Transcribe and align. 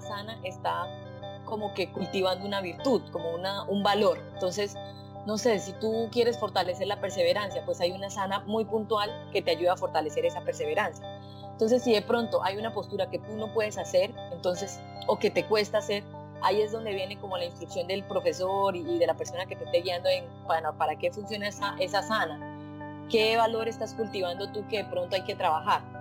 asana 0.00 0.38
está 0.44 0.86
como 1.44 1.74
que 1.74 1.90
cultivando 1.90 2.46
una 2.46 2.60
virtud, 2.60 3.02
como 3.10 3.30
una, 3.30 3.64
un 3.64 3.82
valor. 3.82 4.18
Entonces, 4.34 4.76
no 5.26 5.36
sé, 5.36 5.58
si 5.58 5.72
tú 5.74 6.08
quieres 6.10 6.38
fortalecer 6.38 6.86
la 6.86 7.00
perseverancia, 7.00 7.64
pues 7.64 7.80
hay 7.80 7.92
una 7.92 8.10
sana 8.10 8.40
muy 8.40 8.64
puntual 8.64 9.10
que 9.32 9.42
te 9.42 9.50
ayuda 9.50 9.74
a 9.74 9.76
fortalecer 9.76 10.24
esa 10.24 10.40
perseverancia. 10.40 11.06
Entonces, 11.52 11.82
si 11.82 11.92
de 11.92 12.02
pronto 12.02 12.42
hay 12.42 12.56
una 12.56 12.72
postura 12.72 13.10
que 13.10 13.18
tú 13.18 13.32
no 13.36 13.52
puedes 13.52 13.76
hacer, 13.76 14.14
entonces, 14.32 14.80
o 15.06 15.18
que 15.18 15.30
te 15.30 15.44
cuesta 15.44 15.78
hacer, 15.78 16.02
ahí 16.42 16.62
es 16.62 16.72
donde 16.72 16.94
viene 16.94 17.18
como 17.18 17.36
la 17.36 17.44
instrucción 17.44 17.86
del 17.86 18.02
profesor 18.04 18.74
y, 18.74 18.98
de 18.98 19.06
la 19.06 19.14
persona 19.14 19.44
que 19.44 19.56
te 19.56 19.64
esté 19.64 19.82
guiando 19.82 20.08
en 20.08 20.24
para, 20.46 20.72
para 20.72 20.96
qué 20.96 21.12
funciona 21.12 21.48
esa, 21.48 21.76
esa 21.78 22.02
sana. 22.02 22.38
¿Qué 23.10 23.36
valor 23.36 23.68
estás 23.68 23.92
cultivando 23.94 24.50
tú 24.52 24.66
que 24.68 24.78
de 24.78 24.84
pronto 24.84 25.16
hay 25.16 25.24
que 25.24 25.34
trabajar? 25.34 25.99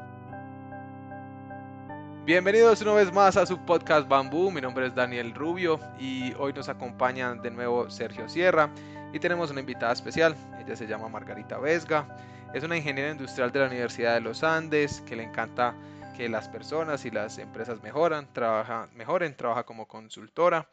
Bienvenidos 2.30 2.80
una 2.84 2.94
vez 2.94 3.12
más 3.12 3.38
a 3.38 3.46
su 3.48 3.58
podcast 3.66 4.08
Bambú. 4.08 4.52
Mi 4.52 4.62
nombre 4.62 4.86
es 4.86 4.94
Daniel 4.94 5.34
Rubio 5.34 5.80
y 6.00 6.32
hoy 6.38 6.54
nos 6.54 6.70
acompaña 6.70 7.34
de 7.34 7.50
nuevo 7.50 7.90
Sergio 7.90 8.30
Sierra 8.30 8.70
y 9.12 9.18
tenemos 9.18 9.50
una 9.50 9.62
invitada 9.62 9.94
especial. 9.94 10.36
Ella 10.64 10.76
se 10.76 10.86
llama 10.86 11.10
Margarita 11.10 11.58
Vesga. 11.58 12.08
Es 12.54 12.64
una 12.64 12.78
ingeniera 12.78 13.10
industrial 13.10 13.52
de 13.52 13.62
la 13.62 13.66
Universidad 13.66 14.14
de 14.14 14.22
los 14.22 14.44
Andes 14.44 15.02
que 15.08 15.16
le 15.16 15.24
encanta 15.24 15.76
que 16.16 16.30
las 16.30 16.48
personas 16.48 17.04
y 17.04 17.10
las 17.10 17.40
empresas 17.40 17.82
mejoran, 17.82 18.32
trabaja, 18.32 18.90
mejoren, 18.94 19.36
trabaja 19.36 19.64
como 19.64 19.88
consultora 19.88 20.70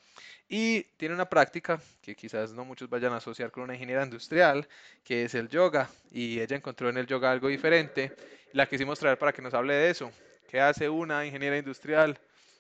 y 0.51 0.83
tiene 0.99 1.15
una 1.15 1.25
práctica 1.25 1.81
que 2.03 2.15
quizás 2.15 2.53
no 2.53 2.67
muchos 2.67 2.91
vayan 2.91 3.15
a 3.15 3.17
asociar 3.17 3.51
con 3.51 3.63
una 3.63 3.73
ingeniera 3.73 4.05
industrial, 4.05 4.69
que 5.03 5.25
es 5.25 5.35
el 5.35 5.49
yoga. 5.49 5.89
Y 6.13 6.39
ella 6.39 6.55
encontró 6.55 6.91
en 6.91 6.99
el 6.99 7.07
yoga 7.07 7.31
algo 7.31 7.49
diferente. 7.49 8.15
La 8.53 8.67
quisimos 8.67 8.99
traer 8.99 9.17
para 9.17 9.33
que 9.33 9.41
nos 9.41 9.55
hable 9.55 9.73
de 9.73 9.89
eso. 9.89 10.13
¿Qué 10.47 10.61
hace 10.61 10.89
una 10.89 11.27
ingeniera 11.27 11.59
industrial 11.59 12.17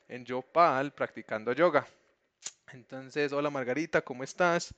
en 0.09 0.25
Yopal 0.25 0.93
practicando 0.93 1.53
yoga? 1.53 1.87
Entonces, 2.73 3.33
hola 3.33 3.49
Margarita, 3.49 4.03
¿cómo 4.03 4.25
estás? 4.25 4.75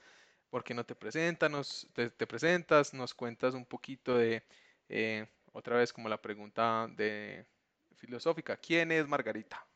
¿Por 0.50 0.62
qué 0.62 0.74
no 0.74 0.84
te 0.84 0.94
presentas? 0.94 1.86
te, 1.94 2.26
presentas, 2.26 2.92
nos 2.92 3.14
cuentas 3.14 3.54
un 3.54 3.64
poquito 3.64 4.18
de, 4.18 4.42
eh, 4.90 5.26
otra 5.52 5.76
vez 5.76 5.90
como 5.90 6.08
la 6.10 6.20
pregunta 6.20 6.86
de 6.96 7.46
filosófica, 7.96 8.58
¿quién 8.58 8.92
es 8.92 9.08
Margarita? 9.08 9.66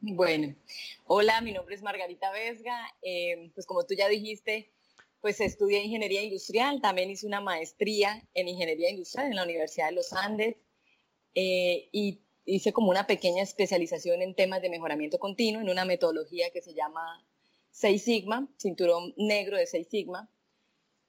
Bueno, 0.00 0.56
hola, 1.04 1.40
mi 1.40 1.52
nombre 1.52 1.76
es 1.76 1.82
Margarita 1.82 2.32
Vesga, 2.32 2.94
eh, 3.00 3.50
pues 3.54 3.64
como 3.64 3.84
tú 3.86 3.94
ya 3.94 4.08
dijiste, 4.08 4.72
pues 5.20 5.40
estudié 5.40 5.84
ingeniería 5.84 6.22
industrial, 6.22 6.80
también 6.80 7.10
hice 7.10 7.26
una 7.26 7.40
maestría 7.40 8.20
en 8.34 8.48
ingeniería 8.48 8.90
industrial 8.90 9.28
en 9.28 9.36
la 9.36 9.44
Universidad 9.44 9.86
de 9.86 9.92
los 9.92 10.12
Andes 10.12 10.56
eh, 11.34 11.88
y 11.92 12.20
hice 12.44 12.72
como 12.72 12.90
una 12.90 13.06
pequeña 13.06 13.42
especialización 13.42 14.22
en 14.22 14.34
temas 14.34 14.62
de 14.62 14.70
mejoramiento 14.70 15.18
continuo 15.18 15.60
en 15.60 15.68
una 15.68 15.84
metodología 15.84 16.50
que 16.50 16.62
se 16.62 16.74
llama 16.74 17.24
Seis 17.70 18.04
Sigma, 18.04 18.48
cinturón 18.58 19.14
negro 19.16 19.56
de 19.56 19.66
Seis 19.66 19.88
Sigma. 19.88 20.30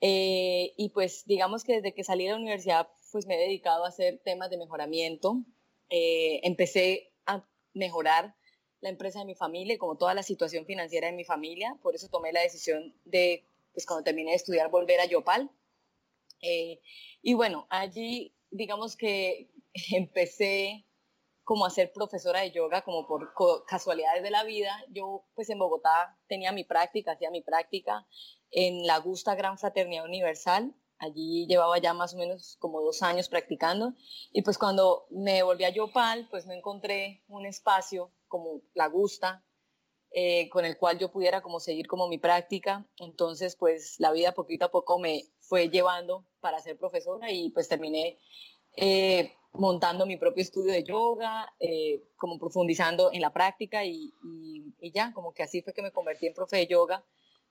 Eh, 0.02 0.74
y 0.78 0.90
pues 0.90 1.26
digamos 1.26 1.64
que 1.64 1.76
desde 1.76 1.94
que 1.94 2.04
salí 2.04 2.26
de 2.26 2.32
la 2.32 2.38
universidad 2.38 2.88
pues 3.12 3.26
me 3.26 3.36
he 3.36 3.40
dedicado 3.40 3.86
a 3.86 3.90
hacer 3.90 4.20
temas 4.24 4.50
de 4.50 4.58
mejoramiento. 4.58 5.44
Eh, 5.90 6.42
empecé 6.44 7.12
a 7.26 7.44
mejorar 7.74 8.36
la 8.82 8.90
empresa 8.90 9.20
de 9.20 9.26
mi 9.26 9.36
familia 9.36 9.76
y 9.76 9.78
como 9.78 9.98
toda 9.98 10.14
la 10.14 10.24
situación 10.24 10.66
financiera 10.66 11.08
de 11.08 11.14
mi 11.14 11.24
familia. 11.24 11.78
Por 11.82 11.96
eso 11.96 12.08
tomé 12.10 12.32
la 12.32 12.42
decisión 12.42 12.94
de, 13.06 13.46
pues 13.74 13.86
cuando 13.86 14.04
terminé 14.04 14.32
de 14.32 14.38
estudiar, 14.38 14.70
volver 14.70 15.00
a 15.00 15.06
Yopal. 15.06 15.50
Eh, 16.42 16.80
y 17.22 17.34
bueno, 17.34 17.68
allí 17.70 18.34
digamos 18.52 18.96
que 18.96 19.50
empecé 19.92 20.86
como 21.44 21.66
a 21.66 21.72
ser 21.72 21.92
profesora 21.92 22.42
de 22.42 22.52
yoga, 22.52 22.84
como 22.84 23.08
por 23.08 23.34
casualidades 23.66 24.22
de 24.22 24.30
la 24.30 24.44
vida. 24.44 24.72
Yo 24.90 25.26
pues 25.34 25.50
en 25.50 25.58
Bogotá 25.58 26.16
tenía 26.28 26.52
mi 26.52 26.64
práctica, 26.64 27.14
hacía 27.14 27.32
mi 27.32 27.42
práctica 27.42 28.06
en 28.52 28.86
la 28.86 29.00
Gusta 29.00 29.34
Gran 29.34 29.58
Fraternidad 29.58 30.06
Universal. 30.06 30.76
Allí 31.00 31.48
llevaba 31.48 31.80
ya 31.80 31.94
más 31.94 32.14
o 32.14 32.18
menos 32.18 32.58
como 32.60 32.82
dos 32.82 33.02
años 33.02 33.30
practicando. 33.30 33.96
Y 34.32 34.44
pues 34.44 34.60
cuando 34.60 35.08
me 35.10 35.42
volví 35.42 35.64
a 35.64 35.70
Yopal, 35.70 36.28
pues 36.30 36.46
no 36.46 36.54
encontré 36.54 37.24
un 37.28 37.48
espacio 37.48 38.12
como 38.28 38.62
la 38.76 38.88
Gusta, 38.88 39.44
eh, 40.12 40.50
con 40.50 40.66
el 40.66 40.78
cual 40.78 41.00
yo 41.00 41.12
pudiera 41.12 41.42
como 41.42 41.60
seguir 41.60 41.88
como 41.88 42.08
mi 42.08 42.20
práctica. 42.20 42.88
Entonces, 42.98 43.56
pues 43.56 43.96
la 44.00 44.12
vida 44.12 44.34
poquito 44.34 44.66
a 44.66 44.72
poco 44.72 45.00
me 45.00 45.24
fue 45.40 45.70
llevando 45.70 46.28
para 46.42 46.60
ser 46.60 46.78
profesora 46.78 47.32
y 47.32 47.50
pues 47.50 47.68
terminé 47.68 48.20
eh, 48.76 49.34
montando 49.54 50.06
mi 50.06 50.18
propio 50.18 50.42
estudio 50.42 50.72
de 50.72 50.84
yoga, 50.84 51.52
eh, 51.60 52.04
como 52.16 52.40
profundizando 52.40 53.12
en 53.12 53.22
la 53.22 53.34
práctica 53.34 53.84
y, 53.84 54.14
ya, 54.94 55.14
como 55.14 55.34
que 55.34 55.44
así 55.44 55.62
fue 55.62 55.74
que 55.74 55.82
me 55.82 55.92
convertí 55.92 56.28
en 56.28 56.34
profe 56.34 56.58
de 56.58 56.68
yoga, 56.68 57.04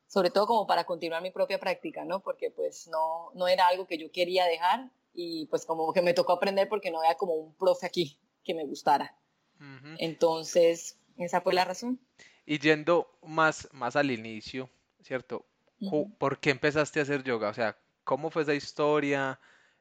sobre 0.06 0.30
todo 0.30 0.46
como 0.46 0.66
para 0.66 0.84
continuar 0.84 1.22
mi 1.22 1.30
propia 1.30 1.58
práctica, 1.58 2.04
¿no? 2.04 2.20
Porque 2.20 2.50
pues 2.50 2.88
no, 2.88 3.30
no 3.34 3.46
era 3.48 3.66
algo 3.66 3.86
que 3.86 3.98
yo 3.98 4.10
quería 4.10 4.46
dejar 4.46 4.90
y 5.12 5.46
pues 5.46 5.66
como 5.66 5.92
que 5.92 6.02
me 6.02 6.14
tocó 6.14 6.32
aprender 6.32 6.68
porque 6.68 6.90
no 6.90 7.00
había 7.00 7.16
como 7.16 7.34
un 7.34 7.54
profe 7.54 7.86
aquí 7.86 8.18
que 8.44 8.54
me 8.54 8.64
gustara. 8.64 9.14
Entonces, 9.98 10.96
esa 11.16 11.40
fue 11.40 11.52
la 11.52 11.64
razón. 11.64 12.00
Y 12.46 12.60
yendo 12.60 13.18
más, 13.22 13.68
más 13.72 13.96
al 13.96 14.10
inicio, 14.10 14.70
¿cierto? 15.02 15.44
¿Por 16.18 16.38
qué 16.38 16.50
empezaste 16.50 17.00
a 17.00 17.02
hacer 17.02 17.24
yoga? 17.24 17.48
O 17.48 17.54
sea, 17.54 17.76
¿cómo 18.04 18.30
fue 18.30 18.42
esa 18.42 18.54
historia? 18.54 19.38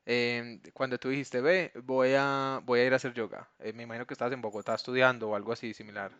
Em, 0.09 0.61
cuando 0.71 0.97
tú 0.97 1.09
dijiste, 1.09 1.41
ve, 1.41 1.73
voy 1.83 2.13
a, 2.15 2.61
voy 2.63 2.79
a 2.79 2.85
ir 2.85 2.93
a 2.93 2.95
hacer 2.95 3.13
yoga, 3.13 3.51
eh, 3.59 3.73
me 3.73 3.83
imagino 3.83 4.07
que 4.07 4.13
estabas 4.13 4.33
en 4.33 4.41
Bogotá 4.41 4.73
estudiando 4.73 5.29
o 5.29 5.35
algo 5.35 5.51
así 5.51 5.73
similar. 5.73 6.13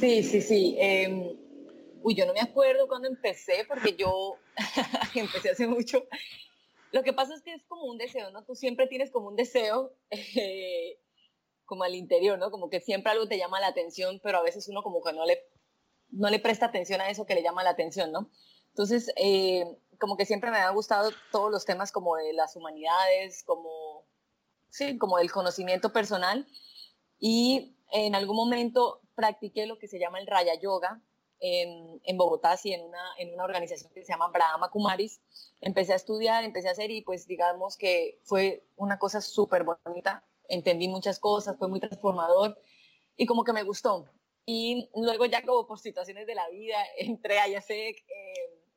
Sí, 0.00 0.22
sí, 0.22 0.40
sí. 0.40 0.74
Em, 0.78 1.36
uy, 2.02 2.14
yo 2.14 2.24
no 2.24 2.32
me 2.32 2.40
acuerdo 2.40 2.88
cuando 2.88 3.06
empecé, 3.06 3.66
porque 3.68 3.94
yo 3.94 4.38
empecé 5.14 5.50
hace 5.50 5.66
mucho. 5.66 6.02
Lo 6.90 7.02
que 7.02 7.12
pasa 7.12 7.34
es 7.34 7.42
que 7.42 7.52
es 7.52 7.62
como 7.66 7.84
un 7.84 7.98
deseo, 7.98 8.30
¿no? 8.30 8.42
Tú 8.46 8.54
siempre 8.54 8.86
tienes 8.86 9.10
como 9.10 9.28
un 9.28 9.36
deseo, 9.36 9.92
eh, 10.10 10.98
como 11.66 11.84
al 11.84 11.94
interior, 11.94 12.38
¿no? 12.38 12.50
Como 12.50 12.70
que 12.70 12.80
siempre 12.80 13.12
algo 13.12 13.28
te 13.28 13.36
llama 13.36 13.60
la 13.60 13.66
atención, 13.66 14.18
pero 14.22 14.38
a 14.38 14.42
veces 14.42 14.66
uno 14.66 14.82
como 14.82 15.02
que 15.02 15.12
no 15.12 15.26
le, 15.26 15.44
no 16.08 16.30
le 16.30 16.38
presta 16.38 16.64
atención 16.64 17.02
a 17.02 17.10
eso 17.10 17.26
que 17.26 17.34
le 17.34 17.42
llama 17.42 17.62
la 17.62 17.70
atención, 17.70 18.12
¿no? 18.12 18.30
Entonces, 18.68 19.12
eh, 19.16 19.66
como 19.98 20.16
que 20.16 20.26
siempre 20.26 20.50
me 20.50 20.58
han 20.58 20.74
gustado 20.74 21.10
todos 21.32 21.50
los 21.50 21.64
temas 21.64 21.92
como 21.92 22.16
de 22.16 22.32
las 22.32 22.56
humanidades, 22.56 23.42
como, 23.44 24.04
sí, 24.70 24.98
como 24.98 25.18
del 25.18 25.30
conocimiento 25.30 25.92
personal. 25.92 26.46
Y 27.18 27.76
en 27.92 28.14
algún 28.14 28.36
momento 28.36 29.00
practiqué 29.14 29.66
lo 29.66 29.78
que 29.78 29.88
se 29.88 29.98
llama 29.98 30.20
el 30.20 30.26
Raya 30.26 30.54
Yoga 30.60 31.02
en, 31.40 32.00
en 32.04 32.16
Bogotá, 32.16 32.56
sí, 32.56 32.72
en 32.72 32.84
una, 32.84 33.02
en 33.18 33.32
una 33.34 33.44
organización 33.44 33.92
que 33.92 34.04
se 34.04 34.12
llama 34.12 34.28
Brahma 34.28 34.70
Kumaris. 34.70 35.20
Empecé 35.60 35.92
a 35.92 35.96
estudiar, 35.96 36.44
empecé 36.44 36.68
a 36.68 36.72
hacer 36.72 36.90
y 36.90 37.02
pues 37.02 37.26
digamos 37.26 37.76
que 37.76 38.20
fue 38.24 38.64
una 38.76 38.98
cosa 38.98 39.20
súper 39.20 39.64
bonita. 39.64 40.24
Entendí 40.48 40.88
muchas 40.88 41.18
cosas, 41.18 41.56
fue 41.58 41.68
muy 41.68 41.80
transformador 41.80 42.58
y 43.16 43.26
como 43.26 43.44
que 43.44 43.52
me 43.52 43.64
gustó. 43.64 44.06
Y 44.46 44.88
luego 44.94 45.26
ya 45.26 45.44
como 45.44 45.66
por 45.66 45.78
situaciones 45.78 46.26
de 46.26 46.34
la 46.34 46.48
vida 46.48 46.78
entré 46.98 47.38
a 47.38 47.48
YASEC, 47.48 47.98
eh, 47.98 48.27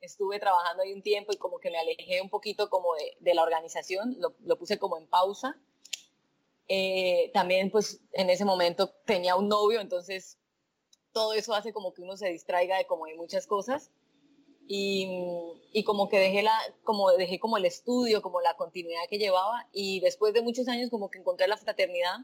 estuve 0.01 0.39
trabajando 0.39 0.83
ahí 0.83 0.93
un 0.93 1.03
tiempo 1.03 1.31
y 1.31 1.37
como 1.37 1.59
que 1.59 1.69
me 1.69 1.77
alejé 1.77 2.21
un 2.21 2.29
poquito 2.29 2.69
como 2.69 2.89
de, 3.19 3.33
la 3.33 3.43
organización, 3.43 4.17
lo, 4.19 4.35
lo, 4.43 4.57
puse 4.57 4.77
como 4.77 4.97
en 4.97 5.07
pausa. 5.07 5.59
Eh, 6.67 7.31
también 7.33 7.69
pues 7.69 8.01
en 8.13 8.29
ese 8.29 8.45
momento 8.45 8.89
tenía 9.05 9.35
un 9.35 9.47
novio, 9.47 9.81
entonces 9.81 10.37
todo 11.11 11.33
eso 11.33 11.53
hace 11.53 11.73
como 11.73 11.93
que 11.93 12.01
uno 12.01 12.17
se 12.17 12.29
distraiga 12.29 12.77
de 12.77 12.85
como 12.85 13.05
de 13.05 13.15
muchas 13.15 13.47
cosas. 13.47 13.91
Y, 14.67 15.07
y, 15.73 15.83
como 15.83 16.07
que 16.07 16.17
dejé 16.17 16.43
la 16.43 16.57
como 16.83 17.11
dejé 17.11 17.39
como 17.39 17.57
el 17.57 17.65
estudio 17.65 18.21
como 18.21 18.39
la 18.39 18.55
continuidad 18.55 19.01
que 19.09 19.17
llevaba 19.17 19.67
y 19.73 19.99
después 19.99 20.33
de 20.33 20.41
muchos 20.41 20.69
años 20.69 20.89
como 20.89 21.09
que 21.09 21.19
encontré 21.19 21.47
la 21.47 21.57
fraternidad 21.57 22.19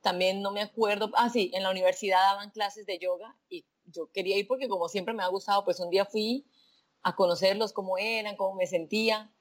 también 0.00 0.40
no 0.40 0.52
me 0.52 0.62
acuerdo 0.62 1.10
ah 1.14 1.28
sí 1.28 1.50
en 1.52 1.64
la 1.64 1.70
universidad 1.70 2.18
daban 2.18 2.50
clases 2.50 2.86
de 2.86 2.98
yoga 2.98 3.36
y 3.50 3.66
yo 3.84 4.10
quería 4.10 4.38
ir 4.38 4.46
porque 4.46 4.68
como 4.68 4.88
siempre 4.88 5.12
me 5.12 5.22
ha 5.22 5.28
gustado 5.28 5.66
pues 5.66 5.80
un 5.80 5.90
día 5.90 6.06
fui 6.06 6.46
a 7.02 7.16
conocerlos 7.16 7.72
cómo 7.72 7.98
eran, 7.98 8.36
cómo 8.36 8.54
me 8.54 8.66
sentía 8.66 9.32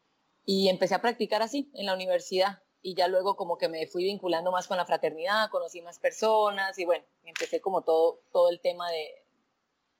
y 0.46 0.70
empecé 0.70 0.96
a 0.96 1.02
practicar 1.02 1.42
así 1.42 1.70
en 1.74 1.86
la 1.86 1.94
universidad 1.94 2.64
y 2.82 2.96
ya 2.96 3.08
luego 3.08 3.36
como 3.36 3.58
que 3.58 3.70
me 3.70 3.86
fui 3.88 4.04
vinculando 4.04 4.52
más 4.52 4.68
con 4.68 4.78
la 4.78 4.86
fraternidad, 4.86 5.50
conocí 5.52 5.82
más 5.82 6.00
personas 6.00 6.78
y 6.80 6.86
bueno, 6.86 7.06
empecé 7.24 7.62
como 7.62 7.84
todo, 7.84 8.22
todo 8.32 8.50
el 8.50 8.60
tema 8.60 8.90
de, 8.90 9.08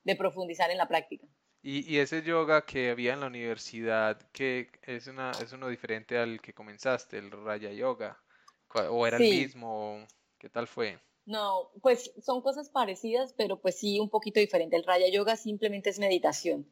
de 0.04 0.16
profundizar 0.16 0.70
en 0.70 0.78
la 0.78 0.88
práctica. 0.88 1.26
Y, 1.64 1.88
y, 1.88 2.00
ese 2.00 2.22
yoga 2.24 2.66
que 2.66 2.90
había 2.90 3.12
en 3.12 3.20
la 3.20 3.28
universidad, 3.28 4.20
que 4.32 4.68
es, 4.82 5.06
una, 5.06 5.30
es 5.30 5.52
uno 5.52 5.68
diferente 5.68 6.18
al 6.18 6.40
que 6.40 6.52
comenzaste, 6.52 7.18
el 7.18 7.30
Raya 7.30 7.70
Yoga, 7.70 8.20
o 8.90 9.06
era 9.06 9.16
el 9.18 9.22
mismo, 9.22 10.04
¿qué 10.38 10.48
tal 10.48 10.66
fue? 10.66 10.98
No, 11.24 11.70
pues 11.80 12.12
son 12.20 12.42
cosas 12.42 12.68
parecidas, 12.68 13.32
pero 13.34 13.60
pues 13.60 13.78
sí 13.78 14.00
un 14.00 14.10
poquito 14.10 14.40
diferente. 14.40 14.74
El 14.74 14.82
Raya 14.82 15.08
Yoga 15.08 15.36
simplemente 15.36 15.90
es 15.90 16.00
meditación 16.00 16.66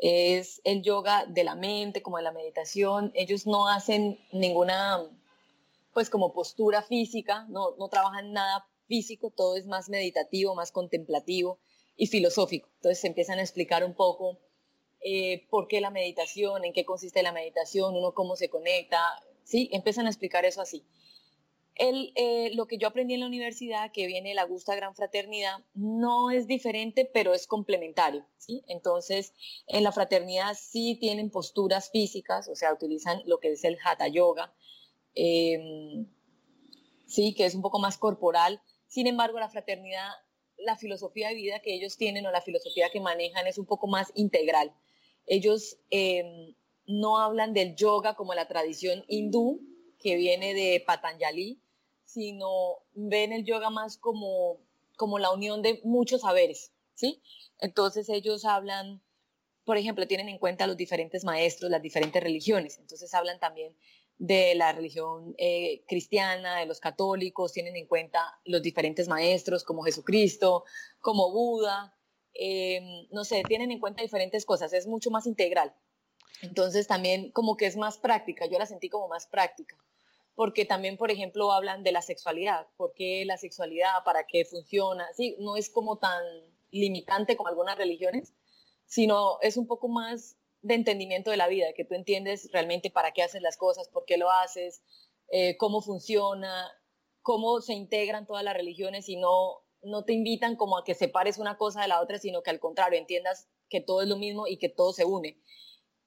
es 0.00 0.60
el 0.64 0.82
yoga 0.82 1.26
de 1.26 1.44
la 1.44 1.54
mente, 1.54 2.02
como 2.02 2.16
de 2.16 2.22
la 2.22 2.32
meditación. 2.32 3.12
Ellos 3.14 3.46
no 3.46 3.68
hacen 3.68 4.18
ninguna, 4.32 5.00
pues 5.92 6.10
como 6.10 6.32
postura 6.32 6.82
física, 6.82 7.46
no, 7.48 7.76
no 7.78 7.88
trabajan 7.88 8.32
nada 8.32 8.66
físico, 8.86 9.30
todo 9.30 9.56
es 9.56 9.66
más 9.66 9.88
meditativo, 9.88 10.54
más 10.54 10.72
contemplativo 10.72 11.58
y 11.96 12.06
filosófico. 12.06 12.68
Entonces 12.76 13.00
se 13.00 13.06
empiezan 13.06 13.38
a 13.38 13.42
explicar 13.42 13.84
un 13.84 13.94
poco 13.94 14.38
eh, 15.02 15.46
por 15.50 15.68
qué 15.68 15.80
la 15.80 15.90
meditación, 15.90 16.64
en 16.64 16.72
qué 16.72 16.84
consiste 16.84 17.22
la 17.22 17.32
meditación, 17.32 17.94
uno 17.94 18.12
cómo 18.12 18.36
se 18.36 18.48
conecta, 18.48 18.98
¿sí? 19.44 19.68
Empiezan 19.72 20.06
a 20.06 20.10
explicar 20.10 20.44
eso 20.44 20.60
así. 20.60 20.84
Eh, 21.82 22.50
lo 22.54 22.66
que 22.66 22.76
yo 22.76 22.88
aprendí 22.88 23.14
en 23.14 23.20
la 23.20 23.26
universidad, 23.26 23.90
que 23.90 24.06
viene 24.06 24.34
la 24.34 24.44
Gusta 24.44 24.74
Gran 24.74 24.94
Fraternidad, 24.94 25.64
no 25.72 26.30
es 26.30 26.46
diferente, 26.46 27.06
pero 27.06 27.32
es 27.32 27.46
complementario. 27.46 28.26
Entonces, 28.66 29.32
en 29.66 29.82
la 29.84 29.90
fraternidad 29.90 30.58
sí 30.60 30.98
tienen 31.00 31.30
posturas 31.30 31.90
físicas, 31.90 32.48
o 32.48 32.54
sea, 32.54 32.74
utilizan 32.74 33.22
lo 33.24 33.38
que 33.38 33.52
es 33.52 33.64
el 33.64 33.78
Hatha 33.82 34.08
Yoga, 34.08 34.52
em, 35.14 36.06
sí, 37.06 37.32
que 37.34 37.46
es 37.46 37.54
un 37.54 37.62
poco 37.62 37.78
más 37.78 37.96
corporal. 37.96 38.60
Sin 38.86 39.06
embargo, 39.06 39.38
la 39.38 39.48
fraternidad, 39.48 40.10
la 40.58 40.76
filosofía 40.76 41.28
de 41.28 41.34
vida 41.34 41.60
que 41.60 41.72
ellos 41.74 41.96
tienen 41.96 42.26
o 42.26 42.30
la 42.30 42.42
filosofía 42.42 42.90
que 42.90 43.00
manejan 43.00 43.46
es 43.46 43.56
un 43.56 43.64
poco 43.64 43.86
más 43.86 44.12
integral. 44.14 44.74
Ellos 45.26 45.78
em, 45.88 46.54
no 46.86 47.18
hablan 47.20 47.54
del 47.54 47.74
yoga 47.74 48.16
como 48.16 48.34
la 48.34 48.48
tradición 48.48 49.02
hindú, 49.08 49.62
que 49.98 50.16
viene 50.16 50.52
de 50.52 50.82
Patanjali, 50.86 51.62
sino 52.12 52.78
ven 52.94 53.32
el 53.32 53.44
yoga 53.44 53.70
más 53.70 53.96
como, 53.96 54.58
como 54.96 55.18
la 55.18 55.30
unión 55.30 55.62
de 55.62 55.80
muchos 55.84 56.22
saberes, 56.22 56.72
¿sí? 56.94 57.22
Entonces 57.60 58.08
ellos 58.08 58.44
hablan, 58.44 59.00
por 59.64 59.76
ejemplo, 59.76 60.08
tienen 60.08 60.28
en 60.28 60.38
cuenta 60.38 60.66
los 60.66 60.76
diferentes 60.76 61.24
maestros, 61.24 61.70
las 61.70 61.82
diferentes 61.82 62.20
religiones, 62.20 62.78
entonces 62.78 63.14
hablan 63.14 63.38
también 63.38 63.76
de 64.18 64.54
la 64.56 64.72
religión 64.72 65.34
eh, 65.38 65.84
cristiana, 65.86 66.58
de 66.58 66.66
los 66.66 66.80
católicos, 66.80 67.52
tienen 67.52 67.76
en 67.76 67.86
cuenta 67.86 68.40
los 68.44 68.60
diferentes 68.60 69.08
maestros 69.08 69.62
como 69.62 69.82
Jesucristo, 69.84 70.64
como 70.98 71.30
Buda, 71.30 71.96
em, 72.34 73.06
no 73.12 73.24
sé, 73.24 73.42
tienen 73.46 73.70
en 73.70 73.78
cuenta 73.78 74.02
diferentes 74.02 74.44
cosas, 74.44 74.72
es 74.72 74.86
mucho 74.86 75.10
más 75.10 75.26
integral. 75.26 75.74
Entonces 76.42 76.86
también 76.88 77.30
como 77.30 77.56
que 77.56 77.66
es 77.66 77.76
más 77.76 77.98
práctica, 77.98 78.46
yo 78.46 78.58
la 78.58 78.66
sentí 78.66 78.88
como 78.88 79.08
más 79.08 79.26
práctica 79.26 79.76
porque 80.40 80.64
también, 80.64 80.96
por 80.96 81.10
ejemplo, 81.10 81.52
hablan 81.52 81.82
de 81.82 81.92
la 81.92 82.00
sexualidad, 82.00 82.66
por 82.78 82.94
qué 82.94 83.26
la 83.26 83.36
sexualidad, 83.36 83.90
para 84.06 84.24
qué 84.26 84.46
funciona, 84.46 85.06
sí, 85.12 85.36
no 85.38 85.58
es 85.58 85.68
como 85.68 85.98
tan 85.98 86.22
limitante 86.70 87.36
como 87.36 87.50
algunas 87.50 87.76
religiones, 87.76 88.32
sino 88.86 89.38
es 89.42 89.58
un 89.58 89.66
poco 89.66 89.88
más 89.88 90.38
de 90.62 90.76
entendimiento 90.76 91.30
de 91.30 91.36
la 91.36 91.46
vida, 91.46 91.74
que 91.76 91.84
tú 91.84 91.94
entiendes 91.94 92.50
realmente 92.52 92.90
para 92.90 93.12
qué 93.12 93.22
haces 93.22 93.42
las 93.42 93.58
cosas, 93.58 93.90
por 93.90 94.06
qué 94.06 94.16
lo 94.16 94.30
haces, 94.30 94.82
eh, 95.30 95.58
cómo 95.58 95.82
funciona, 95.82 96.72
cómo 97.20 97.60
se 97.60 97.74
integran 97.74 98.24
todas 98.26 98.42
las 98.42 98.54
religiones 98.54 99.10
y 99.10 99.16
no, 99.16 99.58
no 99.82 100.06
te 100.06 100.14
invitan 100.14 100.56
como 100.56 100.78
a 100.78 100.84
que 100.84 100.94
separes 100.94 101.36
una 101.36 101.58
cosa 101.58 101.82
de 101.82 101.88
la 101.88 102.00
otra, 102.00 102.18
sino 102.18 102.42
que 102.42 102.48
al 102.48 102.60
contrario, 102.60 102.98
entiendas 102.98 103.50
que 103.68 103.82
todo 103.82 104.00
es 104.00 104.08
lo 104.08 104.16
mismo 104.16 104.46
y 104.46 104.56
que 104.56 104.70
todo 104.70 104.94
se 104.94 105.04
une. 105.04 105.38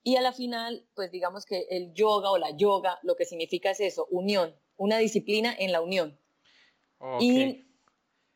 Y 0.06 0.16
a 0.16 0.20
la 0.20 0.32
final, 0.32 0.86
pues 0.94 1.10
digamos 1.10 1.46
que 1.46 1.66
el 1.70 1.94
yoga 1.94 2.30
o 2.30 2.36
la 2.36 2.50
yoga 2.50 2.98
lo 3.02 3.16
que 3.16 3.24
significa 3.24 3.70
es 3.70 3.80
eso, 3.80 4.06
unión, 4.10 4.54
una 4.76 4.98
disciplina 4.98 5.54
en 5.58 5.72
la 5.72 5.80
unión. 5.80 6.18
Y 7.20 7.64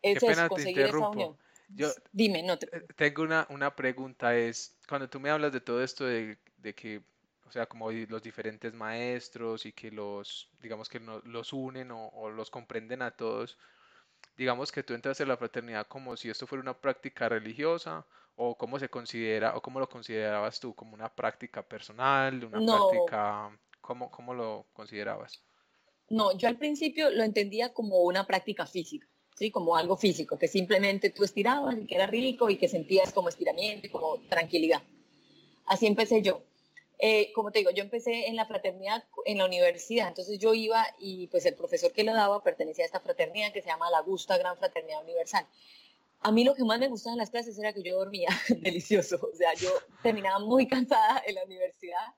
es 0.02 0.18
conseguir 0.48 0.86
esa 0.86 1.08
unión. 1.08 1.36
Yo 1.68 1.88
Dime, 2.12 2.42
no 2.42 2.58
te... 2.58 2.74
Eh, 2.74 2.86
tengo 2.96 3.22
una, 3.22 3.46
una 3.50 3.76
pregunta, 3.76 4.34
es, 4.34 4.78
cuando 4.88 5.10
tú 5.10 5.20
me 5.20 5.28
hablas 5.28 5.52
de 5.52 5.60
todo 5.60 5.84
esto 5.84 6.06
de, 6.06 6.38
de 6.56 6.74
que, 6.74 7.02
o 7.46 7.52
sea, 7.52 7.66
como 7.66 7.90
los 7.92 8.22
diferentes 8.22 8.72
maestros 8.72 9.66
y 9.66 9.72
que 9.72 9.90
los, 9.90 10.48
digamos 10.62 10.88
que 10.88 11.00
los 11.00 11.52
unen 11.52 11.90
o, 11.90 12.08
o 12.08 12.30
los 12.30 12.50
comprenden 12.50 13.02
a 13.02 13.10
todos, 13.10 13.58
digamos 14.38 14.72
que 14.72 14.82
tú 14.82 14.94
entras 14.94 15.20
en 15.20 15.28
la 15.28 15.36
fraternidad 15.36 15.86
como 15.86 16.16
si 16.16 16.30
esto 16.30 16.46
fuera 16.46 16.62
una 16.62 16.80
práctica 16.80 17.28
religiosa 17.28 18.06
o 18.40 18.54
cómo 18.56 18.78
se 18.78 18.88
considera 18.88 19.56
o 19.56 19.60
cómo 19.60 19.80
lo 19.80 19.88
considerabas 19.88 20.60
tú 20.60 20.72
como 20.72 20.94
una 20.94 21.12
práctica 21.12 21.62
personal, 21.62 22.44
una 22.44 22.64
práctica, 22.64 23.58
¿cómo, 23.80 24.10
¿cómo 24.10 24.32
lo 24.32 24.66
considerabas? 24.72 25.42
No, 26.08 26.36
yo 26.38 26.48
al 26.48 26.56
principio 26.56 27.10
lo 27.10 27.24
entendía 27.24 27.72
como 27.72 27.98
una 27.98 28.26
práctica 28.26 28.64
física, 28.64 29.08
¿sí? 29.36 29.50
como 29.50 29.76
algo 29.76 29.96
físico, 29.96 30.38
que 30.38 30.46
simplemente 30.46 31.10
tú 31.10 31.24
estirabas 31.24 31.76
y 31.78 31.86
que 31.86 31.96
era 31.96 32.06
rico 32.06 32.48
y 32.48 32.56
que 32.56 32.68
sentías 32.68 33.12
como 33.12 33.28
estiramiento 33.28 33.88
y 33.88 33.90
como 33.90 34.18
tranquilidad. 34.28 34.82
Así 35.66 35.86
empecé 35.86 36.22
yo. 36.22 36.42
Eh, 37.00 37.32
como 37.32 37.50
te 37.50 37.58
digo, 37.58 37.72
yo 37.72 37.82
empecé 37.82 38.28
en 38.28 38.36
la 38.36 38.46
fraternidad 38.46 39.04
en 39.24 39.38
la 39.38 39.46
universidad, 39.46 40.08
entonces 40.08 40.38
yo 40.38 40.54
iba 40.54 40.86
y 40.98 41.26
pues 41.26 41.44
el 41.44 41.54
profesor 41.54 41.92
que 41.92 42.04
lo 42.04 42.14
daba 42.14 42.42
pertenecía 42.42 42.84
a 42.84 42.86
esta 42.86 43.00
fraternidad 43.00 43.52
que 43.52 43.62
se 43.62 43.68
llama 43.68 43.90
la 43.90 44.00
Gusta 44.00 44.38
Gran 44.38 44.56
Fraternidad 44.56 45.02
Universal. 45.02 45.46
A 46.20 46.32
mí 46.32 46.44
lo 46.44 46.54
que 46.54 46.64
más 46.64 46.78
me 46.80 46.88
gustaba 46.88 47.14
en 47.14 47.18
las 47.18 47.30
clases 47.30 47.58
era 47.58 47.72
que 47.72 47.82
yo 47.82 47.96
dormía 47.96 48.28
delicioso, 48.60 49.16
o 49.32 49.36
sea, 49.36 49.54
yo 49.54 49.70
terminaba 50.02 50.40
muy 50.40 50.66
cansada 50.66 51.22
en 51.26 51.36
la 51.36 51.44
universidad, 51.44 52.14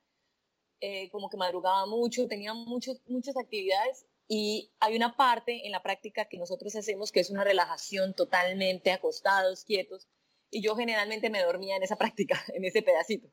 eh, 0.81 1.11
como 1.11 1.29
que 1.29 1.37
madrugaba 1.37 1.85
mucho, 1.87 2.26
tenía 2.26 2.55
muchos, 2.55 3.02
muchas 3.06 3.37
actividades. 3.37 4.06
Y 4.26 4.73
hay 4.79 4.97
una 4.97 5.17
parte 5.17 5.67
en 5.67 5.73
la 5.73 5.82
práctica 5.82 6.26
que 6.26 6.38
nosotros 6.38 6.75
hacemos 6.76 7.11
que 7.11 7.20
es 7.20 7.31
una 7.31 7.44
relajación 7.44 8.14
totalmente 8.14 8.93
acostados, 8.93 9.64
quietos, 9.64 10.08
y 10.50 10.62
yo 10.62 10.76
generalmente 10.76 11.31
me 11.31 11.43
dormía 11.43 11.76
en 11.76 11.82
esa 11.82 11.97
práctica, 11.97 12.41
en 12.55 12.64
ese 12.64 12.82
pedacito. 12.82 13.29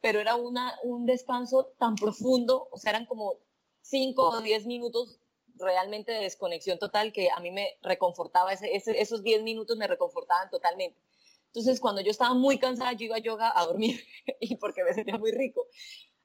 Pero 0.00 0.20
era 0.20 0.36
una, 0.36 0.74
un 0.82 1.06
descanso 1.06 1.72
tan 1.78 1.94
profundo, 1.94 2.68
o 2.70 2.78
sea, 2.78 2.90
eran 2.90 3.06
como 3.06 3.38
cinco 3.80 4.28
o 4.28 4.40
diez 4.42 4.66
minutos 4.66 5.20
realmente 5.54 6.12
de 6.12 6.20
desconexión 6.20 6.78
total 6.78 7.12
que 7.12 7.30
a 7.30 7.40
mí 7.40 7.50
me 7.50 7.78
reconfortaba, 7.82 8.52
ese, 8.52 9.00
esos 9.00 9.22
diez 9.22 9.42
minutos 9.42 9.76
me 9.76 9.86
reconfortaban 9.86 10.50
totalmente. 10.50 10.98
Entonces, 11.46 11.80
cuando 11.80 12.00
yo 12.00 12.10
estaba 12.10 12.34
muy 12.34 12.58
cansada, 12.58 12.92
yo 12.92 13.06
iba 13.06 13.16
a 13.16 13.20
yoga 13.20 13.52
a 13.54 13.64
dormir 13.64 14.00
y 14.40 14.56
porque 14.56 14.82
me 14.82 14.92
sentía 14.92 15.18
muy 15.18 15.30
rico. 15.30 15.66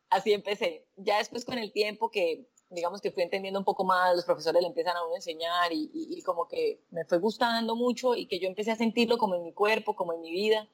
Así 0.09 0.33
empecé. 0.33 0.87
Ya 0.95 1.19
después 1.19 1.45
con 1.45 1.59
el 1.59 1.71
tiempo 1.71 2.09
que, 2.09 2.47
digamos 2.69 2.99
que 2.99 3.11
fui 3.11 3.21
entendiendo 3.21 3.59
un 3.59 3.65
poco 3.65 3.83
más, 3.83 4.15
los 4.15 4.25
profesores 4.25 4.61
le 4.61 4.67
empiezan 4.67 4.97
a 4.97 5.05
uno 5.05 5.15
enseñar 5.15 5.71
y, 5.71 5.91
y 5.93 6.21
como 6.23 6.47
que 6.47 6.81
me 6.89 7.05
fue 7.05 7.19
gustando 7.19 7.75
mucho 7.75 8.15
y 8.15 8.27
que 8.27 8.39
yo 8.39 8.47
empecé 8.47 8.71
a 8.71 8.75
sentirlo 8.75 9.19
como 9.19 9.35
en 9.35 9.43
mi 9.43 9.53
cuerpo, 9.53 9.95
como 9.95 10.13
en 10.13 10.21
mi 10.21 10.31
vida, 10.31 10.67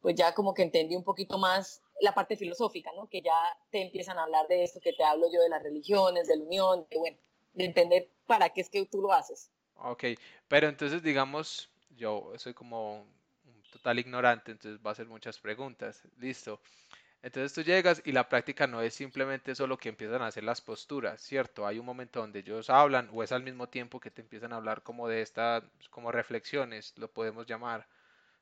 pues 0.00 0.14
ya 0.16 0.34
como 0.34 0.54
que 0.54 0.62
entendí 0.62 0.96
un 0.96 1.04
poquito 1.04 1.38
más 1.38 1.82
la 2.00 2.14
parte 2.14 2.36
filosófica, 2.36 2.90
¿no? 2.96 3.08
Que 3.08 3.22
ya 3.22 3.34
te 3.70 3.82
empiezan 3.82 4.18
a 4.18 4.24
hablar 4.24 4.46
de 4.48 4.62
esto, 4.62 4.80
que 4.80 4.92
te 4.92 5.04
hablo 5.04 5.26
yo 5.32 5.40
de 5.40 5.48
las 5.48 5.62
religiones, 5.62 6.26
de 6.28 6.36
la 6.36 6.44
unión, 6.44 6.86
de, 6.90 6.98
bueno, 6.98 7.16
de 7.54 7.64
entender 7.64 8.08
para 8.26 8.50
qué 8.50 8.60
es 8.60 8.68
que 8.68 8.86
tú 8.86 9.00
lo 9.00 9.12
haces. 9.12 9.50
Ok, 9.76 10.04
pero 10.48 10.68
entonces 10.68 11.02
digamos, 11.02 11.70
yo 11.96 12.32
soy 12.36 12.54
como 12.54 13.02
un 13.02 13.62
total 13.72 13.98
ignorante, 13.98 14.52
entonces 14.52 14.80
va 14.84 14.90
a 14.90 14.92
hacer 14.92 15.06
muchas 15.06 15.38
preguntas, 15.38 16.02
listo. 16.18 16.60
Entonces 17.22 17.54
tú 17.54 17.62
llegas 17.62 18.02
y 18.04 18.12
la 18.12 18.28
práctica 18.28 18.66
no 18.66 18.82
es 18.82 18.94
simplemente 18.94 19.54
solo 19.54 19.78
que 19.78 19.88
empiezan 19.88 20.20
a 20.20 20.26
hacer 20.26 20.44
las 20.44 20.60
posturas, 20.60 21.22
¿cierto? 21.22 21.66
Hay 21.66 21.78
un 21.78 21.86
momento 21.86 22.20
donde 22.20 22.40
ellos 22.40 22.68
hablan 22.68 23.08
o 23.14 23.22
es 23.22 23.32
al 23.32 23.42
mismo 23.42 23.66
tiempo 23.66 23.98
que 23.98 24.10
te 24.10 24.20
empiezan 24.20 24.52
a 24.52 24.56
hablar 24.56 24.82
como 24.82 25.08
de 25.08 25.22
estas, 25.22 25.64
como 25.88 26.12
reflexiones, 26.12 26.92
lo 26.98 27.08
podemos 27.08 27.46
llamar, 27.46 27.86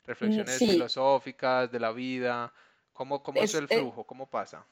reflexiones 0.05 0.59
filosóficas 0.59 1.71
de 1.71 1.79
la 1.79 1.93
vida, 1.93 2.53
¿Cómo, 2.93 3.23
cómo 3.23 3.43
es, 3.43 3.55
el 3.55 3.65
eh, 3.65 3.79
flujo? 3.79 4.05
¿Cómo 4.05 4.27
pasa? 4.27 4.65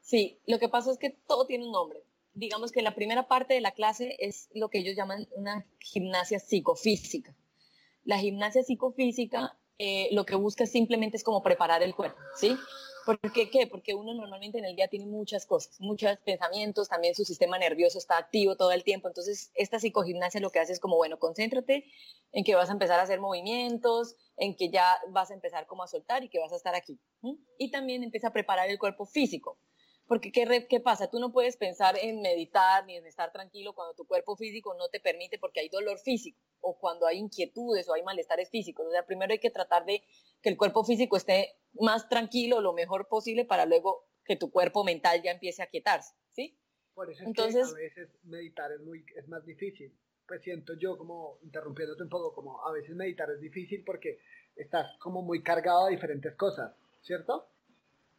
Sí, 0.00 0.38
lo 0.46 0.58
que 0.58 0.68
pasa 0.68 0.90
es 0.90 0.98
que 0.98 1.10
todo 1.10 1.46
tiene 1.46 1.64
un 1.64 1.72
nombre. 1.72 2.02
Digamos 2.34 2.72
que 2.72 2.82
la 2.82 2.94
primera 2.94 3.28
parte 3.28 3.54
de 3.54 3.60
la 3.60 3.72
clase 3.72 4.16
es 4.18 4.48
lo 4.54 4.68
que 4.68 4.78
ellos 4.78 4.96
llaman 4.96 5.28
una 5.36 5.66
gimnasia 5.80 6.38
psicofísica. 6.38 7.34
La 8.04 8.18
gimnasia 8.18 8.62
psicofísica 8.62 9.56
eh, 9.78 10.08
lo 10.12 10.24
que 10.24 10.36
busca 10.36 10.66
simplemente 10.66 11.16
es 11.16 11.24
como 11.24 11.42
preparar 11.42 11.82
el 11.82 11.94
cuerpo, 11.94 12.18
¿sí? 12.36 12.56
¿Por 13.04 13.18
qué? 13.32 13.66
Porque 13.66 13.94
uno 13.94 14.14
normalmente 14.14 14.58
en 14.58 14.64
el 14.64 14.76
día 14.76 14.88
tiene 14.88 15.04
muchas 15.04 15.44
cosas, 15.44 15.78
muchos 15.80 16.16
pensamientos, 16.24 16.88
también 16.88 17.14
su 17.14 17.24
sistema 17.24 17.58
nervioso 17.58 17.98
está 17.98 18.16
activo 18.16 18.56
todo 18.56 18.72
el 18.72 18.82
tiempo. 18.82 19.08
Entonces, 19.08 19.50
esta 19.54 19.78
psicogimnasia 19.78 20.40
lo 20.40 20.50
que 20.50 20.60
hace 20.60 20.72
es 20.72 20.80
como, 20.80 20.96
bueno, 20.96 21.18
concéntrate 21.18 21.84
en 22.32 22.44
que 22.44 22.54
vas 22.54 22.70
a 22.70 22.72
empezar 22.72 22.98
a 23.00 23.02
hacer 23.02 23.20
movimientos, 23.20 24.16
en 24.36 24.56
que 24.56 24.70
ya 24.70 24.98
vas 25.10 25.30
a 25.30 25.34
empezar 25.34 25.66
como 25.66 25.82
a 25.82 25.88
soltar 25.88 26.24
y 26.24 26.30
que 26.30 26.38
vas 26.38 26.52
a 26.52 26.56
estar 26.56 26.74
aquí. 26.74 26.98
Y 27.58 27.70
también 27.70 28.02
empieza 28.02 28.28
a 28.28 28.32
preparar 28.32 28.70
el 28.70 28.78
cuerpo 28.78 29.04
físico. 29.04 29.58
Porque 30.06 30.30
¿qué, 30.32 30.66
¿qué 30.68 30.80
pasa? 30.80 31.08
Tú 31.08 31.18
no 31.18 31.32
puedes 31.32 31.56
pensar 31.56 31.96
en 31.98 32.20
meditar 32.20 32.84
ni 32.84 32.96
en 32.96 33.06
estar 33.06 33.32
tranquilo 33.32 33.72
cuando 33.74 33.94
tu 33.94 34.06
cuerpo 34.06 34.36
físico 34.36 34.74
no 34.74 34.88
te 34.88 35.00
permite 35.00 35.38
porque 35.38 35.60
hay 35.60 35.68
dolor 35.68 35.98
físico 35.98 36.38
o 36.60 36.78
cuando 36.78 37.06
hay 37.06 37.18
inquietudes 37.18 37.88
o 37.88 37.94
hay 37.94 38.02
malestares 38.02 38.50
físicos. 38.50 38.86
O 38.86 38.90
sea, 38.90 39.06
primero 39.06 39.32
hay 39.32 39.38
que 39.38 39.50
tratar 39.50 39.86
de 39.86 40.02
que 40.42 40.50
el 40.50 40.56
cuerpo 40.56 40.84
físico 40.84 41.16
esté 41.16 41.56
más 41.80 42.08
tranquilo 42.08 42.60
lo 42.60 42.74
mejor 42.74 43.08
posible 43.08 43.44
para 43.44 43.64
luego 43.64 44.06
que 44.24 44.36
tu 44.36 44.50
cuerpo 44.50 44.84
mental 44.84 45.22
ya 45.22 45.30
empiece 45.30 45.62
a 45.62 45.66
quietarse, 45.66 46.14
¿sí? 46.32 46.58
Por 46.94 47.10
eso 47.10 47.22
es 47.22 47.26
Entonces, 47.26 47.74
que 47.74 47.80
a 47.80 47.84
veces 47.84 48.08
meditar 48.24 48.72
es, 48.72 48.80
muy, 48.80 49.04
es 49.16 49.28
más 49.28 49.44
difícil. 49.44 49.92
Pues 50.26 50.42
siento 50.42 50.74
yo 50.74 50.96
como, 50.96 51.38
interrumpiéndote 51.42 52.02
un 52.02 52.08
poco, 52.08 52.34
como 52.34 52.66
a 52.66 52.72
veces 52.72 52.94
meditar 52.94 53.30
es 53.30 53.40
difícil 53.40 53.82
porque 53.84 54.20
estás 54.56 54.96
como 54.98 55.22
muy 55.22 55.42
cargado 55.42 55.86
de 55.86 55.92
diferentes 55.92 56.34
cosas, 56.36 56.74
¿cierto? 57.02 57.48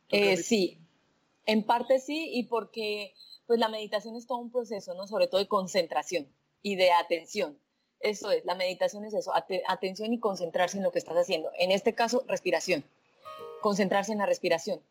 Eh, 0.10 0.38
sí, 0.38 0.85
en 1.46 1.66
parte 1.66 2.00
sí, 2.00 2.30
y 2.34 2.44
porque 2.44 3.14
pues 3.46 3.60
la 3.60 3.70
meditación 3.70 4.16
es 4.16 4.28
todo 4.28 4.40
un 4.40 4.52
proceso, 4.52 4.94
¿no? 4.96 5.08
Sobre 5.08 5.28
todo 5.28 5.40
de 5.40 5.48
concentración 5.48 6.28
y 6.62 6.76
de 6.76 6.92
atención. 6.92 7.60
Eso 8.00 8.32
es, 8.32 8.44
la 8.46 8.56
meditación 8.56 9.06
es 9.06 9.14
eso, 9.14 9.32
atención 9.68 10.14
y 10.14 10.20
concentrarse 10.20 10.78
en 10.78 10.84
lo 10.84 10.92
que 10.92 11.00
estás 11.00 11.18
haciendo. 11.18 11.52
En 11.58 11.72
este 11.72 11.94
caso, 11.94 12.24
respiración. 12.28 12.84
Concentrarse 13.62 14.12
en 14.12 14.20
la 14.20 14.26
respiración. 14.26 14.82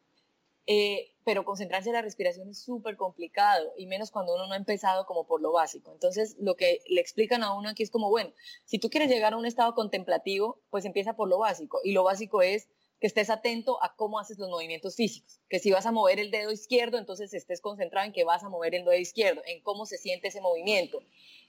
Eh, 0.66 1.12
pero 1.24 1.44
concentrarse 1.44 1.90
en 1.90 1.94
la 1.94 2.02
respiración 2.02 2.48
es 2.48 2.58
súper 2.58 2.96
complicado 2.96 3.72
y 3.76 3.86
menos 3.86 4.10
cuando 4.10 4.34
uno 4.34 4.46
no 4.46 4.54
ha 4.54 4.56
empezado 4.56 5.04
como 5.04 5.26
por 5.26 5.42
lo 5.42 5.52
básico. 5.52 5.92
Entonces, 5.92 6.36
lo 6.38 6.56
que 6.56 6.80
le 6.88 7.00
explican 7.00 7.42
a 7.42 7.54
uno 7.54 7.68
aquí 7.68 7.82
es 7.82 7.90
como, 7.90 8.10
bueno, 8.10 8.32
si 8.64 8.78
tú 8.78 8.88
quieres 8.88 9.10
llegar 9.10 9.34
a 9.34 9.36
un 9.36 9.46
estado 9.46 9.74
contemplativo, 9.74 10.60
pues 10.70 10.84
empieza 10.84 11.14
por 11.14 11.28
lo 11.28 11.38
básico. 11.38 11.80
Y 11.84 11.92
lo 11.92 12.02
básico 12.02 12.42
es 12.42 12.68
que 13.04 13.08
estés 13.08 13.28
atento 13.28 13.84
a 13.84 13.94
cómo 13.96 14.18
haces 14.18 14.38
los 14.38 14.48
movimientos 14.48 14.96
físicos. 14.96 15.38
Que 15.50 15.58
si 15.58 15.70
vas 15.70 15.84
a 15.84 15.92
mover 15.92 16.18
el 16.18 16.30
dedo 16.30 16.50
izquierdo, 16.50 16.96
entonces 16.96 17.34
estés 17.34 17.60
concentrado 17.60 18.06
en 18.06 18.14
que 18.14 18.24
vas 18.24 18.42
a 18.44 18.48
mover 18.48 18.74
el 18.74 18.86
dedo 18.86 18.96
izquierdo, 18.96 19.42
en 19.44 19.60
cómo 19.60 19.84
se 19.84 19.98
siente 19.98 20.28
ese 20.28 20.40
movimiento, 20.40 21.02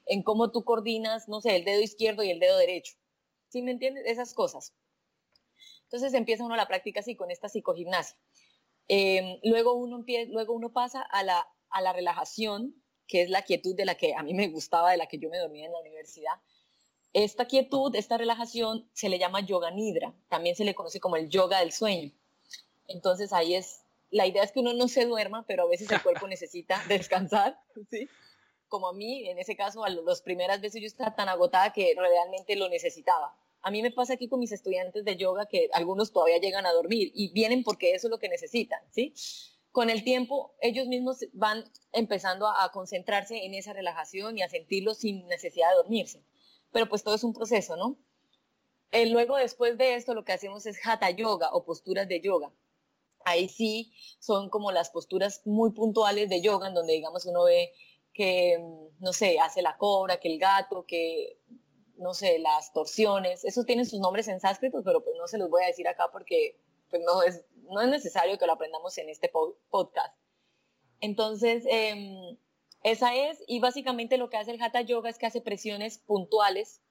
en 0.06 0.22
cómo 0.22 0.52
tú 0.52 0.66
coordinas, 0.66 1.30
no 1.30 1.40
sé, 1.40 1.56
el 1.56 1.64
dedo 1.64 1.80
izquierdo 1.80 2.24
y 2.24 2.30
el 2.30 2.42
dedo 2.42 2.58
derecho. 2.58 2.96
¿Sí 3.48 3.62
me 3.62 3.72
entiendes? 3.72 4.04
Esas 4.06 4.34
cosas. 4.34 4.74
Entonces 5.84 6.14
empieza 6.14 6.44
uno 6.44 6.58
la 6.58 6.68
práctica 6.68 7.00
así, 7.00 7.16
con 7.16 7.32
esta 7.32 7.48
psicogimnasia. 7.48 8.18
Em, 8.90 9.40
luego, 9.44 9.76
uno 9.76 10.04
luego 10.28 10.54
uno 10.54 10.74
pasa 10.74 11.04
a 11.04 11.24
la, 11.24 11.48
a 11.70 11.82
la 11.82 11.94
relajación, 11.94 12.84
que 13.08 13.22
es 13.22 13.30
la 13.30 13.44
quietud 13.44 13.78
de 13.78 13.86
la 13.86 13.96
que 13.96 14.14
a 14.14 14.24
mí 14.24 14.34
me 14.34 14.50
gustaba, 14.50 14.92
de 14.92 14.98
la 14.98 15.08
que 15.08 15.20
yo 15.20 15.30
me 15.30 15.38
dormía 15.38 15.68
en 15.68 15.72
la 15.72 15.80
universidad. 15.80 16.34
Esta 17.15 17.45
quietud, 17.45 17.95
esta 17.95 18.17
relajación 18.17 18.89
se 18.91 19.07
le 19.07 19.17
llama 19.17 19.39
yoga 19.39 19.72
nidra, 19.72 20.13
también 20.27 20.57
se 20.57 20.65
le 20.65 20.75
conoce 20.75 21.00
como 21.00 21.15
el 21.15 21.29
yoga 21.29 21.62
del 21.62 21.72
sueño. 21.72 22.12
Entonces 22.89 23.31
ahí 23.31 23.55
es, 23.55 23.84
la 24.12 24.27
idea 24.27 24.43
es 24.43 24.51
que 24.51 24.60
uno 24.60 24.74
no 24.74 24.89
se 24.89 25.05
duerma, 25.05 25.45
pero 25.48 25.63
a 25.63 25.69
veces 25.69 25.89
el 25.89 26.03
cuerpo 26.03 26.27
necesita 26.27 26.84
descansar, 26.89 27.57
¿sí? 27.89 28.10
Como 28.67 28.89
a 28.89 28.93
mí, 28.93 29.29
en 29.29 29.39
ese 29.39 29.55
caso, 29.55 29.86
a 29.86 29.89
las 29.89 30.22
primeras 30.22 30.60
veces 30.60 30.81
yo 30.81 30.88
estaba 30.88 31.15
tan 31.15 31.29
agotada 31.29 31.72
que 31.72 31.95
realmente 31.98 32.57
lo 32.57 32.67
necesitaba. 32.67 33.34
A 33.62 33.72
mí 33.72 33.81
me 33.81 33.91
pasa 33.91 34.15
aquí 34.15 34.27
con 34.27 34.41
mis 34.41 34.51
estudiantes 34.51 35.05
de 35.05 35.15
yoga 35.15 35.45
que 35.45 35.69
algunos 35.72 36.12
todavía 36.12 36.39
llegan 36.39 36.65
a 36.65 36.74
dormir 36.74 37.13
y 37.15 37.31
vienen 37.31 37.63
porque 37.63 37.93
eso 37.93 38.07
es 38.07 38.12
lo 38.12 38.19
que 38.19 38.27
necesitan, 38.27 38.81
¿sí? 38.91 39.13
Con 39.72 39.89
el 39.89 40.03
tiempo, 40.03 40.53
ellos 40.60 40.88
mismos 40.88 41.19
van 41.31 41.63
empezando 41.93 42.45
a, 42.45 42.69
concentrarse 42.74 43.45
en 43.45 43.53
esa 43.53 43.72
relajación 43.72 44.38
y 44.38 44.41
a 44.41 44.50
sentirlo 44.50 44.93
sin 44.93 45.25
necesidad 45.27 45.69
de 45.69 45.75
dormirse. 45.75 46.22
Pero 46.75 46.89
pues 46.89 47.05
todo 47.05 47.15
es 47.15 47.24
un 47.24 47.32
proceso, 47.32 47.77
¿no? 47.77 47.98
Luego, 48.91 49.38
después 49.38 49.77
de 49.77 49.96
esto, 49.96 50.13
lo 50.13 50.25
que 50.25 50.34
hacemos 50.34 50.65
es 50.65 50.77
hatha 50.86 51.10
yoga 51.10 51.51
o 51.53 51.63
posturas 51.63 52.05
de 52.10 52.20
yoga. 52.20 52.51
Ahí 53.24 53.48
sí 53.48 53.94
son 54.20 54.50
como 54.50 54.74
las 54.74 54.89
posturas 54.89 55.41
muy 55.46 55.72
puntuales 55.72 56.27
de 56.27 56.41
yoga, 56.41 56.67
en 56.67 56.74
donde, 56.74 56.91
digamos, 56.91 57.25
uno 57.27 57.46
ve 57.46 57.72
que, 58.13 58.62
no 59.00 59.13
sé, 59.13 59.39
hace 59.39 59.62
la 59.62 59.77
cobra, 59.77 60.20
que 60.20 60.27
el 60.27 60.38
gato, 60.38 60.86
que 60.86 61.39
no 61.96 62.13
sé, 62.13 62.39
las 62.39 62.74
torsiones, 62.74 63.46
eso 63.46 63.63
tiene 63.63 63.86
sus 63.86 64.01
nombres 64.01 64.27
en 64.27 64.41
sánscrito, 64.41 64.84
pero 64.84 65.01
pues 65.01 65.15
no 65.17 65.29
se 65.29 65.38
los 65.38 65.50
voy 65.50 65.63
a 65.63 65.67
decir 65.67 65.88
acá 65.88 66.10
porque 66.12 66.60
pues 66.89 67.01
no, 67.05 67.24
es, 67.24 67.46
no 67.70 67.79
es 67.79 67.88
necesario 67.88 68.38
que 68.38 68.48
lo 68.48 68.51
aprendamos 68.51 68.98
en 68.98 69.08
este 69.08 69.32
podcast. 69.70 70.13
Entonces, 71.00 71.63
em, 71.70 72.36
esa 72.86 73.15
es, 73.15 73.44
y 73.48 73.60
básicamente 73.60 74.20
lo 74.20 74.30
que 74.30 74.38
hace 74.38 74.51
el 74.51 74.62
Hatha 74.62 74.82
Yoga 74.82 75.10
es 75.10 75.18
que 75.18 75.25
hace 75.25 75.42
presiones 75.42 75.98
puntuales 75.98 76.82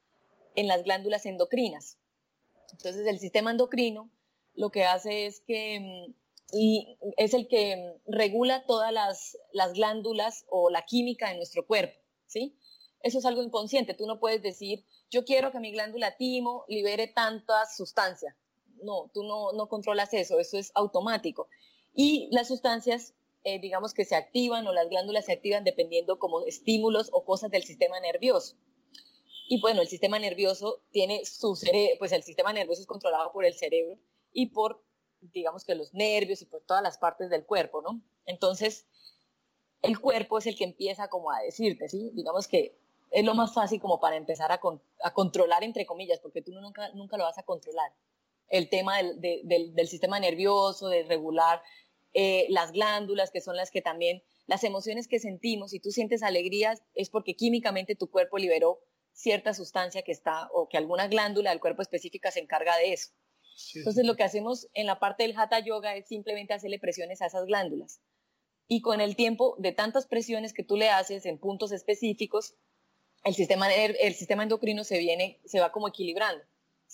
en 0.57 0.67
las 0.67 0.83
glándulas 0.83 1.25
endocrinas. 1.25 1.99
Entonces, 2.73 3.07
el 3.07 3.21
sistema 3.21 3.53
endocrino 3.53 4.11
lo 4.57 4.71
que 4.71 4.83
hace 4.85 5.27
es 5.27 5.41
que 5.41 5.77
em, 5.77 6.15
y 6.53 6.99
es 7.17 7.33
el 7.33 7.47
que 7.47 7.73
em, 7.73 7.95
regula 8.09 8.67
todas 8.67 8.93
las, 8.93 9.39
las 9.53 9.73
glándulas 9.75 10.45
o 10.49 10.69
la 10.69 10.85
química 10.85 11.29
de 11.29 11.37
nuestro 11.37 11.65
cuerpo, 11.65 11.97
¿sí? 12.27 12.59
Eso 13.01 13.21
es 13.21 13.25
algo 13.25 13.45
inconsciente. 13.45 13.95
Tú 13.95 14.09
no 14.09 14.19
puedes 14.19 14.43
decir, 14.43 14.85
yo 15.13 15.25
quiero 15.25 15.53
que 15.53 15.61
mi 15.61 15.71
glándula 15.71 16.17
timo 16.17 16.65
libere 16.67 17.07
tanta 17.07 17.67
sustancia. 17.67 18.37
No, 18.83 19.13
tú 19.15 19.23
no, 19.23 19.53
no 19.53 19.69
controlas 19.69 20.13
eso, 20.13 20.41
eso 20.41 20.59
es 20.59 20.73
automático. 20.75 21.49
Y 21.95 22.29
las 22.33 22.49
sustancias, 22.49 23.15
eh, 23.45 23.61
digamos 23.61 23.95
que 23.95 24.05
se 24.05 24.17
activan 24.17 24.67
o 24.67 24.73
las 24.73 24.89
glándulas 24.89 25.27
se 25.27 25.33
activan 25.33 25.65
dependiendo 25.65 26.19
como 26.19 26.45
estímulos 26.47 27.11
o 27.13 27.25
cosas 27.25 27.51
del 27.51 27.65
sistema 27.65 28.01
nervioso. 28.01 28.57
Y 29.49 29.61
bueno, 29.61 29.83
el 29.83 29.89
sistema 29.89 30.19
nervioso 30.19 30.83
tiene 30.91 31.25
su 31.27 31.55
cerebro, 31.55 31.97
pues 31.99 32.13
el 32.13 32.23
sistema 32.23 32.53
nervioso 32.53 32.81
es 32.81 32.87
controlado 32.87 33.31
por 33.33 33.45
el 33.45 33.55
cerebro 33.55 33.99
y 34.33 34.47
por, 34.47 34.83
digamos 35.21 35.65
que 35.65 35.75
los 35.75 35.93
nervios 35.93 36.41
y 36.41 36.47
por 36.47 36.63
todas 36.63 36.83
las 36.83 36.97
partes 36.97 37.29
del 37.29 37.45
cuerpo, 37.45 37.83
¿no? 37.83 38.03
Entonces, 38.25 38.87
el 39.83 40.01
cuerpo 40.01 40.39
es 40.39 40.47
el 40.47 40.57
que 40.57 40.65
empieza 40.65 41.09
como 41.09 41.31
a 41.31 41.41
decirte, 41.41 41.89
¿sí? 41.91 42.11
Digamos 42.15 42.49
que 42.49 42.79
es 43.11 43.25
lo 43.25 43.35
más 43.35 43.53
fácil 43.53 43.81
como 43.81 44.01
para 44.01 44.17
empezar 44.17 44.51
a, 44.51 44.61
controlar, 45.13 45.63
entre 45.63 45.87
comillas, 45.87 46.19
porque 46.21 46.43
tú 46.43 46.53
nunca, 46.53 46.89
nunca 46.95 47.17
lo 47.17 47.25
vas 47.25 47.39
a 47.39 47.45
controlar. 47.45 47.93
El 48.49 48.69
tema 48.69 48.97
del, 49.03 49.89
sistema 49.89 50.19
nervioso, 50.19 50.89
de 50.89 51.05
regular 51.05 51.63
eh, 52.15 52.47
las 52.49 52.73
glándulas, 52.73 53.31
que 53.31 53.41
son 53.41 53.57
las 53.57 53.71
que 53.71 53.83
también, 53.83 54.23
las 54.47 54.65
emociones 54.65 55.09
que 55.09 55.19
sentimos, 55.19 55.73
si 55.73 55.81
tú 55.81 55.91
sientes 55.91 56.23
alegrías, 56.23 56.83
es 56.95 57.11
porque 57.11 57.35
químicamente 57.35 57.97
tu 57.97 58.11
cuerpo 58.11 58.39
liberó 58.39 58.81
cierta 59.13 59.53
sustancia 59.55 60.03
que 60.03 60.13
está, 60.13 60.49
o 60.53 60.69
que 60.69 60.77
alguna 60.77 61.09
glándula 61.09 61.51
del 61.51 61.61
cuerpo 61.61 61.83
específica 61.83 62.31
se 62.31 62.41
encarga 62.41 62.77
de 62.77 62.93
eso. 62.93 63.13
Entonces 63.75 64.05
lo 64.05 64.17
que 64.17 64.25
hacemos 64.25 64.69
en 64.75 64.87
la 64.87 64.99
parte 64.99 65.23
del 65.23 65.37
hatha 65.37 65.61
yoga 65.61 65.95
es 65.97 66.09
simplemente 66.09 66.55
hacerle 66.55 66.79
presiones 66.79 67.23
a 67.23 67.27
esas 67.27 67.47
glándulas. 67.47 68.01
Y 68.67 68.81
con 68.81 69.01
el 69.01 69.15
tiempo 69.15 69.57
de 69.59 69.73
tantas 69.73 70.07
presiones 70.07 70.53
que 70.53 70.65
tú 70.65 70.77
le 70.77 70.91
haces 70.91 71.27
en 71.27 71.39
puntos 71.39 71.71
específicos, 71.71 72.55
el 73.25 73.35
sistema, 73.35 73.73
el 73.73 74.15
sistema 74.15 74.43
endocrino 74.43 74.85
se 74.85 74.99
viene, 74.99 75.41
se 75.45 75.61
va 75.61 75.73
como 75.73 75.89
equilibrando, 75.89 76.45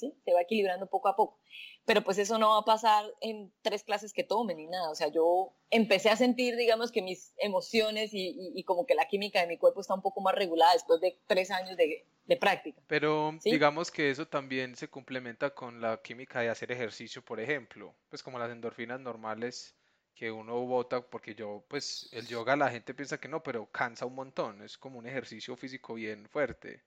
¿sí? 0.01 0.15
Se 0.25 0.33
va 0.33 0.43
equilibrando 0.43 0.87
poco 0.87 1.09
a 1.09 1.17
poco. 1.17 1.39
Pero 1.85 2.03
pues 2.03 2.19
eso 2.19 2.39
no 2.39 2.51
va 2.51 2.59
a 2.59 2.65
pasar 2.65 3.05
en 3.21 3.53
tres 3.63 3.85
clases 3.85 4.13
que 4.13 4.25
tomen 4.25 4.57
ni 4.57 4.67
nada. 4.67 4.91
O 4.91 4.95
sea, 4.95 5.09
yo 5.09 5.53
empecé 5.71 6.11
a 6.11 6.17
sentir, 6.17 6.57
digamos, 6.57 6.91
que 6.91 7.03
mis 7.03 7.33
emociones 7.39 8.11
y, 8.13 8.63
como 8.65 8.87
que 8.87 8.95
la 8.95 9.07
química 9.07 9.41
de 9.41 9.47
mi 9.47 9.59
cuerpo 9.59 9.81
está 9.81 9.95
un 9.95 10.03
poco 10.03 10.21
más 10.21 10.35
regulada 10.35 10.73
después 10.73 11.01
de 11.01 11.19
tres 11.27 11.51
años 11.51 11.77
de, 11.77 12.07
práctica. 12.39 12.81
Pero 12.87 13.37
digamos 13.43 13.91
que 13.91 14.09
eso 14.09 14.25
también 14.25 14.77
se 14.77 14.89
complementa 14.89 15.51
con 15.53 15.81
la 15.81 16.01
química 16.01 16.41
de 16.41 16.49
hacer 16.49 16.71
ejercicio, 16.71 17.23
por 17.23 17.41
ejemplo. 17.41 17.93
Pues 18.09 18.23
como 18.23 18.39
las 18.39 18.53
endorfinas 18.53 19.01
normales 19.01 19.75
que 20.15 20.31
uno 20.31 20.67
vota, 20.67 21.01
porque 21.01 21.35
yo, 21.35 21.65
pues 21.67 22.09
el 22.13 22.27
yoga 22.27 22.55
la 22.55 22.71
gente 22.71 22.95
piensa 22.95 23.19
que 23.19 23.27
no, 23.27 23.43
pero 23.43 23.67
cansa 23.73 24.05
un 24.05 24.15
montón, 24.15 24.63
es 24.63 24.77
como 24.77 24.99
un 24.99 25.07
ejercicio 25.07 25.57
físico 25.57 25.95
bien 25.95 26.29
fuerte, 26.29 26.83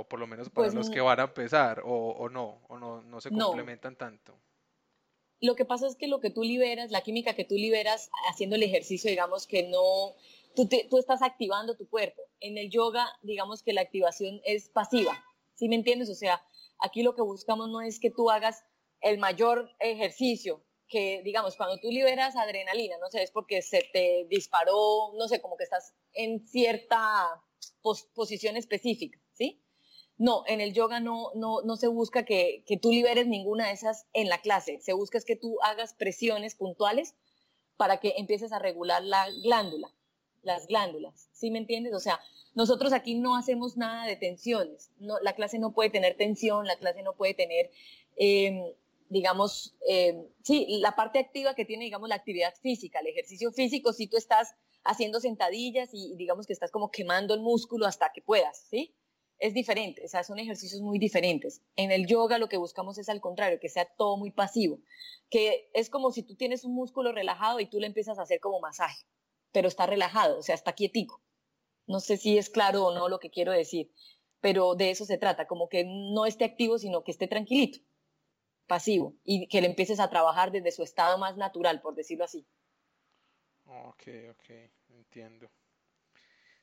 o 0.00 0.04
por 0.04 0.18
lo 0.18 0.26
menos 0.26 0.48
para 0.48 0.66
pues 0.66 0.74
los 0.74 0.88
que 0.88 1.02
van 1.02 1.20
a 1.20 1.24
empezar, 1.24 1.82
o, 1.84 2.28
no, 2.30 2.62
o 2.68 2.78
no, 2.78 3.02
no 3.02 3.20
se 3.20 3.28
complementan 3.30 3.96
tanto. 3.96 4.34
Lo 5.40 5.54
que 5.56 5.66
pasa 5.66 5.86
es 5.86 5.94
que 5.94 6.08
lo 6.08 6.20
que 6.20 6.30
tú 6.30 6.42
liberas, 6.42 6.90
la 6.90 7.02
química 7.02 7.34
que 7.34 7.44
tú 7.44 7.54
liberas 7.54 8.10
haciendo 8.30 8.56
el 8.56 8.62
ejercicio, 8.62 9.10
digamos 9.10 9.46
que 9.46 9.64
no, 9.64 10.14
tú, 10.56 10.68
tú 10.88 10.98
estás 10.98 11.20
activando 11.20 11.76
tu 11.76 11.86
cuerpo. 11.86 12.22
En 12.40 12.56
el 12.56 12.70
yoga, 12.70 13.06
digamos 13.20 13.62
que 13.62 13.74
la 13.74 13.82
activación 13.82 14.40
es 14.44 14.70
pasiva, 14.70 15.22
¿sí 15.54 15.68
me 15.68 15.76
entiendes? 15.76 16.08
O 16.08 16.14
sea, 16.14 16.42
aquí 16.78 17.02
lo 17.02 17.14
que 17.14 17.22
buscamos 17.22 17.68
no 17.68 17.82
es 17.82 18.00
que 18.00 18.10
tú 18.10 18.30
hagas 18.30 18.64
el 19.02 19.18
mayor 19.18 19.70
ejercicio, 19.80 20.64
que, 20.88 21.20
digamos, 21.24 21.56
cuando 21.56 21.78
tú 21.78 21.90
liberas 21.90 22.36
adrenalina, 22.36 22.96
no 22.98 23.10
sé, 23.10 23.22
es 23.22 23.30
porque 23.30 23.60
se 23.60 23.86
te 23.92 24.26
disparó, 24.30 25.12
no 25.18 25.28
sé, 25.28 25.42
como 25.42 25.58
que 25.58 25.64
estás 25.64 25.94
en 26.14 26.46
cierta 26.46 27.42
posición 28.14 28.56
específica, 28.56 29.20
¿sí? 29.32 29.62
No, 30.20 30.44
en 30.46 30.60
el 30.60 30.74
yoga 30.74 31.00
no, 31.00 31.30
no, 31.34 31.62
no 31.62 31.76
se 31.76 31.88
busca 31.88 32.26
que, 32.26 32.62
que, 32.66 32.76
tú 32.76 32.90
liberes 32.90 33.26
ninguna 33.26 33.68
de 33.68 33.72
esas 33.72 34.04
en 34.12 34.28
la 34.28 34.42
clase, 34.42 34.78
se 34.78 34.92
busca 34.92 35.16
es 35.16 35.24
que 35.24 35.34
tú 35.34 35.56
hagas 35.62 35.94
presiones 35.94 36.54
puntuales 36.54 37.14
para 37.78 38.00
que 38.00 38.12
empieces 38.18 38.52
a 38.52 38.58
regular 38.58 39.02
la 39.02 39.30
glándula, 39.42 39.88
las 40.42 40.66
glándulas, 40.66 41.30
¿sí 41.32 41.50
me 41.50 41.58
entiendes? 41.58 41.94
O 41.94 42.00
sea, 42.00 42.20
nosotros 42.54 42.92
aquí 42.92 43.14
no 43.14 43.34
hacemos 43.34 43.78
nada 43.78 44.04
de 44.04 44.16
tensiones, 44.16 44.90
no, 44.98 45.18
la 45.20 45.34
clase 45.34 45.58
no 45.58 45.72
puede 45.72 45.88
tener 45.88 46.18
tensión, 46.18 46.66
la 46.66 46.76
clase 46.76 47.02
no 47.02 47.14
puede 47.14 47.32
tener... 47.32 47.70
Eh, 48.18 48.76
digamos, 49.08 49.74
eh, 49.88 50.22
sí, 50.44 50.78
la 50.80 50.94
parte 50.94 51.18
activa 51.18 51.54
que 51.54 51.64
tiene, 51.64 51.84
digamos, 51.84 52.08
la 52.08 52.14
actividad 52.14 52.54
física, 52.62 53.00
el 53.00 53.08
ejercicio 53.08 53.50
físico, 53.50 53.92
si 53.92 54.06
tú 54.06 54.16
estás 54.16 54.54
haciendo 54.84 55.18
sentadillas 55.18 55.90
y, 55.92 56.14
digamos 56.14 56.46
que 56.46 56.52
estás 56.52 56.70
como 56.70 56.92
quemando 56.92 57.34
el 57.34 57.40
músculo 57.40 57.86
hasta 57.86 58.12
que 58.12 58.22
puedas, 58.22 58.66
¿sí? 58.70 58.94
Es 59.40 59.54
diferente, 59.54 60.04
o 60.04 60.08
sea, 60.08 60.22
son 60.22 60.38
ejercicios 60.38 60.82
muy 60.82 60.98
diferentes. 60.98 61.62
En 61.74 61.90
el 61.90 62.06
yoga 62.06 62.38
lo 62.38 62.48
que 62.48 62.58
buscamos 62.58 62.98
es 62.98 63.08
al 63.08 63.20
contrario, 63.20 63.58
que 63.58 63.70
sea 63.70 63.86
todo 63.86 64.16
muy 64.16 64.30
pasivo, 64.30 64.78
que 65.30 65.70
es 65.72 65.90
como 65.90 66.12
si 66.12 66.22
tú 66.22 66.36
tienes 66.36 66.64
un 66.64 66.74
músculo 66.74 67.10
relajado 67.10 67.58
y 67.58 67.66
tú 67.66 67.80
le 67.80 67.86
empiezas 67.86 68.18
a 68.18 68.22
hacer 68.22 68.38
como 68.38 68.60
masaje, 68.60 69.06
pero 69.50 69.66
está 69.66 69.86
relajado, 69.86 70.38
o 70.38 70.42
sea, 70.42 70.54
está 70.54 70.74
quietico. 70.74 71.22
No 71.86 72.00
sé 72.00 72.18
si 72.18 72.38
es 72.38 72.50
claro 72.50 72.86
o 72.86 72.94
no 72.94 73.08
lo 73.08 73.18
que 73.18 73.30
quiero 73.30 73.50
decir, 73.50 73.90
pero 74.40 74.74
de 74.74 74.90
eso 74.90 75.04
se 75.06 75.18
trata, 75.18 75.46
como 75.46 75.68
que 75.68 75.84
no 75.84 76.26
esté 76.26 76.44
activo, 76.44 76.78
sino 76.78 77.02
que 77.02 77.10
esté 77.10 77.26
tranquilito 77.26 77.80
pasivo 78.66 79.16
y 79.24 79.48
que 79.48 79.60
le 79.60 79.66
empieces 79.66 79.98
a 79.98 80.10
trabajar 80.10 80.52
desde 80.52 80.70
su 80.70 80.84
estado 80.84 81.18
más 81.18 81.36
natural, 81.36 81.80
por 81.80 81.96
decirlo 81.96 82.24
así. 82.24 82.46
Ok, 83.66 84.02
ok, 84.30 84.50
entiendo. 84.90 85.50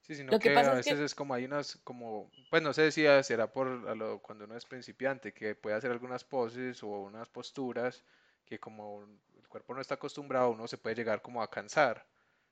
Sí, 0.08 0.16
sino 0.16 0.40
que, 0.40 0.58
a 0.58 0.74
veces 0.74 1.00
es, 1.00 1.14
como 1.14 1.34
hay 1.34 1.44
unas, 1.44 1.76
como, 1.84 2.32
pues 2.50 2.64
no 2.64 2.72
sé 2.72 2.94
si 2.94 3.04
será 3.24 3.52
por 3.52 3.68
lo, 3.68 4.22
cuando 4.22 4.46
uno 4.46 4.56
es 4.56 4.66
principiante, 4.66 5.34
que 5.34 5.54
puede 5.54 5.76
hacer 5.76 5.92
algunas 5.92 6.24
poses 6.24 6.82
o 6.82 6.88
unas 6.88 7.28
posturas 7.28 8.06
que 8.46 8.58
como 8.58 9.04
el 9.38 9.48
cuerpo 9.50 9.74
no 9.74 9.82
está 9.82 9.96
acostumbrado, 9.96 10.52
uno 10.52 10.66
se 10.66 10.78
puede 10.78 10.96
llegar 10.96 11.22
como 11.22 11.44
a 11.44 11.50
cansar, 11.50 12.06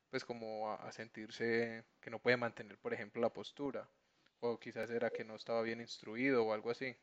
pues 0.09 0.25
como 0.25 0.73
a, 0.73 0.91
sentirse 0.91 1.85
que 2.01 2.09
no 2.09 2.19
puede 2.19 2.35
mantener, 2.35 2.77
por 2.77 2.93
ejemplo, 2.93 3.21
la 3.21 3.31
postura, 3.31 3.87
o 4.41 4.59
quizás 4.59 4.89
era 4.89 5.09
que 5.09 5.23
no 5.23 5.35
estaba 5.35 5.61
bien 5.61 5.79
instruido 5.79 6.45
o 6.45 6.53
algo 6.53 6.71
así. 6.71 6.93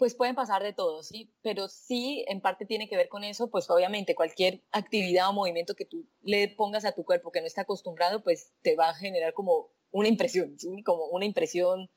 Pues 0.00 0.14
pueden 0.14 0.34
pasar 0.34 0.62
de 0.62 0.72
todo, 0.72 1.02
sí, 1.02 1.30
pero 1.42 1.68
sí 1.68 2.24
en 2.26 2.40
parte 2.40 2.64
tiene 2.64 2.88
que 2.88 2.96
ver 2.96 3.10
con 3.10 3.22
eso, 3.22 3.50
pues 3.50 3.68
obviamente 3.68 4.14
cualquier 4.14 4.62
actividad 4.70 5.28
o 5.28 5.34
movimiento 5.34 5.74
que 5.74 5.84
tú 5.84 6.08
le 6.22 6.48
pongas 6.48 6.86
a 6.86 6.92
tu 6.92 7.04
cuerpo 7.04 7.30
que 7.30 7.42
no 7.42 7.46
está 7.46 7.60
acostumbrado, 7.60 8.22
pues 8.22 8.54
te 8.62 8.76
va 8.76 8.88
a 8.88 8.94
generar 8.94 9.34
como 9.34 9.68
una 9.90 10.08
impresión, 10.08 10.58
¿sí? 10.58 10.82
como 10.84 11.04
una 11.08 11.26
impresión 11.26 11.90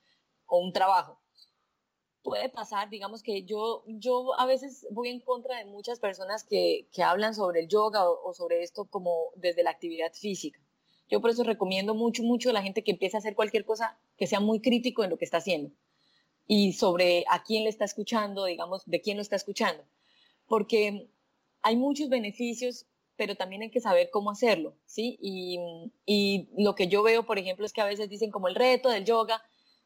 o 0.47 0.57
un 0.57 0.73
trabajo. 0.73 1.21
Puede 2.23 2.49
pasar, 2.49 2.89
digamos 2.89 3.23
que 3.23 3.43
yo, 3.45 3.85
yo 3.87 4.37
a 4.37 4.45
veces 4.47 4.85
voy 4.91 5.07
en 5.07 5.21
contra 5.21 5.59
de 5.59 5.63
muchas 5.63 6.01
personas 6.01 6.43
que, 6.43 6.89
que 6.91 7.03
hablan 7.03 7.33
sobre 7.33 7.61
el 7.61 7.69
yoga 7.69 8.09
o, 8.09 8.31
o 8.31 8.33
sobre 8.33 8.63
esto 8.63 8.83
como 8.83 9.29
desde 9.37 9.63
la 9.63 9.69
actividad 9.69 10.11
física. 10.11 10.59
Yo 11.07 11.21
por 11.21 11.29
eso 11.29 11.45
recomiendo 11.45 11.95
mucho, 11.95 12.21
mucho 12.21 12.49
a 12.49 12.53
la 12.53 12.63
gente 12.63 12.83
que 12.83 12.91
empiece 12.91 13.15
a 13.15 13.19
hacer 13.19 13.33
cualquier 13.33 13.63
cosa 13.63 13.97
que 14.17 14.27
sea 14.27 14.41
muy 14.41 14.59
crítico 14.59 15.05
en 15.05 15.09
lo 15.09 15.17
que 15.17 15.23
está 15.23 15.37
haciendo 15.37 15.71
y 16.47 16.73
sobre 16.73 17.25
a 17.29 17.43
quién 17.43 17.63
le 17.63 17.69
está 17.69 17.85
escuchando, 17.85 18.45
digamos, 18.45 18.83
de 18.85 19.01
quién 19.01 19.17
lo 19.17 19.21
está 19.21 19.35
escuchando. 19.35 19.83
Porque 20.47 21.09
hay 21.61 21.75
muchos 21.77 22.09
beneficios, 22.09 22.85
pero 23.15 23.35
también 23.35 23.61
hay 23.61 23.71
que 23.71 23.79
saber 23.79 24.09
cómo 24.11 24.31
hacerlo, 24.31 24.75
¿sí? 24.85 25.17
Y, 25.21 26.49
lo 26.57 26.75
que 26.75 26.87
yo 26.87 27.03
veo, 27.03 27.25
por 27.25 27.39
ejemplo, 27.39 27.65
es 27.65 27.73
que 27.73 27.81
a 27.81 27.85
veces 27.85 28.09
dicen 28.09 28.31
como 28.31 28.47
el 28.47 28.55
reto 28.55 28.89
del 28.89 29.05
yoga, 29.05 29.41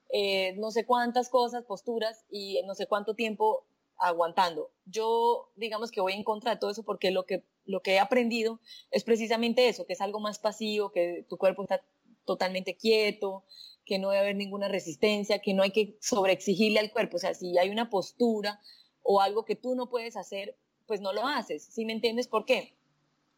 eh, 0.09 0.53
no 0.57 0.71
sé 0.71 0.85
cuántas 0.85 1.29
cosas, 1.29 1.65
posturas 1.65 2.25
y 2.29 2.61
no 2.65 2.73
sé 2.75 2.87
cuánto 2.87 3.13
tiempo 3.13 3.65
aguantando. 3.97 4.71
Yo, 4.85 5.51
digamos 5.55 5.91
que 5.91 6.01
voy 6.01 6.13
en 6.13 6.23
contra 6.23 6.51
de 6.51 6.57
todo 6.57 6.71
eso 6.71 6.83
porque 6.83 7.11
lo 7.11 7.25
que, 7.25 7.43
lo 7.65 7.81
que 7.81 7.93
he 7.93 7.99
aprendido 7.99 8.59
es 8.91 9.03
precisamente 9.03 9.67
eso, 9.67 9.85
que 9.85 9.93
es 9.93 10.01
algo 10.01 10.19
más 10.19 10.39
pasivo, 10.39 10.91
que 10.91 11.25
tu 11.27 11.37
cuerpo 11.37 11.63
está 11.63 11.83
totalmente 12.25 12.75
quieto, 12.75 13.43
que 13.87 13.97
no 13.97 14.09
debe 14.09 14.19
haber 14.21 14.35
ninguna 14.35 14.67
resistencia, 14.67 15.39
que 15.39 15.53
no 15.53 15.63
hay 15.63 15.71
que 15.71 15.97
sobreexigirle 16.01 16.79
al 16.79 16.91
cuerpo. 16.91 17.15
O 17.15 17.19
sea, 17.19 17.33
si 17.33 17.57
hay 17.57 17.69
una 17.69 17.89
postura 17.89 18.59
o 19.01 19.21
algo 19.21 19.45
que 19.45 19.55
tú 19.55 19.73
no 19.73 19.89
puedes 19.89 20.17
hacer, 20.17 20.55
pues 20.85 21.01
no 21.01 21.13
lo 21.13 21.25
haces. 21.25 21.63
¿Sí 21.63 21.85
me 21.85 21.93
entiendes 21.93 22.27
por 22.27 22.45
qué? 22.45 22.75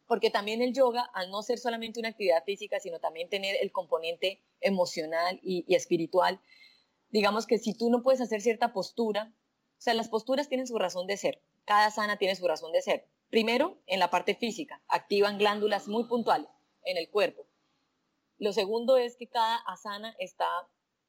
Porque 0.06 0.28
también 0.30 0.60
el 0.60 0.74
yoga, 0.74 1.08
al 1.14 1.30
no 1.30 1.42
ser 1.42 1.58
solamente 1.58 2.00
una 2.00 2.08
actividad 2.08 2.44
física, 2.44 2.80
sino 2.80 2.98
también 2.98 3.28
tener 3.28 3.56
el 3.62 3.70
componente 3.70 4.42
emocional 4.60 5.38
y, 5.42 5.64
espiritual, 5.74 6.40
digamos 7.10 7.46
que 7.46 7.58
si 7.58 7.72
tú 7.72 7.88
no 7.88 8.02
puedes 8.02 8.20
hacer 8.20 8.40
cierta 8.40 8.72
postura, 8.72 9.32
o 9.78 9.80
sea, 9.80 9.94
las 9.94 10.08
posturas 10.08 10.48
tienen 10.48 10.66
su 10.66 10.76
razón 10.78 11.06
de 11.06 11.16
ser. 11.16 11.40
Cada 11.64 11.90
sana 11.92 12.18
tiene 12.18 12.34
su 12.34 12.46
razón 12.46 12.72
de 12.72 12.82
ser. 12.82 13.06
Primero, 13.30 13.78
en 13.86 14.00
la 14.00 14.10
parte 14.10 14.34
física, 14.34 14.82
activan 14.88 15.38
glándulas 15.38 15.86
muy 15.86 16.04
puntuales 16.04 16.50
en 16.84 16.96
el 16.96 17.08
cuerpo 17.08 17.46
lo 18.40 18.52
segundo 18.52 18.96
es 18.96 19.16
que 19.16 19.28
cada 19.28 19.56
asana 19.56 20.16
está 20.18 20.48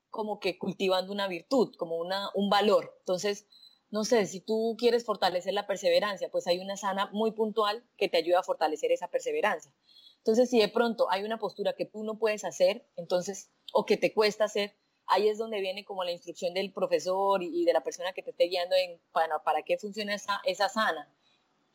como 0.09 0.39
que 0.39 0.59
cultivando 0.59 1.13
una 1.13 1.27
virtud, 1.27 1.73
como 1.77 1.95
una, 1.95 2.29
un 2.35 2.49
valor. 2.49 2.93
Entonces, 2.99 3.47
no 3.89 4.03
sé, 4.03 4.25
si 4.25 4.41
tú 4.41 4.75
quieres 4.77 5.05
fortalecer 5.05 5.53
la 5.53 5.65
perseverancia, 5.65 6.29
pues 6.29 6.45
hay 6.47 6.59
una 6.59 6.73
asana 6.73 7.09
muy 7.13 7.31
puntual 7.31 7.83
que 7.97 8.09
te 8.09 8.17
ayuda 8.17 8.39
a 8.39 8.43
fortalecer 8.43 8.91
esa 8.91 9.07
perseverancia. 9.07 9.73
Entonces, 10.17 10.49
si 10.49 10.59
de 10.59 10.67
pronto 10.67 11.09
hay 11.09 11.23
una 11.23 11.39
postura 11.39 11.73
que 11.73 11.85
tú 11.85 12.03
no 12.03 12.19
puedes 12.19 12.43
hacer, 12.43 12.85
entonces, 12.97 13.49
o 13.73 13.85
que 13.85 13.97
te 13.97 14.13
cuesta 14.13 14.43
hacer, 14.43 14.75
ahí 15.07 15.29
es 15.29 15.37
donde 15.37 15.61
viene 15.61 15.85
como 15.85 16.03
la 16.03 16.11
instrucción 16.11 16.53
del 16.53 16.73
profesor 16.73 17.41
y, 17.41 17.65
de 17.65 17.73
la 17.73 17.81
persona 17.81 18.13
que 18.13 18.23
te 18.23 18.31
esté 18.31 18.45
guiando 18.45 18.75
en 18.75 19.01
para, 19.13 19.41
para 19.43 19.63
qué 19.63 19.77
funciona 19.77 20.13
esa, 20.13 20.41
esa 20.45 20.69
sana, 20.69 21.09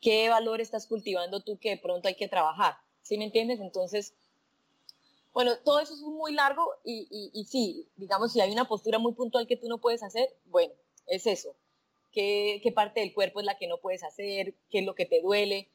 qué 0.01 0.29
valor 0.29 0.61
estás 0.61 0.87
cultivando 0.87 1.43
tú 1.43 1.57
que 1.57 1.71
de 1.71 1.77
pronto 1.77 2.07
hay 2.07 2.15
que 2.15 2.27
trabajar. 2.27 2.77
¿Sí 3.01 3.17
me 3.17 3.25
entiendes? 3.25 3.59
Entonces, 3.59 4.15
bueno, 5.37 5.55
todo 5.63 5.79
eso 5.79 5.93
es 5.93 6.01
muy 6.01 6.33
largo 6.33 6.67
y, 6.83 7.45
sí, 7.47 7.87
digamos, 7.95 8.33
si 8.33 8.41
hay 8.41 8.51
una 8.51 8.67
postura 8.67 8.97
muy 8.97 9.13
puntual 9.13 9.45
que 9.45 9.55
tú 9.55 9.67
no 9.67 9.77
puedes 9.77 10.01
hacer, 10.01 10.35
bueno, 10.45 10.73
es 11.05 11.27
eso. 11.27 11.55
¿Qué, 12.11 12.59
¿Qué 12.63 12.71
parte 12.71 13.01
del 13.01 13.13
cuerpo 13.13 13.39
es 13.39 13.45
la 13.45 13.55
que 13.55 13.67
no 13.67 13.77
puedes 13.77 14.03
hacer? 14.03 14.55
¿Qué 14.71 14.79
es 14.79 14.83
lo 14.83 14.95
que 14.95 15.05
te 15.05 15.21
duele? 15.21 15.69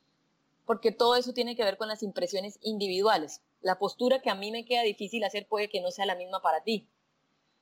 Porque 0.66 0.90
todo 0.90 1.14
eso 1.14 1.32
tiene 1.32 1.54
que 1.54 1.62
ver 1.62 1.76
con 1.76 1.86
las 1.86 2.02
impresiones 2.02 2.58
individuales. 2.60 3.40
La 3.60 3.78
postura 3.78 4.20
que 4.20 4.30
a 4.30 4.34
mí 4.34 4.50
me 4.50 4.64
queda 4.64 4.82
difícil 4.82 5.22
hacer 5.22 5.46
puede 5.46 5.68
que 5.68 5.80
no 5.80 5.92
sea 5.92 6.06
la 6.06 6.16
misma 6.16 6.42
para 6.42 6.64
ti. 6.64 6.88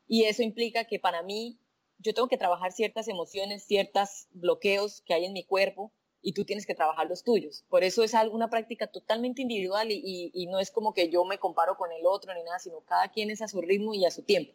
Y 0.09 0.25
eso 0.25 0.43
implica 0.43 0.87
que 0.87 0.99
para 0.99 1.23
mí 1.23 1.59
yo 1.99 2.15
tengo 2.15 2.29
que 2.29 2.39
trabajar 2.39 2.73
ciertas 2.73 3.09
emociones, 3.09 3.63
ciertos 3.65 4.27
bloqueos 4.31 5.03
que 5.03 5.13
hay 5.13 5.27
en 5.27 5.35
mi 5.35 5.45
cuerpo 5.45 5.93
y 6.23 6.33
tú 6.33 6.45
tienes 6.45 6.67
que 6.67 6.75
trabajar 6.75 7.09
los 7.09 7.25
tuyos. 7.25 7.65
Por 7.69 7.83
eso 7.83 8.03
es 8.03 8.15
una 8.31 8.51
práctica 8.51 8.87
totalmente 8.87 9.43
individual 9.43 9.89
y, 9.91 10.47
no 10.51 10.59
es 10.59 10.71
como 10.71 10.93
que 10.93 11.09
yo 11.09 11.25
me 11.25 11.39
comparo 11.39 11.77
con 11.77 11.93
el 11.93 12.05
otro 12.05 12.35
ni 12.35 12.43
nada, 12.43 12.59
sino 12.59 12.81
cada 12.81 13.09
quien 13.09 13.31
es 13.31 13.41
a 13.43 13.49
su 13.49 13.61
ritmo 13.61 13.95
y 13.95 14.05
a 14.05 14.11
su 14.11 14.23
tiempo. 14.23 14.53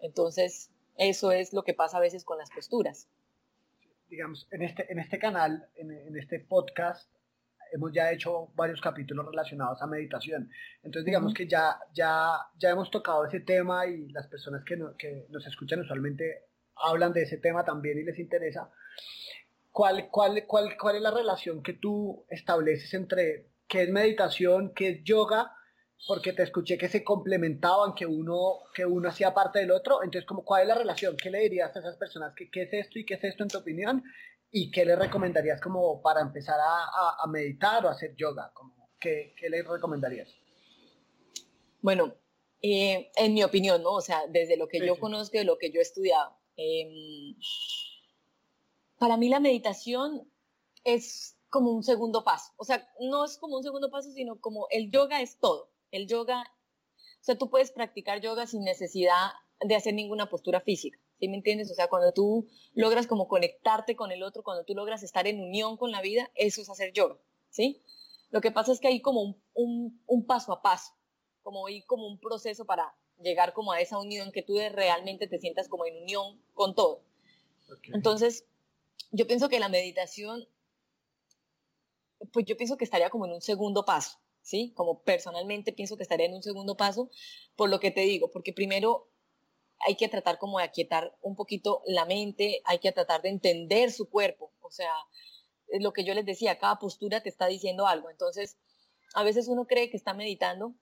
Entonces, 0.00 0.70
eso 0.96 1.32
es 1.32 1.52
lo 1.52 1.62
que 1.62 1.74
pasa 1.74 1.96
a 1.96 2.00
veces 2.00 2.24
con 2.24 2.38
las 2.38 2.50
posturas. 2.50 3.08
Digamos, 4.08 4.46
en 4.50 4.62
este, 4.62 4.90
en 4.92 4.98
este 4.98 5.18
canal, 5.18 5.68
en, 5.76 6.16
este 6.16 6.40
podcast, 6.40 7.08
hemos 7.72 7.92
ya 7.92 8.10
hecho 8.12 8.48
varios 8.54 8.80
capítulos 8.80 9.26
relacionados 9.26 9.80
a 9.82 9.86
meditación. 9.86 10.50
Entonces, 10.82 11.04
digamos 11.04 11.34
que 11.34 11.46
ya, 11.46 11.78
ya, 11.94 12.32
ya 12.58 12.70
hemos 12.70 12.90
tocado 12.90 13.24
ese 13.24 13.40
tema 13.40 13.86
y 13.86 14.08
las 14.08 14.26
personas 14.26 14.64
que, 14.64 14.76
que 14.98 15.26
nos 15.30 15.46
escuchan 15.46 15.80
usualmente 15.80 16.50
hablan 16.76 17.12
de 17.12 17.22
ese 17.22 17.38
tema 17.38 17.64
también 17.64 17.98
y 17.98 18.02
les 18.02 18.18
interesa. 18.18 18.70
¿Cuál, 19.70 20.08
cuál, 20.10 20.46
cuál, 20.46 20.76
cuál 20.76 20.96
es 20.96 21.02
la 21.02 21.10
relación 21.10 21.62
que 21.62 21.74
tú 21.74 22.24
estableces 22.28 22.92
entre 22.94 23.50
qué 23.68 23.82
es 23.82 23.90
meditación, 23.90 24.72
qué 24.74 24.88
es 24.90 25.04
yoga? 25.04 25.52
Porque 26.06 26.32
te 26.32 26.42
escuché 26.42 26.78
que 26.78 26.88
se 26.88 27.04
complementaban, 27.04 27.94
que 27.94 28.06
uno, 28.06 28.60
que 28.74 28.86
uno 28.86 29.08
hacía 29.08 29.34
parte 29.34 29.58
del 29.58 29.70
otro. 29.70 30.02
Entonces, 30.02 30.26
como, 30.26 30.44
¿cuál 30.44 30.62
es 30.62 30.68
la 30.68 30.74
relación? 30.74 31.16
¿Qué 31.16 31.30
le 31.30 31.40
dirías 31.40 31.76
a 31.76 31.80
esas 31.80 31.96
personas? 31.96 32.32
¿Qué, 32.34 32.50
qué 32.50 32.62
es 32.62 32.72
esto 32.72 32.98
y 32.98 33.04
qué 33.04 33.14
es 33.14 33.24
esto 33.24 33.42
en 33.42 33.50
tu 33.50 33.58
opinión? 33.58 34.02
¿Y 34.50 34.70
qué 34.70 34.84
le 34.84 34.96
recomendarías 34.96 35.60
como 35.60 36.00
para 36.00 36.22
empezar 36.22 36.58
a, 36.58 37.22
a, 37.22 37.26
meditar 37.28 37.84
o 37.84 37.88
a 37.88 37.92
hacer 37.92 38.16
yoga? 38.16 38.50
Como, 38.54 38.90
¿qué, 38.98 39.34
¿Qué 39.36 39.50
le 39.50 39.62
recomendarías? 39.62 40.34
Bueno, 41.82 42.14
eh, 42.62 43.10
en 43.16 43.34
mi 43.34 43.42
opinión, 43.42 43.82
¿no? 43.82 43.92
O 43.92 44.00
sea, 44.00 44.22
desde 44.28 44.56
lo 44.56 44.68
que 44.68 44.84
yo 44.84 44.98
conozco, 44.98 45.38
de 45.38 45.44
lo 45.44 45.58
que 45.58 45.70
yo 45.70 45.80
he 45.80 45.82
estudiado. 45.82 46.36
Eh, 46.56 47.34
para 49.00 49.16
mí 49.16 49.30
la 49.30 49.40
meditación 49.40 50.30
es 50.84 51.38
como 51.48 51.72
un 51.72 51.82
segundo 51.82 52.22
paso. 52.22 52.52
O 52.58 52.64
sea, 52.64 52.86
no 53.00 53.24
es 53.24 53.38
como 53.38 53.56
un 53.56 53.62
segundo 53.62 53.90
paso, 53.90 54.12
sino 54.12 54.38
como 54.38 54.66
el 54.68 54.90
yoga 54.90 55.22
es 55.22 55.38
todo. 55.38 55.70
El 55.90 56.06
yoga, 56.06 56.42
o 56.42 57.24
sea, 57.24 57.38
tú 57.38 57.48
puedes 57.48 57.72
practicar 57.72 58.20
yoga 58.20 58.46
sin 58.46 58.62
necesidad 58.62 59.30
de 59.58 59.74
hacer 59.74 59.94
ninguna 59.94 60.28
postura 60.28 60.60
física. 60.60 60.98
¿Sí 61.18 61.28
me 61.28 61.36
entiendes? 61.36 61.70
O 61.70 61.74
sea, 61.74 61.88
cuando 61.88 62.12
tú 62.12 62.46
logras 62.74 63.06
como 63.06 63.26
conectarte 63.26 63.96
con 63.96 64.12
el 64.12 64.22
otro, 64.22 64.42
cuando 64.42 64.64
tú 64.64 64.74
logras 64.74 65.02
estar 65.02 65.26
en 65.26 65.40
unión 65.40 65.78
con 65.78 65.92
la 65.92 66.02
vida, 66.02 66.30
eso 66.34 66.60
es 66.60 66.68
hacer 66.68 66.92
yoga. 66.92 67.16
¿Sí? 67.48 67.82
Lo 68.28 68.42
que 68.42 68.50
pasa 68.50 68.70
es 68.70 68.80
que 68.80 68.88
hay 68.88 69.00
como 69.00 69.34
un, 69.54 70.26
paso 70.26 70.52
a 70.52 70.60
paso, 70.60 70.92
como 71.42 71.66
hay 71.66 71.82
como 71.84 72.06
un 72.06 72.20
proceso 72.20 72.66
para 72.66 72.94
llegar 73.18 73.54
como 73.54 73.72
a 73.72 73.80
esa 73.80 73.98
unión 73.98 74.30
que 74.30 74.42
tú 74.42 74.58
realmente 74.58 75.26
te 75.26 75.38
sientas 75.38 75.70
como 75.70 75.86
en 75.86 76.02
unión 76.02 76.42
con 76.52 76.74
todo. 76.74 77.02
Entonces, 77.94 78.44
yo 79.10 79.26
pienso 79.26 79.48
que 79.48 79.60
la 79.60 79.68
meditación, 79.68 80.48
pues 82.32 82.44
yo 82.46 82.56
pienso 82.56 82.76
que 82.76 82.84
estaría 82.84 83.10
como 83.10 83.26
en 83.26 83.32
un 83.32 83.40
segundo 83.40 83.84
paso, 83.84 84.18
¿sí? 84.42 84.72
Como 84.74 85.02
personalmente 85.02 85.72
pienso 85.72 85.96
que 85.96 86.02
estaría 86.02 86.26
en 86.26 86.34
un 86.34 86.42
segundo 86.42 86.76
paso, 86.76 87.10
por 87.56 87.70
lo 87.70 87.80
que 87.80 87.90
te 87.90 88.02
digo, 88.02 88.30
porque 88.30 88.52
primero 88.52 89.10
hay 89.86 89.96
que 89.96 90.08
tratar 90.08 90.38
como 90.38 90.58
de 90.58 90.64
aquietar 90.64 91.16
un 91.22 91.34
poquito 91.34 91.82
la 91.86 92.04
mente, 92.04 92.60
hay 92.64 92.78
que 92.78 92.92
tratar 92.92 93.22
de 93.22 93.30
entender 93.30 93.90
su 93.90 94.08
cuerpo, 94.10 94.52
o 94.60 94.70
sea, 94.70 94.92
lo 95.80 95.92
que 95.92 96.04
yo 96.04 96.14
les 96.14 96.26
decía, 96.26 96.58
cada 96.58 96.78
postura 96.78 97.22
te 97.22 97.28
está 97.28 97.46
diciendo 97.46 97.86
algo, 97.86 98.10
entonces 98.10 98.58
a 99.14 99.22
veces 99.22 99.48
uno 99.48 99.66
cree 99.66 99.90
que 99.90 99.96
está 99.96 100.14
meditando 100.14 100.74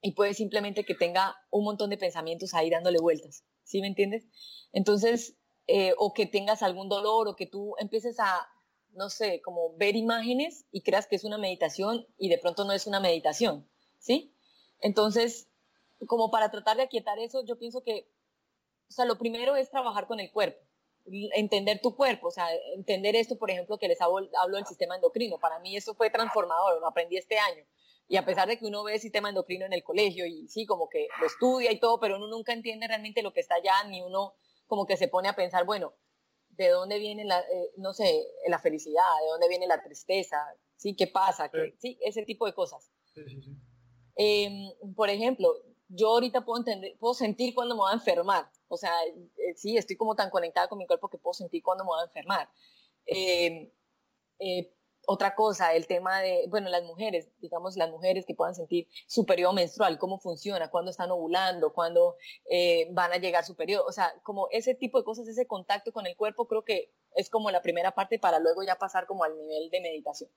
y 0.00 0.12
puede 0.12 0.34
simplemente 0.34 0.84
que 0.84 0.94
tenga 0.94 1.36
un 1.50 1.64
montón 1.64 1.90
de 1.90 1.98
pensamientos 1.98 2.54
ahí 2.54 2.70
dándole 2.70 2.98
vueltas, 2.98 3.44
¿sí 3.64 3.80
me 3.80 3.88
entiendes? 3.88 4.26
Entonces, 4.72 5.36
eh, 5.66 5.94
o 5.96 6.12
que 6.12 6.26
tengas 6.26 6.62
algún 6.62 6.88
dolor 6.88 7.28
o 7.28 7.36
que 7.36 7.46
tú 7.46 7.74
empieces 7.78 8.18
a, 8.18 8.48
no 8.92 9.08
sé, 9.10 9.40
como 9.42 9.74
ver 9.76 9.96
imágenes 9.96 10.66
y 10.72 10.82
creas 10.82 11.06
que 11.06 11.16
es 11.16 11.24
una 11.24 11.38
meditación 11.38 12.06
y 12.18 12.28
de 12.28 12.38
pronto 12.38 12.64
no 12.64 12.72
es 12.72 12.86
una 12.86 13.00
meditación, 13.00 13.68
¿sí? 13.98 14.34
Entonces, 14.80 15.48
como 16.06 16.30
para 16.30 16.50
tratar 16.50 16.76
de 16.76 16.82
aquietar 16.82 17.18
eso, 17.18 17.44
yo 17.44 17.58
pienso 17.58 17.82
que, 17.82 18.08
o 18.88 18.92
sea, 18.92 19.04
lo 19.04 19.18
primero 19.18 19.56
es 19.56 19.70
trabajar 19.70 20.06
con 20.06 20.20
el 20.20 20.30
cuerpo, 20.32 20.60
entender 21.34 21.80
tu 21.80 21.96
cuerpo, 21.96 22.28
o 22.28 22.30
sea, 22.30 22.48
entender 22.74 23.16
esto, 23.16 23.38
por 23.38 23.50
ejemplo, 23.50 23.78
que 23.78 23.88
les 23.88 24.00
hablo, 24.00 24.28
hablo 24.38 24.56
del 24.56 24.66
sistema 24.66 24.96
endocrino. 24.96 25.38
Para 25.38 25.58
mí 25.60 25.76
eso 25.76 25.94
fue 25.94 26.10
transformador, 26.10 26.80
lo 26.80 26.86
aprendí 26.86 27.16
este 27.16 27.38
año. 27.38 27.64
Y 28.08 28.16
a 28.16 28.24
pesar 28.24 28.48
de 28.48 28.58
que 28.58 28.66
uno 28.66 28.82
ve 28.82 28.94
el 28.94 29.00
sistema 29.00 29.28
endocrino 29.28 29.64
en 29.64 29.72
el 29.72 29.82
colegio 29.82 30.26
y 30.26 30.48
sí, 30.48 30.66
como 30.66 30.88
que 30.88 31.08
lo 31.20 31.26
estudia 31.26 31.72
y 31.72 31.78
todo, 31.78 31.98
pero 31.98 32.16
uno 32.16 32.26
nunca 32.26 32.52
entiende 32.52 32.86
realmente 32.86 33.22
lo 33.22 33.32
que 33.32 33.40
está 33.40 33.54
allá, 33.54 33.84
ni 33.88 34.02
uno 34.02 34.34
como 34.72 34.86
que 34.86 34.96
se 34.96 35.06
pone 35.06 35.28
a 35.28 35.36
pensar, 35.36 35.66
bueno, 35.66 35.92
¿de 36.48 36.70
dónde 36.70 36.98
viene 36.98 37.26
la, 37.26 37.40
eh, 37.40 37.72
no 37.76 37.92
sé, 37.92 38.26
la 38.48 38.58
felicidad? 38.58 39.04
¿De 39.20 39.28
dónde 39.28 39.46
viene 39.46 39.66
la 39.66 39.82
tristeza? 39.82 40.38
¿Sí? 40.76 40.96
¿Qué 40.96 41.08
pasa? 41.08 41.50
¿Qué, 41.50 41.76
sí, 41.78 41.98
ese 42.00 42.22
tipo 42.22 42.46
de 42.46 42.54
cosas. 42.54 42.90
Sí, 43.12 43.20
sí, 43.28 43.42
sí. 43.42 43.50
Em, 44.16 44.94
por 44.94 45.10
ejemplo, 45.10 45.52
yo 45.88 46.08
ahorita 46.08 46.46
puedo, 46.46 46.60
entender, 46.60 46.96
puedo 46.98 47.12
sentir 47.12 47.54
cuando 47.54 47.74
me 47.74 47.80
voy 47.80 47.90
a 47.90 47.96
enfermar. 47.96 48.50
O 48.68 48.78
sea, 48.78 48.94
eh, 49.04 49.52
sí, 49.56 49.76
estoy 49.76 49.96
como 49.96 50.14
tan 50.14 50.30
conectada 50.30 50.68
con 50.68 50.78
mi 50.78 50.86
cuerpo 50.86 51.10
que 51.10 51.18
puedo 51.18 51.34
sentir 51.34 51.62
cuando 51.62 51.84
me 51.84 51.88
voy 51.88 52.00
a 52.00 52.04
enfermar. 52.04 52.48
Em, 53.04 53.70
eh, 54.38 54.74
otra 55.06 55.34
cosa, 55.34 55.74
el 55.74 55.86
tema 55.86 56.20
de, 56.20 56.46
bueno, 56.48 56.68
las 56.68 56.84
mujeres, 56.84 57.28
digamos, 57.40 57.76
las 57.76 57.90
mujeres 57.90 58.24
que 58.24 58.34
puedan 58.34 58.54
sentir 58.54 58.86
su 59.06 59.26
periodo 59.26 59.52
menstrual, 59.52 59.98
cómo 59.98 60.18
funciona, 60.18 60.70
cuándo 60.70 60.90
están 60.90 61.10
ovulando, 61.10 61.72
cuándo 61.72 62.16
eh, 62.48 62.88
van 62.92 63.12
a 63.12 63.16
llegar 63.16 63.44
su 63.44 63.56
periodo, 63.56 63.84
o 63.86 63.92
sea, 63.92 64.12
como 64.22 64.48
ese 64.50 64.74
tipo 64.74 64.98
de 64.98 65.04
cosas, 65.04 65.26
ese 65.26 65.46
contacto 65.46 65.92
con 65.92 66.06
el 66.06 66.16
cuerpo, 66.16 66.46
creo 66.46 66.64
que 66.64 66.92
es 67.16 67.30
como 67.30 67.50
la 67.50 67.62
primera 67.62 67.94
parte 67.94 68.18
para 68.18 68.38
luego 68.38 68.62
ya 68.62 68.76
pasar 68.76 69.06
como 69.06 69.24
al 69.24 69.36
nivel 69.36 69.70
de 69.70 69.80
meditación. 69.80 70.30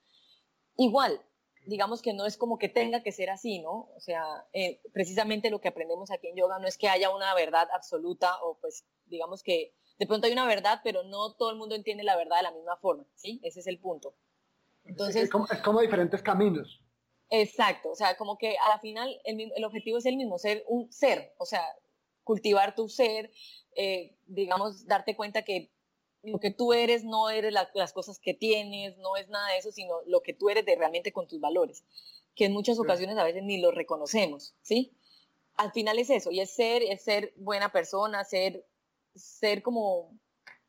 Igual, 0.77 1.21
digamos 1.65 2.01
que 2.01 2.13
no 2.13 2.25
es 2.25 2.37
como 2.37 2.57
que 2.57 2.69
tenga 2.69 3.03
que 3.03 3.11
ser 3.11 3.29
así, 3.29 3.59
¿no? 3.59 3.89
O 3.95 3.99
sea, 3.99 4.23
eh, 4.53 4.81
precisamente 4.93 5.49
lo 5.49 5.61
que 5.61 5.67
aprendemos 5.67 6.11
aquí 6.11 6.27
en 6.27 6.35
yoga 6.35 6.59
no 6.59 6.67
es 6.67 6.77
que 6.77 6.89
haya 6.89 7.09
una 7.15 7.33
verdad 7.35 7.67
absoluta 7.73 8.41
o 8.43 8.57
pues 8.59 8.85
digamos 9.05 9.43
que 9.43 9.73
de 9.97 10.07
pronto 10.07 10.27
hay 10.27 10.33
una 10.33 10.45
verdad, 10.45 10.81
pero 10.83 11.03
no 11.03 11.33
todo 11.35 11.51
el 11.51 11.57
mundo 11.57 11.75
entiende 11.75 12.03
la 12.03 12.17
verdad 12.17 12.37
de 12.37 12.43
la 12.43 12.51
misma 12.51 12.77
forma, 12.77 13.05
¿sí? 13.15 13.39
Ese 13.43 13.61
es 13.61 13.67
el 13.67 13.79
punto. 13.79 14.15
Entonces, 14.85 15.23
es 15.23 15.61
como, 15.61 15.81
diferentes 15.81 16.21
caminos. 16.21 16.81
Exacto, 17.29 17.89
o 17.89 17.95
sea, 17.95 18.15
como 18.17 18.37
que 18.37 18.55
a 18.57 18.69
la 18.69 18.79
final 18.79 19.19
el, 19.23 19.51
el, 19.55 19.63
objetivo 19.63 19.97
es 19.97 20.05
el 20.05 20.15
mismo, 20.15 20.37
ser 20.37 20.63
un 20.67 20.91
ser, 20.91 21.33
o 21.37 21.45
sea, 21.45 21.63
cultivar 22.23 22.75
tu 22.75 22.87
ser, 22.87 23.31
eh, 23.75 24.15
digamos, 24.25 24.85
darte 24.85 25.15
cuenta 25.15 25.43
que 25.43 25.71
lo 26.23 26.39
que 26.39 26.51
tú 26.51 26.73
eres 26.73 27.03
no 27.03 27.29
eres 27.29 27.53
las 27.53 27.93
cosas 27.93 28.19
que 28.19 28.33
tienes, 28.33 28.97
no 28.97 29.15
es 29.15 29.29
nada 29.29 29.51
de 29.51 29.57
eso, 29.57 29.71
sino 29.71 30.01
lo 30.05 30.21
que 30.21 30.33
tú 30.33 30.49
eres 30.49 30.65
de 30.65 30.75
realmente 30.75 31.11
con 31.11 31.27
tus 31.27 31.39
valores, 31.39 31.83
que 32.35 32.45
en 32.45 32.53
muchas 32.53 32.79
ocasiones 32.79 33.17
a 33.17 33.23
veces 33.23 33.43
ni 33.43 33.59
lo 33.59 33.71
reconocemos, 33.71 34.55
¿sí? 34.61 34.97
Al 35.55 35.71
final 35.71 35.99
es 35.99 36.09
eso, 36.09 36.31
y 36.31 36.41
es 36.41 36.49
ser, 36.49 36.83
es 36.83 37.03
ser 37.03 37.33
buena 37.37 37.71
persona, 37.71 38.23
ser, 38.23 38.65
ser 39.13 39.61
como 39.61 40.17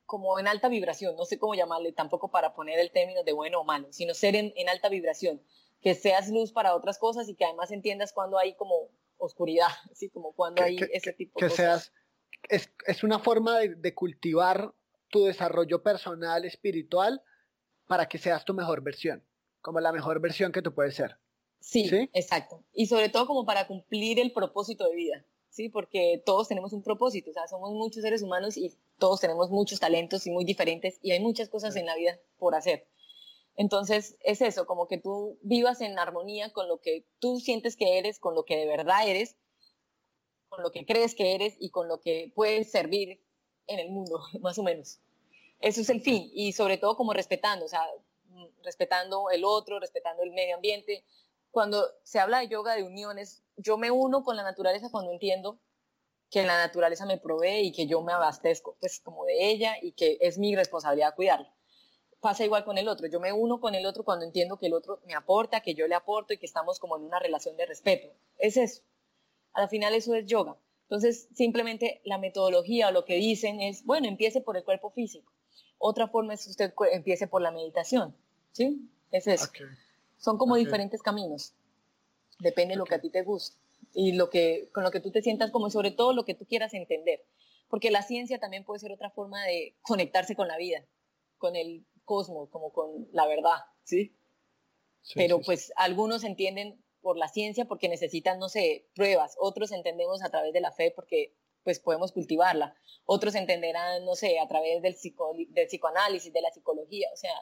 como 0.07 0.39
en 0.39 0.47
alta 0.49 0.69
vibración, 0.69 1.17
no 1.17 1.25
sé 1.25 1.39
cómo 1.39 1.55
llamarle 1.55 1.93
tampoco 1.93 2.31
para 2.31 2.55
poner 2.55 2.79
el 2.79 2.91
término 2.91 3.25
de 3.25 3.33
bueno 3.33 3.61
o 3.61 3.65
malo, 3.65 3.89
sino 3.93 4.15
ser 4.15 4.37
en, 4.37 4.69
alta 4.69 4.89
vibración, 4.89 5.43
que 5.81 5.95
seas 5.95 6.29
luz 6.29 6.53
para 6.53 6.75
otras 6.75 6.99
cosas 6.99 7.29
y 7.29 7.35
que 7.35 7.45
además 7.45 7.71
entiendas 7.73 8.13
cuando 8.13 8.39
hay 8.39 8.55
como 8.55 8.89
oscuridad, 9.19 9.69
así 9.93 10.09
como 10.09 10.33
cuando 10.33 10.63
hay 10.63 10.79
ese 10.93 11.13
tipo 11.13 11.41
de 11.41 11.49
cosas. 11.49 11.57
Seas, 11.57 11.93
es, 12.49 12.73
es 12.87 13.03
una 13.03 13.19
forma 13.19 13.59
de, 13.59 13.95
cultivar 13.95 14.73
tu 15.09 15.25
desarrollo 15.25 15.83
personal, 15.83 16.45
espiritual, 16.45 17.23
para 17.87 18.09
que 18.09 18.19
seas 18.19 18.45
tu 18.45 18.55
mejor 18.55 18.83
versión, 18.83 19.25
como 19.61 19.81
la 19.81 19.93
mejor 19.93 20.21
versión 20.21 20.53
que 20.53 20.63
tú 20.63 20.73
puedes 20.75 20.95
ser. 20.95 21.19
sí, 21.61 22.11
exacto. 22.13 22.65
Y 22.73 22.87
sobre 22.87 23.09
todo 23.09 23.27
como 23.27 23.45
para 23.45 23.67
cumplir 23.67 24.21
el 24.21 24.33
propósito 24.33 24.89
de 24.89 24.97
vida. 24.97 25.25
¿Sí? 25.57 25.71
Porque 25.71 26.23
todos 26.27 26.49
tenemos 26.49 26.75
un 26.75 26.83
propósito, 26.83 27.31
o 27.31 27.33
sea, 27.33 27.49
somos 27.49 27.73
muchos 27.73 28.03
seres 28.03 28.23
humanos 28.23 28.59
y 28.59 28.75
todos 28.99 29.21
tenemos 29.21 29.51
muchos 29.51 29.81
talentos 29.81 30.27
y 30.27 30.31
muy 30.31 30.45
diferentes 30.45 30.99
y 31.03 31.13
hay 31.13 31.21
muchas 31.21 31.49
cosas 31.49 31.75
en 31.77 31.87
la 31.87 31.97
vida 31.97 32.21
por 32.39 32.55
hacer. 32.55 32.87
Entonces, 33.57 34.19
es 34.21 34.43
eso, 34.43 34.67
como 34.67 34.87
que 34.87 34.99
tú 34.99 35.39
vivas 35.41 35.81
en 35.81 35.99
armonía 35.99 36.53
con 36.53 36.69
lo 36.69 36.79
que 36.83 37.07
tú 37.21 37.41
sientes 37.41 37.75
que 37.75 37.97
eres, 37.97 38.19
con 38.19 38.35
lo 38.35 38.45
que 38.45 38.55
de 38.55 38.67
verdad 38.67 39.09
eres, 39.09 39.37
con 40.51 40.63
lo 40.63 40.71
que 40.71 40.85
crees 40.85 41.15
que 41.15 41.35
eres 41.35 41.57
y 41.59 41.71
con 41.71 41.89
lo 41.89 42.01
que 42.01 42.31
puedes 42.35 42.71
servir 42.71 43.19
en 43.67 43.79
el 43.79 43.89
mundo, 43.89 44.21
más 44.43 44.59
o 44.59 44.63
menos. 44.63 45.01
Eso 45.61 45.81
es 45.81 45.89
el 45.89 46.03
fin 46.03 46.31
y 46.35 46.53
sobre 46.53 46.77
todo 46.77 46.99
como 46.99 47.15
respetando, 47.15 47.65
o 47.65 47.69
sea, 47.69 47.83
respetando 48.63 49.31
el 49.31 49.43
otro, 49.43 49.81
respetando 49.81 50.23
el 50.23 50.33
medio 50.33 50.57
ambiente. 50.57 51.03
Cuando 51.57 51.87
se 52.03 52.19
habla 52.19 52.41
de 52.41 52.49
yoga 52.49 52.75
de 52.75 52.83
uniones, 52.83 53.43
yo 53.57 53.79
me 53.79 53.91
uno 53.91 54.23
con 54.23 54.37
la 54.37 54.43
naturaleza 54.43 54.91
cuando 54.91 55.11
entiendo 55.11 55.59
que 56.29 56.43
la 56.43 56.59
naturaleza 56.59 57.07
me 57.07 57.17
provee 57.17 57.69
y 57.69 57.73
que 57.73 57.87
yo 57.87 58.03
me 58.03 58.13
abastezco 58.13 58.77
pues 58.79 59.01
como 59.01 59.25
de 59.25 59.49
ella 59.49 59.75
y 59.81 59.93
que 59.93 60.19
es 60.21 60.37
mi 60.37 60.55
responsabilidad 60.55 61.15
cuidarla. 61.15 61.51
Pasa 62.21 62.45
igual 62.45 62.67
con 62.67 62.77
el 62.77 62.89
otro, 62.89 63.07
yo 63.07 63.21
me 63.21 63.33
uno 63.33 63.59
con 63.59 63.75
el 63.75 63.87
otro 63.87 64.05
cuando 64.05 64.27
entiendo 64.27 64.59
que 64.59 64.67
el 64.67 64.75
otro 64.75 65.01
me 65.07 65.15
aporta, 65.15 65.63
que 65.63 65.75
yo 65.75 65.89
le 65.89 65.95
aporto 65.95 66.35
y 66.35 66.37
que 66.37 66.45
estamos 66.45 66.79
como 66.79 66.99
en 66.99 67.05
una 67.05 67.21
relación 67.21 67.57
de 67.57 67.65
respeto. 67.65 68.13
Es 68.37 68.59
eso. 68.59 68.83
Al 69.55 69.71
final 69.71 69.95
eso 69.95 70.15
es 70.15 70.27
yoga. 70.27 70.59
Entonces 70.83 71.31
simplemente 71.35 72.03
la 72.05 72.19
metodología 72.19 72.89
o 72.89 72.93
lo 72.93 73.07
que 73.07 73.15
dicen 73.15 73.63
es, 73.63 73.83
bueno, 73.87 74.09
empiece 74.09 74.43
por 74.43 74.59
el 74.59 74.65
cuerpo 74.65 74.91
físico. 74.91 75.33
Otra 75.79 76.07
forma 76.07 76.35
es 76.35 76.45
que 76.45 76.51
usted 76.51 76.75
empiece 76.93 77.27
por 77.27 77.41
la 77.41 77.51
meditación. 77.51 78.15
¿Sí? 78.53 78.91
Es 79.11 79.27
eso. 79.27 79.49
Son 80.17 80.39
como 80.39 80.57
diferentes 80.57 81.03
caminos. 81.03 81.55
Depende 82.39 82.75
de 82.75 82.79
lo 82.79 82.85
que 82.85 82.95
a 82.95 83.01
ti 83.01 83.11
te 83.11 83.23
guste 83.23 83.59
y 83.95 84.13
lo 84.13 84.29
que, 84.29 84.69
con 84.73 84.85
lo 84.85 84.91
que 84.91 85.01
tú 85.01 85.11
te 85.11 85.23
sientas 85.23 85.51
como 85.51 85.71
sobre 85.71 85.91
todo 85.91 86.13
lo 86.13 86.25
que 86.25 86.35
tú 86.35 86.47
quieras 86.47 86.75
entender. 86.75 87.25
Porque 87.69 87.91
la 87.91 88.03
ciencia 88.03 88.39
también 88.39 88.65
puede 88.65 88.81
ser 88.81 88.93
otra 88.93 89.11
forma 89.11 89.43
de 89.45 89.75
conectarse 89.83 90.37
con 90.37 90.49
la 90.49 90.57
vida, 90.57 90.85
con 91.39 91.57
el 91.57 91.85
cosmos, 92.05 92.49
como 92.51 92.73
con 92.73 93.09
la 93.13 93.27
verdad, 93.27 93.59
¿sí? 93.85 94.15
Pero 95.15 95.41
pues 95.41 95.73
algunos 95.77 96.25
entienden 96.25 96.83
por 97.01 97.17
la 97.17 97.29
ciencia 97.29 97.67
porque 97.67 97.89
necesitan, 97.89 98.39
no 98.39 98.49
sé, 98.49 98.89
pruebas, 98.95 99.37
otros 99.39 99.73
entendemos 99.73 100.23
a 100.23 100.31
través 100.31 100.53
de 100.53 100.61
la 100.61 100.73
fe 100.73 100.93
porque 100.95 101.35
pues 101.63 101.81
podemos 101.81 102.13
cultivarla, 102.13 102.77
otros 103.05 103.35
entenderán, 103.35 104.05
no 104.05 104.15
sé, 104.15 104.39
a 104.39 104.47
través 104.47 104.83
del, 104.83 104.97
del 105.51 105.67
psicoanálisis, 105.67 106.33
de 106.33 106.41
la 106.41 106.53
psicología, 106.53 107.09
o 107.13 107.17
sea, 107.17 107.33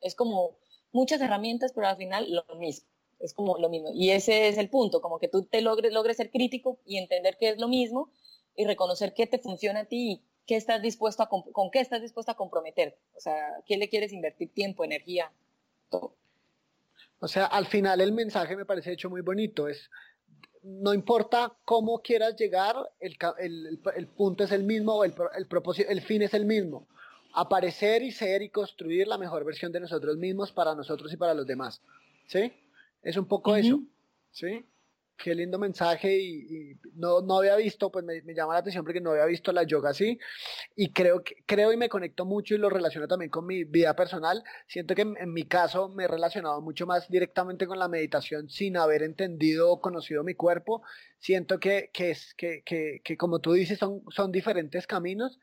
es 0.00 0.14
como 0.14 0.58
muchas 0.92 1.20
herramientas, 1.20 1.72
pero 1.74 1.86
al 1.86 1.96
final 1.96 2.26
lo 2.30 2.44
mismo 2.56 2.86
es 3.20 3.34
como 3.34 3.58
lo 3.58 3.68
mismo. 3.68 3.90
Y 3.92 4.10
ese 4.10 4.48
es 4.48 4.58
el 4.58 4.68
punto, 4.70 5.00
como 5.00 5.18
que 5.18 5.28
tú 5.28 5.44
te 5.44 5.60
logres, 5.60 5.92
logres 5.92 6.16
ser 6.16 6.30
crítico 6.30 6.80
y 6.84 6.96
entender 6.96 7.36
que 7.38 7.50
es 7.50 7.58
lo 7.58 7.68
mismo 7.68 8.10
y 8.56 8.64
reconocer 8.64 9.14
qué 9.14 9.26
te 9.26 9.38
funciona 9.38 9.80
a 9.80 9.84
ti 9.84 10.12
y 10.12 10.22
qué 10.46 10.56
estás 10.56 10.82
dispuesto 10.82 11.22
a, 11.22 11.28
con 11.28 11.70
qué 11.70 11.80
estás 11.80 12.00
dispuesto 12.00 12.32
a 12.32 12.36
comprometerte. 12.36 12.98
O 13.14 13.20
sea, 13.20 13.62
¿qué 13.66 13.76
le 13.76 13.88
quieres 13.88 14.12
invertir 14.12 14.52
tiempo, 14.52 14.84
energía, 14.84 15.30
todo? 15.90 16.16
O 17.20 17.28
sea, 17.28 17.44
al 17.44 17.66
final 17.66 18.00
el 18.00 18.12
mensaje 18.12 18.56
me 18.56 18.64
parece 18.64 18.92
hecho 18.92 19.10
muy 19.10 19.20
bonito, 19.20 19.68
es 19.68 19.90
no 20.62 20.92
importa 20.92 21.56
cómo 21.64 22.00
quieras 22.00 22.36
llegar, 22.36 22.76
el, 22.98 23.16
el, 23.38 23.80
el 23.94 24.06
punto 24.08 24.44
es 24.44 24.52
el 24.52 24.64
mismo, 24.64 25.04
el, 25.04 25.14
el, 25.36 25.46
propósito, 25.46 25.90
el 25.90 26.02
fin 26.02 26.22
es 26.22 26.34
el 26.34 26.44
mismo. 26.44 26.86
Aparecer 27.34 28.02
y 28.02 28.12
ser 28.12 28.42
y 28.42 28.50
construir 28.50 29.06
la 29.06 29.18
mejor 29.18 29.44
versión 29.44 29.72
de 29.72 29.80
nosotros 29.80 30.16
mismos 30.16 30.52
para 30.52 30.74
nosotros 30.74 31.12
y 31.12 31.16
para 31.16 31.34
los 31.34 31.46
demás. 31.46 31.80
¿Sí? 32.26 32.52
Es 33.02 33.16
un 33.16 33.26
poco 33.26 33.56
eso, 33.56 33.80
¿sí? 34.30 34.64
Qué 35.16 35.34
lindo 35.34 35.58
mensaje 35.58 36.18
y, 36.18 36.78
no, 36.94 37.20
no 37.20 37.38
había 37.38 37.54
visto, 37.56 37.92
pues 37.92 38.04
me, 38.04 38.22
llama 38.34 38.54
la 38.54 38.60
atención 38.60 38.84
porque 38.84 39.02
no 39.02 39.10
había 39.10 39.26
visto 39.26 39.52
la 39.52 39.64
yoga 39.64 39.90
así 39.90 40.18
y 40.74 40.92
creo, 40.92 41.22
que, 41.22 41.36
creo 41.44 41.72
y 41.74 41.76
me 41.76 41.90
conecto 41.90 42.24
mucho 42.24 42.54
y 42.54 42.58
lo 42.58 42.70
relaciono 42.70 43.06
también 43.06 43.30
con 43.30 43.46
mi 43.46 43.64
vida 43.64 43.94
personal. 43.94 44.42
Siento 44.66 44.94
que 44.94 45.02
en, 45.02 45.32
mi 45.32 45.44
caso 45.44 45.90
me 45.90 46.04
he 46.04 46.08
relacionado 46.08 46.62
mucho 46.62 46.86
más 46.86 47.10
directamente 47.10 47.66
con 47.66 47.78
la 47.78 47.88
meditación 47.88 48.48
sin 48.48 48.78
haber 48.78 49.02
entendido 49.02 49.70
o 49.70 49.80
conocido 49.80 50.24
mi 50.24 50.34
cuerpo. 50.34 50.82
Siento 51.18 51.60
que, 51.60 51.90
que, 51.92 52.12
es, 52.12 52.32
que, 52.34 52.62
que, 52.64 53.02
que 53.04 53.16
como 53.18 53.40
tú 53.40 53.52
dices 53.52 53.78
son, 53.78 54.02
son 54.08 54.32
diferentes 54.32 54.86
caminos 54.86 55.38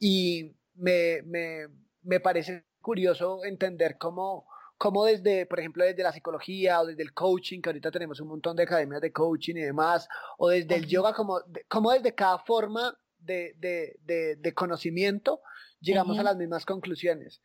y 0.00 0.56
me, 0.74 1.22
me, 1.22 1.68
me 2.02 2.20
parece 2.20 2.64
curioso 2.80 3.44
entender 3.44 3.96
cómo 3.98 4.46
como 4.82 5.04
desde, 5.04 5.46
por 5.46 5.60
ejemplo, 5.60 5.84
desde 5.84 6.02
la 6.02 6.10
psicología 6.10 6.80
o 6.80 6.86
desde 6.86 7.04
el 7.04 7.14
coaching, 7.14 7.60
que 7.60 7.68
ahorita 7.68 7.92
tenemos 7.92 8.18
un 8.18 8.26
montón 8.26 8.56
de 8.56 8.64
academias 8.64 9.00
de 9.00 9.12
coaching 9.12 9.54
y 9.54 9.60
demás, 9.60 10.08
o 10.38 10.48
desde 10.48 10.74
el 10.74 10.88
yoga, 10.88 11.14
como, 11.14 11.40
como 11.68 11.92
desde 11.92 12.16
cada 12.16 12.40
forma 12.40 12.98
de, 13.20 13.54
de, 13.58 14.36
de, 14.36 14.54
conocimiento 14.54 15.40
llegamos 15.80 16.18
a 16.18 16.24
las 16.24 16.36
mismas 16.36 16.66
conclusiones. 16.66 17.40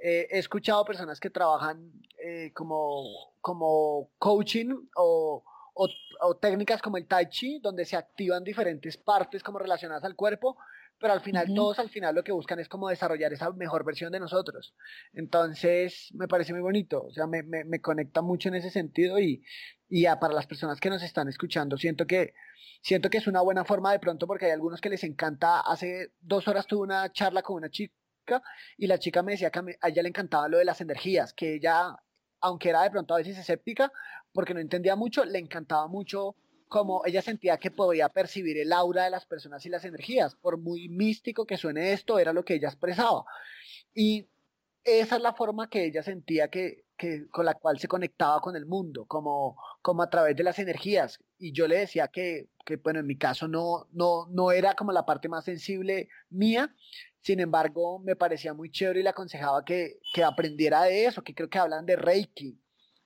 Eh, 0.00 0.28
he 0.30 0.38
escuchado 0.38 0.84
personas 0.84 1.18
que 1.18 1.30
trabajan 1.30 1.90
eh, 2.24 2.52
como, 2.54 3.34
como 3.40 4.10
coaching 4.18 4.72
o, 4.94 5.42
o, 5.74 5.88
o, 6.20 6.36
técnicas 6.36 6.80
como 6.80 6.96
el 6.96 7.08
tai 7.08 7.28
chi, 7.28 7.58
donde 7.58 7.84
se 7.84 7.96
activan 7.96 8.44
diferentes 8.44 8.96
partes 8.96 9.42
como 9.42 9.58
relacionadas 9.58 10.04
al 10.04 10.14
cuerpo, 10.14 10.56
pero 10.98 11.12
al 11.12 11.20
final, 11.20 11.52
todos 11.54 11.78
al 11.78 11.90
final 11.90 12.14
lo 12.14 12.24
que 12.24 12.32
buscan 12.32 12.58
es 12.58 12.68
como 12.68 12.88
desarrollar 12.88 13.32
esa 13.32 13.50
mejor 13.52 13.84
versión 13.84 14.12
de 14.12 14.20
nosotros. 14.20 14.74
Entonces, 15.12 16.08
me 16.14 16.28
parece 16.28 16.52
muy 16.52 16.62
bonito, 16.62 17.02
o 17.02 17.12
sea, 17.12 17.26
me, 17.26 17.42
me, 17.42 17.64
me 17.64 17.80
conecta 17.80 18.22
mucho 18.22 18.48
en 18.48 18.56
ese 18.56 18.70
sentido 18.70 19.18
y, 19.18 19.44
y 19.88 20.04
para 20.20 20.34
las 20.34 20.46
personas 20.46 20.80
que 20.80 20.90
nos 20.90 21.02
están 21.02 21.28
escuchando, 21.28 21.76
siento 21.76 22.06
que, 22.06 22.34
siento 22.82 23.10
que 23.10 23.18
es 23.18 23.26
una 23.26 23.40
buena 23.40 23.64
forma 23.64 23.92
de 23.92 24.00
pronto 24.00 24.26
porque 24.26 24.46
hay 24.46 24.52
algunos 24.52 24.80
que 24.80 24.90
les 24.90 25.04
encanta, 25.04 25.60
hace 25.60 26.12
dos 26.20 26.48
horas 26.48 26.66
tuve 26.66 26.82
una 26.82 27.12
charla 27.12 27.42
con 27.42 27.56
una 27.56 27.70
chica 27.70 27.92
y 28.76 28.86
la 28.86 28.98
chica 28.98 29.22
me 29.22 29.32
decía 29.32 29.50
que 29.50 29.60
a 29.80 29.88
ella 29.88 30.02
le 30.02 30.08
encantaba 30.08 30.48
lo 30.48 30.58
de 30.58 30.64
las 30.64 30.80
energías, 30.80 31.32
que 31.32 31.54
ella 31.54 31.96
aunque 32.40 32.68
era 32.68 32.82
de 32.82 32.90
pronto 32.90 33.14
a 33.14 33.18
veces 33.18 33.38
escéptica, 33.38 33.92
porque 34.32 34.54
no 34.54 34.60
entendía 34.60 34.96
mucho, 34.96 35.24
le 35.24 35.38
encantaba 35.38 35.88
mucho 35.88 36.36
como 36.68 37.02
ella 37.06 37.22
sentía 37.22 37.58
que 37.58 37.70
podía 37.70 38.08
percibir 38.08 38.58
el 38.58 38.72
aura 38.72 39.04
de 39.04 39.10
las 39.10 39.26
personas 39.26 39.64
y 39.66 39.68
las 39.68 39.84
energías. 39.84 40.34
Por 40.36 40.58
muy 40.58 40.88
místico 40.88 41.46
que 41.46 41.56
suene 41.56 41.92
esto, 41.92 42.18
era 42.18 42.32
lo 42.32 42.44
que 42.44 42.54
ella 42.54 42.68
expresaba. 42.68 43.24
Y 43.94 44.28
esa 44.84 45.16
es 45.16 45.22
la 45.22 45.34
forma 45.34 45.68
que 45.68 45.84
ella 45.84 46.02
sentía 46.02 46.48
que, 46.48 46.84
que, 46.96 47.28
con 47.28 47.44
la 47.44 47.54
cual 47.54 47.78
se 47.78 47.88
conectaba 47.88 48.40
con 48.40 48.56
el 48.56 48.66
mundo, 48.66 49.06
como, 49.06 49.56
como 49.82 50.02
a 50.02 50.10
través 50.10 50.36
de 50.36 50.44
las 50.44 50.58
energías. 50.58 51.18
Y 51.38 51.52
yo 51.52 51.68
le 51.68 51.78
decía 51.78 52.08
que, 52.08 52.48
que, 52.64 52.76
bueno, 52.76 53.00
en 53.00 53.06
mi 53.06 53.16
caso 53.16 53.48
no, 53.48 53.88
no, 53.92 54.26
no 54.30 54.52
era 54.52 54.74
como 54.74 54.92
la 54.92 55.06
parte 55.06 55.28
más 55.28 55.44
sensible 55.44 56.08
mía, 56.30 56.74
sin 57.20 57.40
embargo, 57.40 57.98
me 57.98 58.16
parecía 58.16 58.54
muy 58.54 58.70
chévere 58.70 59.00
y 59.00 59.02
le 59.02 59.10
aconsejaba 59.10 59.64
que, 59.64 59.98
que 60.14 60.24
aprendiera 60.24 60.84
de 60.84 61.06
eso, 61.06 61.22
que 61.22 61.34
creo 61.34 61.50
que 61.50 61.58
hablan 61.58 61.84
de 61.84 61.96
Reiki, 61.96 62.58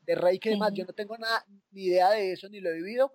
de 0.02 0.14
Reiki 0.14 0.50
y 0.50 0.52
demás. 0.52 0.72
Yo 0.74 0.84
no 0.84 0.92
tengo 0.92 1.16
nada, 1.18 1.44
ni 1.70 1.84
idea 1.84 2.10
de 2.10 2.32
eso, 2.32 2.48
ni 2.48 2.60
lo 2.60 2.70
he 2.70 2.74
vivido, 2.74 3.12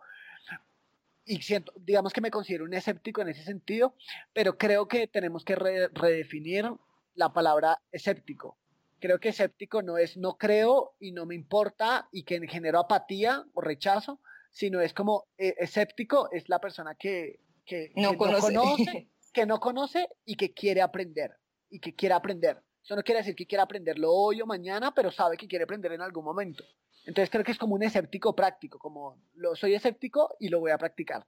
y 1.27 1.41
siento, 1.41 1.73
digamos 1.75 2.13
que 2.13 2.21
me 2.21 2.31
considero 2.31 2.63
un 2.63 2.73
escéptico 2.73 3.21
en 3.21 3.29
ese 3.29 3.43
sentido, 3.43 3.95
pero 4.33 4.57
creo 4.57 4.87
que 4.87 5.07
tenemos 5.07 5.43
que 5.43 5.55
redefinir 5.55 6.71
la 7.15 7.33
palabra 7.33 7.81
escéptico. 7.91 8.57
Creo 8.99 9.19
que 9.19 9.29
escéptico 9.29 9.81
no 9.81 9.97
es 9.97 10.17
no 10.17 10.37
creo 10.37 10.95
y 10.99 11.11
no 11.11 11.25
me 11.25 11.35
importa 11.35 12.07
y 12.11 12.23
que 12.23 12.39
genero 12.47 12.79
apatía 12.79 13.45
o 13.53 13.61
rechazo, 13.61 14.21
sino 14.49 14.81
es 14.81 14.93
como 14.93 15.27
eh, 15.37 15.53
escéptico 15.59 16.29
es 16.31 16.47
la 16.49 16.59
persona 16.59 16.95
que, 16.95 17.41
que, 17.65 17.91
no, 17.95 18.17
conoce. 18.17 19.09
que 19.33 19.45
no 19.45 19.59
conoce 19.59 20.09
y 20.25 20.35
que 20.35 20.53
quiere 20.53 20.81
aprender 20.81 21.31
y 21.69 21.79
que 21.79 21.93
quiere 21.93 22.15
aprender. 22.15 22.63
Eso 22.83 22.95
no 22.95 23.03
quiere 23.03 23.19
decir 23.19 23.35
que 23.35 23.45
quiera 23.45 23.65
aprenderlo 23.65 24.11
hoy 24.13 24.41
o 24.41 24.45
mañana, 24.45 24.93
pero 24.95 25.11
sabe 25.11 25.35
que 25.35 25.47
quiere 25.47 25.65
aprender 25.65 25.91
en 25.91 26.01
algún 26.01 26.23
momento. 26.23 26.63
Entonces 27.07 27.29
creo 27.29 27.45
que 27.45 27.53
es 27.53 27.57
como 27.57 27.73
un 27.73 27.83
escéptico 27.83 28.35
práctico, 28.35 28.77
como 28.79 29.17
lo 29.35 29.55
soy 29.55 29.73
escéptico 29.73 30.35
y 30.41 30.49
lo 30.49 30.59
voy 30.59 30.71
a 30.71 30.77
practicar. 30.77 31.25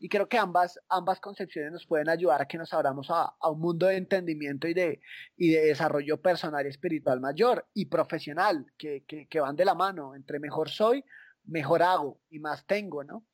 Y 0.00 0.08
creo 0.08 0.28
que 0.28 0.36
ambas, 0.36 0.80
ambas 0.88 1.20
concepciones 1.20 1.70
nos 1.70 1.86
pueden 1.86 2.08
ayudar 2.08 2.42
a 2.42 2.48
que 2.48 2.58
nos 2.58 2.72
abramos 2.74 3.06
a, 3.08 3.32
un 3.48 3.60
mundo 3.60 3.86
de 3.86 3.98
entendimiento 3.98 4.66
y 4.66 4.74
de, 4.74 5.00
y 5.36 5.50
de 5.50 5.66
desarrollo 5.66 6.20
personal 6.20 6.66
y 6.66 6.70
espiritual 6.70 7.20
mayor 7.20 7.68
y 7.72 7.86
profesional, 7.86 8.66
que, 8.76 9.04
que, 9.06 9.40
van 9.40 9.54
de 9.54 9.64
la 9.64 9.76
mano. 9.76 10.16
Entre 10.16 10.40
mejor 10.40 10.68
soy, 10.68 11.04
mejor 11.44 11.84
hago 11.84 12.18
y 12.28 12.40
más 12.40 12.66
tengo, 12.66 13.04
¿no? 13.04 13.24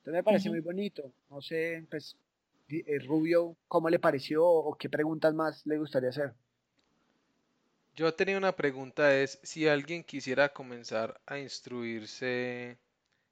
Entonces 0.00 0.18
me 0.18 0.24
parece 0.24 0.50
muy 0.50 0.60
bonito. 0.60 1.14
No 1.30 1.40
sé, 1.40 1.86
pues, 1.88 2.18
eh, 2.68 2.98
Rubio, 2.98 3.56
¿cómo 3.66 3.88
le 3.88 3.98
pareció 3.98 4.44
o 4.46 4.76
qué 4.76 4.90
preguntas 4.90 5.32
más 5.32 5.64
le 5.64 5.78
gustaría 5.78 6.10
hacer? 6.10 6.34
Yo 7.96 8.12
tenía 8.12 8.36
una 8.36 8.56
pregunta, 8.56 9.14
es 9.16 9.38
si 9.44 9.68
alguien 9.68 10.02
quisiera 10.02 10.52
comenzar 10.52 11.20
a 11.26 11.38
instruirse 11.38 12.76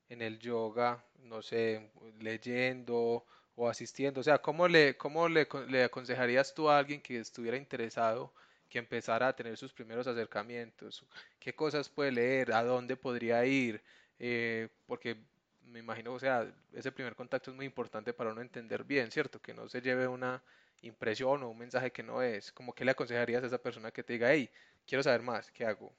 en 0.08 0.22
el 0.22 0.38
yoga, 0.38 1.04
no 1.24 1.42
sé, 1.42 1.90
leyendo 2.20 3.26
o 3.56 3.68
asistiendo, 3.68 4.20
o 4.20 4.22
sea, 4.22 4.38
¿cómo 4.38 4.68
le, 4.68 4.96
cómo 4.96 5.28
le, 5.28 5.48
aconsejarías 5.84 6.54
tú 6.54 6.70
a 6.70 6.78
alguien 6.78 7.00
que 7.02 7.18
estuviera 7.18 7.56
interesado 7.56 8.32
que 8.68 8.78
empezara 8.78 9.28
a 9.28 9.36
tener 9.36 9.56
sus 9.56 9.72
primeros 9.72 10.06
acercamientos? 10.06 11.04
¿Qué 11.40 11.54
cosas 11.54 11.88
puede 11.88 12.12
leer? 12.12 12.52
¿A 12.52 12.62
dónde 12.62 12.96
podría 12.96 13.44
ir? 13.44 13.82
Eh, 14.20 14.68
porque 14.86 15.16
me 15.64 15.80
imagino, 15.80 16.14
o 16.14 16.20
sea, 16.20 16.46
ese 16.72 16.92
primer 16.92 17.16
contacto 17.16 17.50
es 17.50 17.56
muy 17.56 17.66
importante 17.66 18.12
para 18.12 18.30
uno 18.30 18.40
entender 18.40 18.84
bien, 18.84 19.10
¿cierto? 19.10 19.40
Que 19.42 19.54
no 19.54 19.68
se 19.68 19.80
lleve 19.80 20.06
una 20.06 20.40
impresión 20.82 21.42
o 21.42 21.50
un 21.50 21.58
mensaje 21.58 21.92
que 21.92 22.02
no 22.02 22.22
es, 22.22 22.52
como 22.52 22.74
que 22.74 22.84
le 22.84 22.90
aconsejarías 22.90 23.42
a 23.42 23.46
esa 23.46 23.58
persona 23.58 23.90
que 23.90 24.02
te 24.02 24.14
diga, 24.14 24.32
hey, 24.32 24.50
quiero 24.86 25.02
saber 25.02 25.22
más, 25.22 25.50
¿qué 25.50 25.64
hago? 25.64 25.92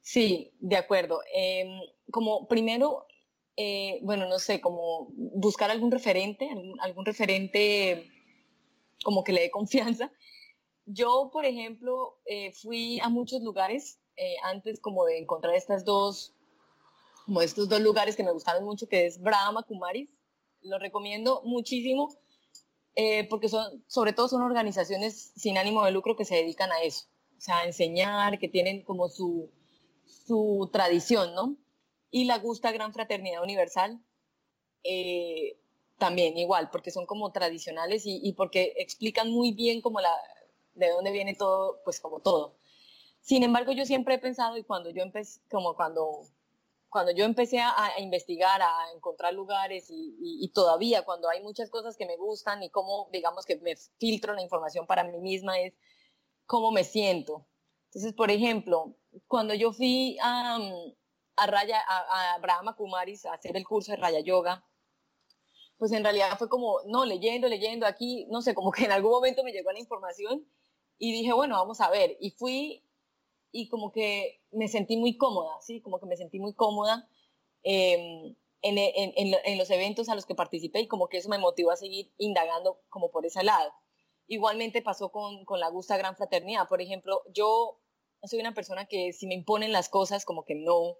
Sí, 0.00 0.52
de 0.58 0.76
acuerdo. 0.76 1.20
Em, 1.32 1.80
como 2.10 2.48
primero, 2.48 3.06
eh, 3.56 4.00
bueno, 4.02 4.28
no 4.28 4.38
sé, 4.38 4.60
como 4.60 5.08
buscar 5.14 5.70
algún 5.70 5.92
referente, 5.92 6.48
algún, 6.80 7.04
referente 7.04 8.10
como 9.04 9.22
que 9.22 9.32
le 9.32 9.42
dé 9.42 9.50
confianza. 9.50 10.10
Yo, 10.86 11.30
por 11.32 11.44
ejemplo, 11.44 12.18
eh, 12.26 12.52
fui 12.52 12.98
a 13.00 13.08
muchos 13.08 13.42
lugares 13.42 14.00
eh, 14.16 14.34
antes 14.42 14.80
como 14.80 15.04
de 15.04 15.18
encontrar 15.18 15.54
estas 15.54 15.84
dos, 15.84 16.34
como 17.24 17.40
estos 17.40 17.68
dos 17.68 17.80
lugares 17.80 18.16
que 18.16 18.24
me 18.24 18.32
gustaron 18.32 18.64
mucho, 18.64 18.88
que 18.88 19.06
es 19.06 19.20
Brahma 19.20 19.62
Kumaris. 19.62 20.10
Lo 20.62 20.78
recomiendo 20.78 21.42
muchísimo 21.44 22.08
eh, 22.94 23.26
porque 23.28 23.48
son, 23.48 23.84
sobre 23.86 24.12
todo 24.12 24.28
son 24.28 24.42
organizaciones 24.42 25.32
sin 25.36 25.56
ánimo 25.58 25.84
de 25.84 25.92
lucro 25.92 26.16
que 26.16 26.24
se 26.24 26.36
dedican 26.36 26.70
a 26.72 26.82
eso, 26.82 27.06
o 27.36 27.40
sea, 27.40 27.58
a 27.58 27.64
enseñar, 27.64 28.38
que 28.38 28.48
tienen 28.48 28.82
como 28.82 29.08
su, 29.08 29.50
su 30.04 30.68
tradición, 30.72 31.34
¿no? 31.34 31.56
Y 32.10 32.24
la 32.24 32.38
Gusta 32.38 32.72
Gran 32.72 32.92
Fraternidad 32.92 33.42
Universal, 33.42 34.00
eh, 34.84 35.58
también 35.98 36.36
igual, 36.36 36.70
porque 36.70 36.90
son 36.90 37.06
como 37.06 37.32
tradicionales 37.32 38.04
y, 38.06 38.20
y, 38.22 38.32
porque 38.34 38.74
explican 38.76 39.30
muy 39.30 39.52
bien 39.52 39.80
como 39.80 40.00
la, 40.00 40.12
de 40.74 40.90
dónde 40.90 41.12
viene 41.12 41.34
todo, 41.34 41.80
pues 41.84 42.00
como 42.00 42.20
todo. 42.20 42.56
Sin 43.20 43.42
embargo, 43.44 43.72
yo 43.72 43.86
siempre 43.86 44.14
he 44.14 44.18
pensado 44.18 44.56
y 44.56 44.64
cuando 44.64 44.90
yo 44.90 45.02
empecé, 45.02 45.40
como 45.50 45.74
cuando 45.76 46.26
cuando 46.92 47.10
yo 47.10 47.24
empecé 47.24 47.58
a, 47.58 47.74
investigar, 48.00 48.60
a 48.60 48.92
encontrar 48.94 49.32
lugares 49.32 49.86
y, 49.88 50.52
todavía 50.54 51.06
cuando 51.06 51.30
hay 51.30 51.42
muchas 51.42 51.70
cosas 51.70 51.96
que 51.96 52.04
me 52.04 52.18
gustan 52.18 52.62
y 52.62 52.68
cómo, 52.68 53.08
digamos, 53.10 53.46
que 53.46 53.56
me 53.56 53.76
filtro 53.98 54.34
la 54.34 54.42
información 54.42 54.86
para 54.86 55.02
mí 55.02 55.18
misma 55.18 55.58
es 55.58 55.72
cómo 56.44 56.70
me 56.70 56.84
siento. 56.84 57.46
Entonces, 57.86 58.12
por 58.12 58.30
ejemplo, 58.30 58.94
cuando 59.26 59.54
yo 59.54 59.72
fui 59.72 60.18
a, 60.20 60.58
Raya, 61.46 61.80
a, 61.88 62.34
a 62.34 62.38
Brahma 62.40 62.76
Kumaris 62.76 63.24
a 63.24 63.32
hacer 63.32 63.56
el 63.56 63.66
curso 63.66 63.92
de 63.92 63.96
Raya 63.96 64.20
Yoga, 64.20 64.62
pues 65.78 65.92
en 65.92 66.04
realidad 66.04 66.36
fue 66.36 66.50
como, 66.50 66.80
no, 66.84 67.06
leyendo, 67.06 67.48
leyendo 67.48 67.86
aquí, 67.86 68.26
no 68.30 68.42
sé, 68.42 68.54
como 68.54 68.70
que 68.70 68.84
en 68.84 68.92
algún 68.92 69.12
momento 69.12 69.42
me 69.44 69.52
llegó 69.52 69.72
la 69.72 69.80
información 69.80 70.46
y 70.98 71.10
dije, 71.10 71.32
bueno, 71.32 71.56
vamos 71.56 71.80
a 71.80 71.88
ver. 71.88 72.18
Y 72.20 72.32
fui 72.32 72.84
y 73.52 73.68
como 73.68 73.92
que 73.92 74.40
me 74.50 74.66
sentí 74.66 74.96
muy 74.96 75.16
cómoda, 75.16 75.60
¿sí? 75.60 75.80
Como 75.82 76.00
que 76.00 76.06
me 76.06 76.16
sentí 76.16 76.40
muy 76.40 76.54
cómoda 76.54 77.08
em, 77.62 78.34
en, 78.62 78.78
en, 78.78 79.34
en, 79.44 79.58
los 79.58 79.70
eventos 79.70 80.08
a 80.08 80.14
los 80.14 80.26
que 80.26 80.34
participé 80.34 80.80
y 80.80 80.88
como 80.88 81.08
que 81.08 81.18
eso 81.18 81.28
me 81.28 81.38
motivó 81.38 81.70
a 81.70 81.76
seguir 81.76 82.12
indagando 82.18 82.80
como 82.88 83.10
por 83.10 83.26
ese 83.26 83.44
lado. 83.44 83.72
Igualmente 84.26 84.82
pasó 84.82 85.12
con, 85.12 85.44
con 85.44 85.60
la 85.60 85.68
Gusta 85.68 85.96
Gran 85.98 86.16
Fraternidad. 86.16 86.68
Por 86.68 86.80
ejemplo, 86.80 87.22
yo 87.32 87.80
soy 88.24 88.40
una 88.40 88.54
persona 88.54 88.86
que 88.86 89.12
si 89.12 89.26
me 89.26 89.34
imponen 89.34 89.72
las 89.72 89.88
cosas 89.88 90.24
como 90.24 90.44
que 90.44 90.54
no, 90.54 90.96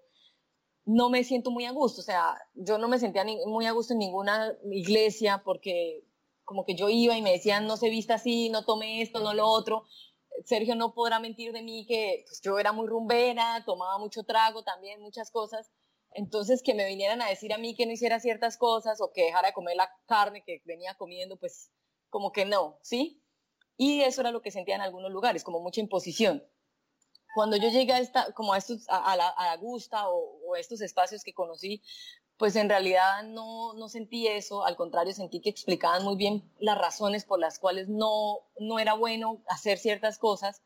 no 0.85 1.09
me 1.09 1.23
siento 1.23 1.49
muy 1.49 1.65
a 1.65 1.71
gusto. 1.71 2.01
O 2.01 2.03
sea, 2.03 2.37
yo 2.53 2.77
no 2.77 2.87
me 2.87 2.99
sentía 2.99 3.25
muy 3.47 3.65
a 3.65 3.71
gusto 3.71 3.93
en 3.93 3.99
ninguna 3.99 4.55
iglesia 4.71 5.41
porque 5.43 6.05
como 6.43 6.65
que 6.65 6.75
yo 6.75 6.89
iba 6.89 7.17
y 7.17 7.21
me 7.21 7.31
decían 7.31 7.65
no 7.65 7.77
se 7.77 7.89
vista 7.89 8.15
así, 8.15 8.49
no 8.49 8.65
tome 8.65 9.01
esto, 9.01 9.21
no 9.21 9.33
lo 9.33 9.47
otro. 9.47 9.85
Sergio 10.45 10.75
no 10.75 10.93
podrá 10.93 11.19
mentir 11.19 11.51
de 11.53 11.61
mí 11.61 11.85
que 11.85 12.23
pues, 12.27 12.41
yo 12.41 12.59
era 12.59 12.71
muy 12.71 12.87
rumbera, 12.87 13.63
tomaba 13.65 13.97
mucho 13.97 14.23
trago 14.23 14.63
también, 14.63 15.01
muchas 15.01 15.31
cosas. 15.31 15.71
Entonces, 16.11 16.61
que 16.61 16.73
me 16.73 16.85
vinieran 16.85 17.21
a 17.21 17.29
decir 17.29 17.53
a 17.53 17.57
mí 17.57 17.75
que 17.75 17.85
no 17.85 17.91
hiciera 17.91 18.19
ciertas 18.19 18.57
cosas 18.57 19.01
o 19.01 19.11
que 19.11 19.23
dejara 19.23 19.49
de 19.49 19.53
comer 19.53 19.75
la 19.75 19.89
carne 20.05 20.43
que 20.43 20.61
venía 20.65 20.95
comiendo, 20.95 21.37
pues 21.37 21.71
como 22.09 22.31
que 22.31 22.45
no, 22.45 22.77
¿sí? 22.81 23.23
Y 23.77 24.01
eso 24.01 24.21
era 24.21 24.31
lo 24.31 24.41
que 24.41 24.51
sentía 24.51 24.75
en 24.75 24.81
algunos 24.81 25.11
lugares, 25.11 25.43
como 25.43 25.59
mucha 25.59 25.81
imposición. 25.81 26.43
Cuando 27.33 27.57
yo 27.57 27.69
llegué 27.69 27.93
a, 27.93 27.99
esta, 27.99 28.31
como 28.33 28.53
a, 28.53 28.59
estos, 28.59 28.85
a, 28.89 29.15
la, 29.15 29.29
a 29.29 29.57
Gusta 29.57 30.07
o, 30.09 30.39
o 30.47 30.55
estos 30.55 30.81
espacios 30.81 31.23
que 31.23 31.33
conocí, 31.33 31.81
pues 32.37 32.55
en 32.55 32.69
realidad 32.69 33.23
no, 33.23 33.73
no 33.73 33.89
sentí 33.89 34.27
eso, 34.27 34.65
al 34.65 34.75
contrario, 34.75 35.13
sentí 35.13 35.39
que 35.39 35.49
explicaban 35.49 36.03
muy 36.03 36.15
bien 36.15 36.51
las 36.59 36.77
razones 36.77 37.25
por 37.25 37.39
las 37.39 37.59
cuales 37.59 37.87
no, 37.89 38.39
no 38.59 38.79
era 38.79 38.95
bueno 38.95 39.43
hacer 39.47 39.77
ciertas 39.77 40.17
cosas 40.17 40.61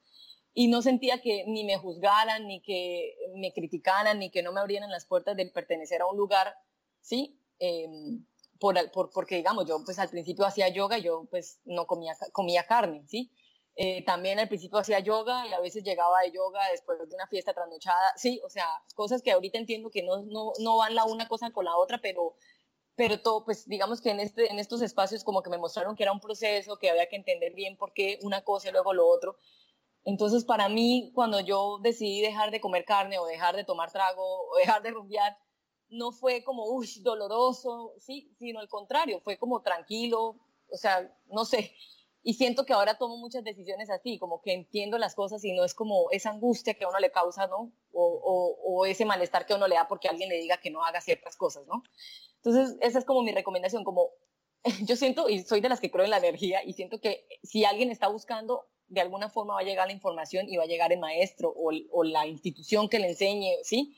y 0.53 0.69
no 0.69 0.81
sentía 0.81 1.21
que 1.21 1.43
ni 1.45 1.65
me 1.65 1.77
juzgaran, 1.77 2.47
ni 2.47 2.61
que 2.61 3.15
me 3.35 3.53
criticaran, 3.53 4.17
ni 4.19 4.31
que 4.31 4.41
no 4.41 4.51
me 4.51 4.59
abrieran 4.59 4.89
las 4.89 5.05
puertas 5.05 5.35
de 5.35 5.45
pertenecer 5.45 6.01
a 6.01 6.07
un 6.07 6.17
lugar, 6.17 6.55
¿sí? 7.01 7.39
Em, 7.59 8.25
por, 8.59 8.75
por, 8.91 9.11
porque, 9.11 9.35
digamos, 9.35 9.67
yo 9.67 9.83
pues 9.85 9.99
al 9.99 10.09
principio 10.09 10.45
hacía 10.45 10.69
yoga 10.69 10.97
yo 10.97 11.27
pues 11.29 11.59
no 11.65 11.85
comía, 11.85 12.15
comía 12.31 12.63
carne, 12.63 13.03
¿sí? 13.07 13.31
Eh, 13.79 14.03
también 14.05 14.39
al 14.39 14.47
principio 14.47 14.79
hacía 14.79 14.99
yoga 14.99 15.45
y 15.47 15.53
a 15.53 15.59
veces 15.59 15.83
llegaba 15.83 16.21
de 16.21 16.31
yoga 16.31 16.59
después 16.71 16.97
de 16.97 17.13
una 17.15 17.27
fiesta 17.27 17.53
trasnochada. 17.53 18.11
Sí, 18.15 18.41
o 18.43 18.49
sea, 18.49 18.65
cosas 18.95 19.21
que 19.21 19.31
ahorita 19.31 19.59
entiendo 19.59 19.91
que 19.91 20.01
no, 20.01 20.23
no, 20.23 20.51
no 20.59 20.77
van 20.77 20.95
la 20.95 21.05
una 21.05 21.27
cosa 21.27 21.51
con 21.51 21.65
la 21.65 21.77
otra, 21.77 21.99
pero, 22.01 22.35
pero 22.95 23.21
todo, 23.21 23.45
pues 23.45 23.67
digamos 23.67 24.01
que 24.01 24.09
en, 24.09 24.19
este, 24.19 24.51
en 24.51 24.57
estos 24.57 24.81
espacios 24.81 25.23
como 25.23 25.43
que 25.43 25.51
me 25.51 25.59
mostraron 25.59 25.95
que 25.95 26.01
era 26.03 26.11
un 26.11 26.19
proceso, 26.19 26.79
que 26.79 26.89
había 26.89 27.07
que 27.07 27.17
entender 27.17 27.53
bien 27.53 27.77
por 27.77 27.93
qué 27.93 28.17
una 28.23 28.43
cosa 28.43 28.69
y 28.69 28.71
luego 28.71 28.93
lo 28.93 29.07
otro. 29.07 29.37
Entonces, 30.03 30.43
para 30.43 30.69
mí, 30.69 31.11
cuando 31.13 31.39
yo 31.41 31.77
decidí 31.83 32.21
dejar 32.21 32.49
de 32.49 32.61
comer 32.61 32.83
carne 32.83 33.19
o 33.19 33.27
dejar 33.27 33.55
de 33.55 33.63
tomar 33.63 33.91
trago 33.91 34.49
o 34.49 34.57
dejar 34.57 34.81
de 34.81 34.91
rumbear, 34.91 35.37
no 35.89 36.11
fue 36.11 36.43
como, 36.43 36.65
uy, 36.65 36.89
doloroso, 37.01 37.93
sí, 37.99 38.33
sino 38.39 38.59
al 38.59 38.69
contrario, 38.69 39.19
fue 39.21 39.37
como 39.37 39.61
tranquilo, 39.61 40.39
o 40.71 40.77
sea, 40.77 41.15
no 41.27 41.45
sé, 41.45 41.75
y 42.27 42.33
siento 42.33 42.65
que 42.65 42.73
ahora 42.73 42.97
tomo 42.97 43.15
muchas 43.15 43.41
decisiones 43.45 43.89
así, 43.89 44.19
como 44.19 44.41
que 44.41 44.51
entiendo 44.51 44.97
las 44.97 45.15
cosas 45.15 45.45
y 45.45 45.53
no 45.53 45.63
es 45.63 45.73
como 45.73 46.11
esa 46.11 46.31
angustia 46.31 46.73
que 46.73 46.83
a 46.83 46.89
uno 46.89 46.99
le 46.99 47.09
causa, 47.09 47.47
¿no? 47.47 47.71
O, 47.93 48.85
ese 48.85 49.05
malestar 49.05 49.45
que 49.45 49.53
uno 49.53 49.65
le 49.65 49.75
da 49.75 49.87
porque 49.87 50.09
alguien 50.09 50.27
le 50.27 50.35
diga 50.35 50.57
que 50.57 50.69
no 50.69 50.83
haga 50.83 50.99
ciertas 50.99 51.37
cosas, 51.37 51.65
¿no? 51.67 51.83
Entonces, 52.43 52.75
esa 52.81 52.99
es 52.99 53.05
como 53.05 53.21
mi 53.21 53.31
recomendación, 53.31 53.85
como 53.85 54.09
yo 54.85 54.97
siento, 54.97 55.29
y 55.29 55.43
soy 55.43 55.61
de 55.61 55.69
las 55.69 55.79
que 55.79 55.89
creo 55.89 56.03
en 56.03 56.11
la 56.11 56.17
energía, 56.17 56.65
y 56.65 56.73
siento 56.73 56.99
que 56.99 57.25
si 57.43 57.63
alguien 57.63 57.91
está 57.91 58.09
buscando, 58.09 58.65
de 58.89 58.99
alguna 58.99 59.29
forma 59.29 59.53
va 59.53 59.61
a 59.61 59.63
llegar 59.63 59.87
la 59.87 59.93
información 59.93 60.49
y 60.49 60.57
va 60.57 60.63
a 60.63 60.67
llegar 60.67 60.91
el 60.91 60.99
maestro 60.99 61.47
o, 61.55 61.71
o 61.91 62.03
la 62.03 62.27
institución 62.27 62.89
que 62.89 62.99
le 62.99 63.07
enseñe, 63.07 63.55
¿sí? 63.63 63.95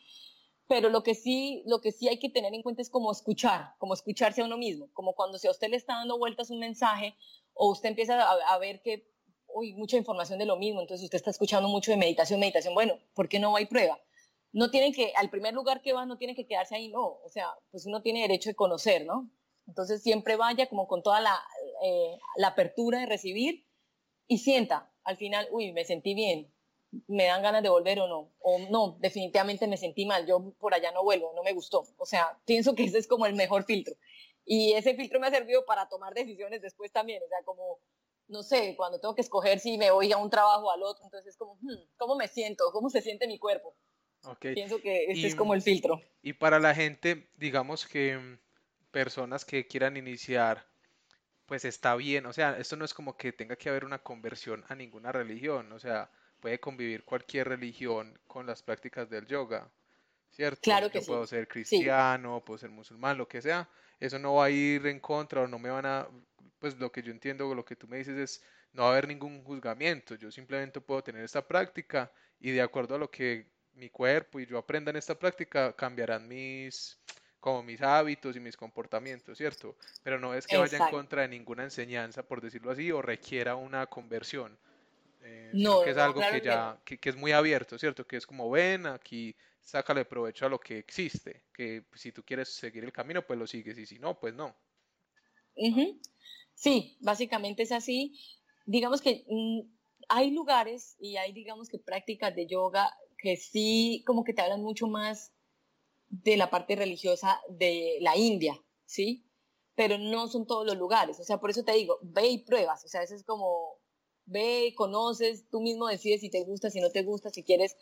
pero 0.69 0.89
lo 0.89 1.01
que 1.01 1.15
sí 1.15 1.63
lo 1.65 1.81
que 1.81 1.91
sí 1.91 2.07
hay 2.07 2.19
que 2.19 2.29
tener 2.29 2.53
en 2.53 2.61
cuenta 2.61 2.83
es 2.83 2.91
como 2.91 3.11
escuchar, 3.11 3.73
como 3.79 3.95
escucharse 3.95 4.41
a 4.41 4.45
uno 4.45 4.55
mismo, 4.55 4.87
como 4.93 5.13
cuando 5.15 5.39
si 5.39 5.47
a 5.47 5.51
usted 5.51 5.67
le 5.69 5.77
está 5.77 5.95
dando 5.95 6.19
vueltas 6.19 6.51
un 6.51 6.59
mensaje 6.59 7.15
o 7.61 7.71
usted 7.71 7.89
empieza 7.89 8.21
a, 8.21 8.57
ver 8.57 8.81
que 8.81 9.05
uy, 9.53 9.73
mucha 9.73 9.97
información 9.97 10.39
de 10.39 10.45
lo 10.45 10.55
mismo, 10.55 10.79
entonces 10.79 11.03
usted 11.03 11.17
está 11.17 11.31
escuchando 11.31 11.67
mucho 11.67 11.91
de 11.91 11.97
meditación, 11.97 12.39
meditación, 12.39 12.73
bueno, 12.73 12.97
¿por 13.13 13.27
qué 13.27 13.37
no 13.37 13.51
va 13.51 13.59
y 13.59 13.65
prueba? 13.65 13.99
No 14.53 14.71
tienen 14.71 14.93
que, 14.93 15.11
al 15.17 15.29
primer 15.29 15.53
lugar 15.53 15.81
que 15.81 15.91
va, 15.91 16.05
no 16.05 16.17
tiene 16.17 16.35
que 16.35 16.47
quedarse 16.47 16.75
ahí, 16.75 16.87
no, 16.87 17.05
o 17.05 17.27
sea, 17.27 17.53
pues 17.69 17.85
uno 17.85 18.01
tiene 18.01 18.21
derecho 18.21 18.49
de 18.49 18.55
conocer, 18.55 19.05
¿no? 19.05 19.29
Entonces 19.67 20.01
siempre 20.01 20.37
vaya 20.37 20.69
como 20.69 20.87
con 20.87 21.03
toda 21.03 21.19
eh, 21.83 22.17
la 22.37 22.47
apertura 22.47 23.01
de 23.01 23.07
recibir 23.07 23.67
y 24.25 24.37
sienta, 24.37 24.89
al 25.03 25.17
final, 25.17 25.49
uy, 25.51 25.73
me 25.73 25.83
sentí 25.83 26.13
bien, 26.13 26.49
me 27.07 27.25
dan 27.25 27.43
ganas 27.43 27.61
de 27.61 27.67
volver 27.67 27.99
o 27.99 28.07
no, 28.07 28.31
o 28.39 28.59
no, 28.69 28.97
definitivamente 29.01 29.67
me 29.67 29.75
sentí 29.75 30.05
mal, 30.05 30.25
yo 30.25 30.53
por 30.59 30.73
allá 30.73 30.93
no 30.93 31.03
vuelvo, 31.03 31.33
no 31.35 31.43
me 31.43 31.51
gustó. 31.51 31.83
O 31.97 32.05
sea, 32.05 32.39
pienso 32.45 32.73
que 32.73 32.85
ese 32.85 32.99
es 32.99 33.07
como 33.07 33.25
el 33.25 33.35
mejor 33.35 33.65
filtro. 33.65 33.95
Y 34.51 34.73
ese 34.73 34.95
filtro 34.95 35.19
me 35.19 35.27
ha 35.27 35.29
servido 35.29 35.63
para 35.63 35.87
tomar 35.87 36.15
decisiones 36.15 36.59
después 36.59 36.91
también, 36.91 37.21
o 37.21 37.27
sea, 37.27 37.37
como, 37.45 37.77
no 38.29 38.41
sé, 38.41 38.73
cuando 38.75 38.99
tengo 38.99 39.13
que 39.13 39.21
escoger 39.21 39.59
si 39.59 39.77
me 39.77 39.91
voy 39.91 40.11
a 40.11 40.17
un 40.17 40.31
trabajo 40.31 40.65
o 40.65 40.71
al 40.71 40.81
otro, 40.81 41.05
entonces 41.05 41.29
es 41.29 41.37
como, 41.37 41.59
hmm, 41.61 41.93
¿cómo 41.97 42.15
me 42.15 42.27
siento? 42.27 42.63
¿Cómo 42.71 42.89
se 42.89 43.03
siente 43.03 43.27
mi 43.27 43.37
cuerpo? 43.37 43.75
Okay. 44.23 44.55
Pienso 44.55 44.81
que 44.81 45.05
ese 45.05 45.27
es 45.27 45.35
como 45.35 45.53
el 45.53 45.61
filtro. 45.61 46.01
Y 46.23 46.33
para 46.33 46.57
la 46.57 46.73
gente, 46.73 47.29
digamos 47.37 47.85
que 47.85 48.17
mm, 48.17 48.39
personas 48.89 49.45
que 49.45 49.67
quieran 49.67 49.97
iniciar, 49.97 50.65
pues 51.45 51.63
está 51.63 51.95
bien, 51.95 52.25
o 52.25 52.33
sea, 52.33 52.57
esto 52.57 52.75
no 52.75 52.85
es 52.85 52.95
como 52.95 53.17
que 53.17 53.31
tenga 53.31 53.55
que 53.55 53.69
haber 53.69 53.85
una 53.85 53.99
conversión 53.99 54.65
a 54.67 54.73
ninguna 54.73 55.11
religión, 55.11 55.71
o 55.73 55.79
sea, 55.79 56.09
puede 56.39 56.59
convivir 56.59 57.05
cualquier 57.05 57.49
religión 57.49 58.19
con 58.25 58.47
las 58.47 58.63
prácticas 58.63 59.11
del 59.11 59.27
yoga, 59.27 59.69
¿cierto? 60.31 60.61
Claro 60.63 60.89
que 60.89 61.01
Yo 61.01 61.05
puedo 61.05 61.27
ser 61.27 61.47
cristiano, 61.47 62.43
puedo 62.43 62.57
ser 62.57 62.71
musulmán, 62.71 63.15
lo 63.15 63.27
que 63.27 63.43
sea. 63.43 63.69
Eso 63.99 64.19
no 64.19 64.35
va 64.35 64.45
a 64.45 64.49
ir 64.49 64.85
en 64.87 64.99
contra 64.99 65.41
o 65.41 65.47
no 65.47 65.59
me 65.59 65.69
van 65.69 65.85
a, 65.85 66.07
pues 66.59 66.77
lo 66.77 66.91
que 66.91 67.01
yo 67.01 67.11
entiendo, 67.11 67.53
lo 67.53 67.65
que 67.65 67.75
tú 67.75 67.87
me 67.87 67.97
dices 67.97 68.17
es, 68.17 68.43
no 68.73 68.83
va 68.83 68.89
a 68.89 68.91
haber 68.91 69.07
ningún 69.07 69.43
juzgamiento. 69.43 70.15
Yo 70.15 70.31
simplemente 70.31 70.79
puedo 70.81 71.03
tener 71.03 71.23
esta 71.23 71.45
práctica 71.45 72.11
y 72.39 72.51
de 72.51 72.61
acuerdo 72.61 72.95
a 72.95 72.99
lo 72.99 73.09
que 73.09 73.47
mi 73.73 73.89
cuerpo 73.89 74.39
y 74.39 74.45
yo 74.45 74.57
aprenda 74.57 74.91
en 74.91 74.97
esta 74.97 75.17
práctica, 75.17 75.73
cambiarán 75.73 76.27
mis 76.27 76.97
como 77.39 77.63
mis 77.63 77.81
hábitos 77.81 78.35
y 78.35 78.39
mis 78.39 78.57
comportamientos, 78.57 79.37
¿cierto? 79.37 79.77
Pero 80.03 80.19
no 80.19 80.33
es 80.33 80.45
que 80.45 80.57
vaya 80.57 80.77
en 80.77 80.91
contra 80.91 81.21
de 81.21 81.29
ninguna 81.29 81.63
enseñanza, 81.63 82.21
por 82.23 82.41
decirlo 82.41 82.71
así, 82.71 82.91
o 82.91 83.01
requiera 83.01 83.55
una 83.55 83.85
conversión. 83.87 84.57
Eh, 85.21 85.51
no, 85.53 85.81
que 85.83 85.91
es 85.91 85.97
algo 85.97 86.19
que 86.19 86.41
ya, 86.41 86.77
que, 86.83 86.99
es 87.01 87.15
muy 87.15 87.31
abierto, 87.31 87.77
¿cierto? 87.77 88.05
Que 88.05 88.17
es 88.17 88.25
como 88.25 88.49
ven, 88.49 88.87
aquí 88.87 89.35
sácale 89.69 90.05
provecho 90.05 90.45
a 90.45 90.49
lo 90.49 90.59
que 90.59 90.79
existe, 90.79 91.45
que 91.53 91.85
si 91.93 92.11
tú 92.11 92.23
quieres 92.23 92.49
seguir 92.49 92.83
el 92.83 92.91
camino, 92.91 93.25
pues 93.25 93.37
lo 93.37 93.45
sigues, 93.45 93.77
y 93.77 93.85
si 93.85 93.99
no, 93.99 94.19
pues 94.19 94.33
no. 94.33 94.55
Sí, 96.55 96.97
básicamente 97.01 97.63
es 97.63 97.71
así. 97.71 98.19
Digamos 98.65 99.01
que 99.01 99.25
mm, 99.29 99.61
hay 100.09 100.31
lugares 100.31 100.95
y 100.99 101.17
hay, 101.17 101.31
digamos 101.33 101.69
que 101.69 101.79
prácticas 101.79 102.35
de 102.35 102.47
yoga 102.47 102.93
que 103.17 103.37
sí 103.37 104.03
como 104.05 104.23
que 104.23 104.33
te 104.33 104.41
hablan 104.41 104.61
mucho 104.61 104.87
más 104.87 105.31
de 106.09 106.37
la 106.37 106.49
parte 106.49 106.75
religiosa 106.75 107.39
de 107.49 107.97
la 108.01 108.17
India, 108.17 108.59
¿sí? 108.85 109.25
Pero 109.75 109.97
no 109.97 110.27
son 110.27 110.47
todos 110.47 110.65
los 110.65 110.77
lugares. 110.77 111.19
O 111.19 111.23
sea, 111.23 111.39
por 111.39 111.51
eso 111.51 111.63
te 111.63 111.73
digo, 111.73 111.99
ve 112.01 112.27
y 112.27 112.37
pruebas. 112.39 112.83
O 112.85 112.87
sea, 112.87 113.03
eso 113.03 113.15
es 113.15 113.23
como 113.23 113.79
ve, 114.25 114.73
conoces, 114.75 115.49
tú 115.49 115.61
mismo 115.61 115.87
decides 115.87 116.21
si 116.21 116.29
te 116.29 116.43
gusta, 116.43 116.69
si 116.69 116.81
no 116.81 116.89
te 116.89 117.03
gusta, 117.03 117.29
si 117.29 117.43
quieres 117.43 117.75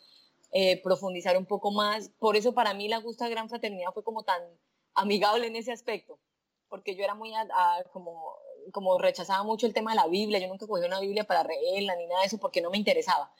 eh, 0.50 0.80
profundizar 0.82 1.36
un 1.36 1.46
poco 1.46 1.70
más. 1.70 2.10
Por 2.18 2.36
eso 2.36 2.54
para 2.54 2.74
mí 2.74 2.88
la 2.88 2.98
Gusta 2.98 3.28
Gran 3.28 3.48
Fraternidad 3.48 3.92
fue 3.92 4.04
como 4.04 4.22
tan 4.22 4.42
amigable 4.94 5.46
en 5.46 5.56
ese 5.56 5.72
aspecto, 5.72 6.18
porque 6.68 6.94
yo 6.94 7.04
era 7.04 7.14
muy 7.14 7.32
como, 7.92 8.34
como 8.72 8.98
rechazaba 8.98 9.44
mucho 9.44 9.66
el 9.66 9.74
tema 9.74 9.92
de 9.92 9.96
la 9.96 10.08
Biblia, 10.08 10.38
yo 10.38 10.48
nunca 10.48 10.66
cogí 10.66 10.84
una 10.84 11.00
Biblia 11.00 11.24
para 11.24 11.44
leerla 11.44 11.96
ni 11.96 12.06
nada 12.06 12.22
de 12.22 12.26
eso 12.26 12.38
porque 12.38 12.60
no 12.60 12.70
me 12.70 12.78
interesaba. 12.78 13.32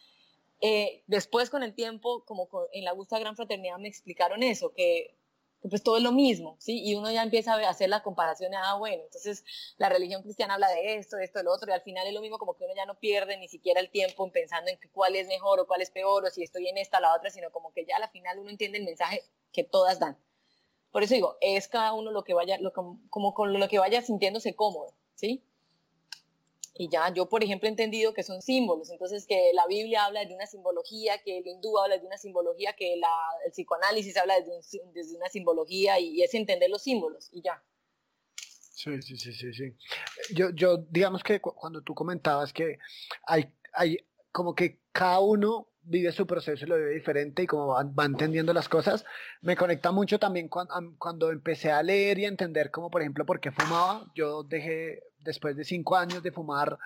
Eh, 0.60 1.02
después 1.06 1.50
con 1.50 1.62
el 1.62 1.74
tiempo, 1.74 2.24
como 2.24 2.48
en 2.72 2.84
la 2.84 2.92
Gusta 2.92 3.18
Gran 3.18 3.36
Fraternidad 3.36 3.78
me 3.78 3.88
explicaron 3.88 4.42
eso, 4.42 4.72
que 4.74 5.16
pues 5.62 5.82
todo 5.82 5.96
es 5.96 6.02
lo 6.02 6.12
mismo, 6.12 6.56
¿sí? 6.60 6.82
Y 6.84 6.94
uno 6.94 7.10
ya 7.10 7.22
empieza 7.22 7.54
a 7.54 7.68
hacer 7.68 7.88
la 7.88 8.02
comparación, 8.02 8.54
ah, 8.54 8.74
bueno, 8.74 9.02
entonces 9.02 9.44
la 9.76 9.88
religión 9.88 10.22
cristiana 10.22 10.54
habla 10.54 10.68
de 10.68 10.96
esto, 10.96 11.16
de 11.16 11.24
esto, 11.24 11.38
de 11.38 11.44
lo 11.44 11.52
otro, 11.52 11.68
y 11.70 11.72
al 11.72 11.82
final 11.82 12.06
es 12.06 12.14
lo 12.14 12.20
mismo 12.20 12.38
como 12.38 12.56
que 12.56 12.64
uno 12.64 12.74
ya 12.76 12.86
no 12.86 12.98
pierde 12.98 13.36
ni 13.36 13.48
siquiera 13.48 13.80
el 13.80 13.90
tiempo 13.90 14.24
en 14.24 14.32
pensando 14.32 14.70
en 14.70 14.78
cuál 14.92 15.16
es 15.16 15.26
mejor 15.26 15.60
o 15.60 15.66
cuál 15.66 15.82
es 15.82 15.90
peor, 15.90 16.24
o 16.24 16.30
si 16.30 16.42
estoy 16.42 16.68
en 16.68 16.78
esta 16.78 16.98
o 16.98 17.00
la 17.00 17.14
otra, 17.14 17.30
sino 17.30 17.50
como 17.50 17.72
que 17.72 17.84
ya 17.84 17.96
al 17.96 18.08
final 18.10 18.38
uno 18.38 18.50
entiende 18.50 18.78
el 18.78 18.84
mensaje 18.84 19.22
que 19.52 19.64
todas 19.64 19.98
dan. 19.98 20.16
Por 20.90 21.02
eso 21.02 21.14
digo, 21.14 21.36
es 21.40 21.68
cada 21.68 21.92
uno 21.92 22.10
lo 22.10 22.24
que 22.24 22.34
vaya, 22.34 22.58
lo, 22.58 22.72
como 22.72 23.34
con 23.34 23.58
lo 23.58 23.68
que 23.68 23.78
vaya 23.78 24.00
sintiéndose 24.02 24.54
cómodo, 24.54 24.94
¿sí? 25.14 25.44
Y 26.80 26.88
ya 26.88 27.12
yo, 27.12 27.28
por 27.28 27.42
ejemplo, 27.42 27.66
he 27.66 27.70
entendido 27.70 28.14
que 28.14 28.22
son 28.22 28.40
símbolos, 28.40 28.90
entonces 28.90 29.26
que 29.26 29.50
la 29.52 29.66
Biblia 29.66 30.04
habla 30.04 30.24
de 30.24 30.32
una 30.32 30.46
simbología, 30.46 31.18
que 31.24 31.38
el 31.38 31.46
hindú 31.46 31.76
habla 31.76 31.98
de 31.98 32.06
una 32.06 32.16
simbología, 32.16 32.72
que 32.74 32.96
la, 32.96 33.08
el 33.44 33.50
psicoanálisis 33.50 34.16
habla 34.16 34.34
de, 34.40 34.48
una 35.16 35.28
simbología 35.28 35.98
y 35.98 36.22
es 36.22 36.32
entender 36.34 36.70
los 36.70 36.82
símbolos 36.82 37.28
y 37.32 37.42
ya. 37.42 37.60
Sí, 38.36 39.02
sí, 39.02 39.16
sí, 39.16 39.32
sí, 39.32 39.52
sí. 39.52 39.76
Yo, 40.32 40.50
yo 40.50 40.76
digamos 40.88 41.24
que 41.24 41.40
cuando 41.40 41.82
tú 41.82 41.96
comentabas 41.96 42.52
que 42.52 42.78
hay, 43.26 43.52
hay 43.72 43.98
como 44.32 44.54
que 44.54 44.80
cada 44.92 45.20
uno 45.20 45.68
vive 45.82 46.12
su 46.12 46.26
proceso 46.26 46.64
y 46.64 46.68
lo 46.68 46.76
vive 46.76 46.90
diferente 46.90 47.42
y 47.42 47.46
como 47.46 47.68
va, 47.68 48.04
entendiendo 48.04 48.52
las 48.52 48.68
cosas, 48.68 49.04
me 49.40 49.56
conecta 49.56 49.90
mucho 49.90 50.18
también 50.18 50.48
cuando, 50.48 50.74
cuando, 50.98 51.30
empecé 51.30 51.70
a 51.70 51.82
leer 51.82 52.18
y 52.18 52.26
a 52.26 52.28
entender 52.28 52.70
como 52.70 52.90
por 52.90 53.00
ejemplo 53.00 53.24
por 53.24 53.40
qué 53.40 53.50
fumaba. 53.50 54.04
Yo 54.14 54.42
dejé 54.42 55.02
después 55.20 55.56
de 55.56 55.64
cinco 55.64 55.96
años 55.96 56.22
de 56.22 56.32
fumar 56.32 56.78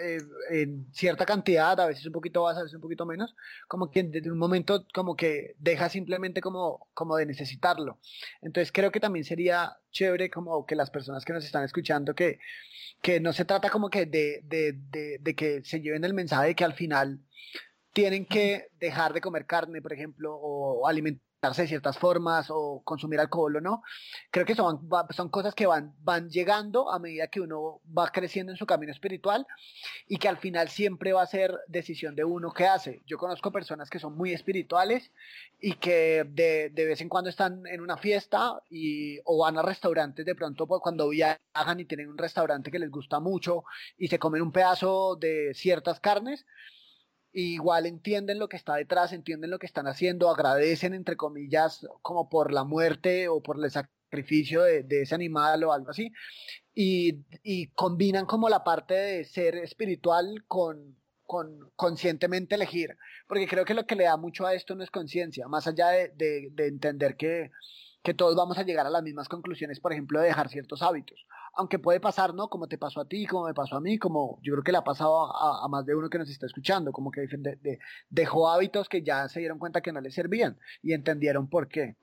eh, 0.00 0.18
en 0.50 0.86
cierta 0.92 1.26
cantidad, 1.26 1.78
a 1.78 1.86
veces 1.86 2.06
un 2.06 2.12
poquito 2.12 2.42
más, 2.42 2.56
a 2.56 2.62
veces 2.62 2.74
un 2.74 2.80
poquito 2.80 3.06
menos, 3.06 3.34
como 3.68 3.90
que 3.90 4.02
desde 4.02 4.30
un 4.30 4.38
momento 4.38 4.86
como 4.92 5.16
que 5.16 5.54
deja 5.58 5.88
simplemente 5.88 6.40
como, 6.40 6.88
como 6.94 7.16
de 7.16 7.26
necesitarlo. 7.26 7.98
Entonces 8.42 8.72
creo 8.72 8.90
que 8.90 9.00
también 9.00 9.24
sería 9.24 9.76
chévere 9.90 10.30
como 10.30 10.66
que 10.66 10.76
las 10.76 10.90
personas 10.90 11.24
que 11.24 11.32
nos 11.32 11.44
están 11.44 11.64
escuchando 11.64 12.14
que, 12.14 12.38
que 13.02 13.20
no 13.20 13.32
se 13.32 13.44
trata 13.44 13.70
como 13.70 13.90
que 13.90 14.06
de, 14.06 14.40
de, 14.44 14.72
de, 14.72 15.18
de 15.20 15.34
que 15.34 15.62
se 15.64 15.80
lleven 15.80 16.04
el 16.04 16.14
mensaje 16.14 16.48
de 16.48 16.54
que 16.54 16.64
al 16.64 16.74
final 16.74 17.20
tienen 17.92 18.26
que 18.26 18.68
dejar 18.80 19.12
de 19.12 19.20
comer 19.20 19.46
carne, 19.46 19.80
por 19.80 19.92
ejemplo, 19.92 20.34
o 20.34 20.86
alimentarse 20.86 21.33
de 21.52 21.68
ciertas 21.68 21.98
formas, 21.98 22.46
o 22.50 22.82
consumir 22.84 23.20
alcohol 23.20 23.56
o 23.56 23.60
no. 23.60 23.82
Creo 24.30 24.46
que 24.46 24.54
son, 24.54 24.88
son 25.10 25.28
cosas 25.28 25.54
que 25.54 25.66
van, 25.66 25.94
van 26.02 26.30
llegando 26.30 26.90
a 26.90 26.98
medida 26.98 27.28
que 27.28 27.40
uno 27.40 27.80
va 27.96 28.10
creciendo 28.10 28.52
en 28.52 28.58
su 28.58 28.66
camino 28.66 28.92
espiritual 28.92 29.46
y 30.08 30.16
que 30.16 30.28
al 30.28 30.38
final 30.38 30.68
siempre 30.68 31.12
va 31.12 31.22
a 31.22 31.26
ser 31.26 31.58
decisión 31.68 32.14
de 32.14 32.24
uno 32.24 32.52
que 32.52 32.66
hace. 32.66 33.02
Yo 33.06 33.18
conozco 33.18 33.52
personas 33.52 33.90
que 33.90 33.98
son 33.98 34.16
muy 34.16 34.32
espirituales 34.32 35.12
y 35.60 35.74
que 35.74 36.24
de, 36.28 36.70
de 36.70 36.84
vez 36.86 37.00
en 37.00 37.08
cuando 37.08 37.30
están 37.30 37.66
en 37.66 37.80
una 37.80 37.96
fiesta 37.96 38.62
y, 38.70 39.18
o 39.24 39.38
van 39.38 39.58
a 39.58 39.62
restaurantes 39.62 40.24
de 40.24 40.34
pronto 40.34 40.66
pues, 40.66 40.80
cuando 40.80 41.08
viajan 41.08 41.80
y 41.80 41.84
tienen 41.84 42.08
un 42.08 42.18
restaurante 42.18 42.70
que 42.70 42.78
les 42.78 42.90
gusta 42.90 43.20
mucho 43.20 43.64
y 43.98 44.08
se 44.08 44.18
comen 44.18 44.42
un 44.42 44.52
pedazo 44.52 45.16
de 45.16 45.52
ciertas 45.54 46.00
carnes 46.00 46.44
igual 47.34 47.86
entienden 47.86 48.38
lo 48.38 48.48
que 48.48 48.56
está 48.56 48.76
detrás, 48.76 49.12
entienden 49.12 49.50
lo 49.50 49.58
que 49.58 49.66
están 49.66 49.86
haciendo, 49.86 50.30
agradecen, 50.30 50.94
entre 50.94 51.16
comillas, 51.16 51.86
como 52.00 52.28
por 52.28 52.52
la 52.52 52.64
muerte 52.64 53.28
o 53.28 53.42
por 53.42 53.62
el 53.62 53.70
sacrificio 53.70 54.62
de, 54.62 54.86
ese 55.02 55.14
animal 55.14 55.64
o 55.64 55.72
algo 55.72 55.90
así, 55.90 56.12
y, 56.74 57.24
y, 57.42 57.68
combinan 57.68 58.26
como 58.26 58.48
la 58.48 58.62
parte 58.62 58.94
de 58.94 59.24
ser 59.24 59.56
espiritual 59.56 60.44
con, 60.46 60.96
con 61.24 61.70
conscientemente 61.74 62.54
elegir, 62.54 62.96
porque 63.26 63.48
creo 63.48 63.64
que 63.64 63.74
lo 63.74 63.86
que 63.86 63.96
le 63.96 64.04
da 64.04 64.16
mucho 64.16 64.46
a 64.46 64.54
esto 64.54 64.76
no 64.76 64.84
es 64.84 64.90
conciencia, 64.90 65.48
más 65.48 65.66
allá 65.66 65.88
de, 65.88 66.12
de, 66.14 66.48
de 66.52 66.66
entender 66.68 67.16
que, 67.16 67.50
que 68.04 68.14
todos 68.14 68.36
vamos 68.36 68.58
a 68.58 68.62
llegar 68.62 68.86
a 68.86 68.90
las 68.90 69.02
mismas 69.02 69.28
conclusiones, 69.28 69.80
por 69.80 69.92
ejemplo, 69.92 70.20
de 70.20 70.28
dejar 70.28 70.48
ciertos 70.48 70.82
hábitos 70.82 71.26
aunque 71.56 71.78
puede 71.78 72.00
pasar, 72.00 72.34
¿no? 72.34 72.48
Como 72.48 72.66
te 72.66 72.78
pasó 72.78 73.00
a 73.00 73.08
ti, 73.08 73.26
como 73.26 73.46
me 73.46 73.54
pasó 73.54 73.76
a 73.76 73.80
mí, 73.80 73.98
como 73.98 74.38
yo 74.42 74.52
creo 74.54 74.64
que 74.64 74.72
le 74.72 74.78
ha 74.78 74.84
pasado 74.84 75.34
a, 75.34 75.66
más 75.68 75.86
de 75.86 75.94
uno 75.94 76.10
que 76.10 76.18
nos 76.18 76.30
está 76.30 76.46
escuchando, 76.46 76.92
como 76.92 77.10
que 77.10 77.26
dejó 78.10 78.48
hábitos 78.48 78.88
que 78.88 79.02
ya 79.02 79.28
se 79.28 79.40
dieron 79.40 79.58
cuenta 79.58 79.80
que 79.80 79.92
no 79.92 80.00
le 80.00 80.10
servían 80.10 80.58
y 80.82 80.92
entendieron 80.92 81.48
por 81.48 81.68
qué. 81.68 81.96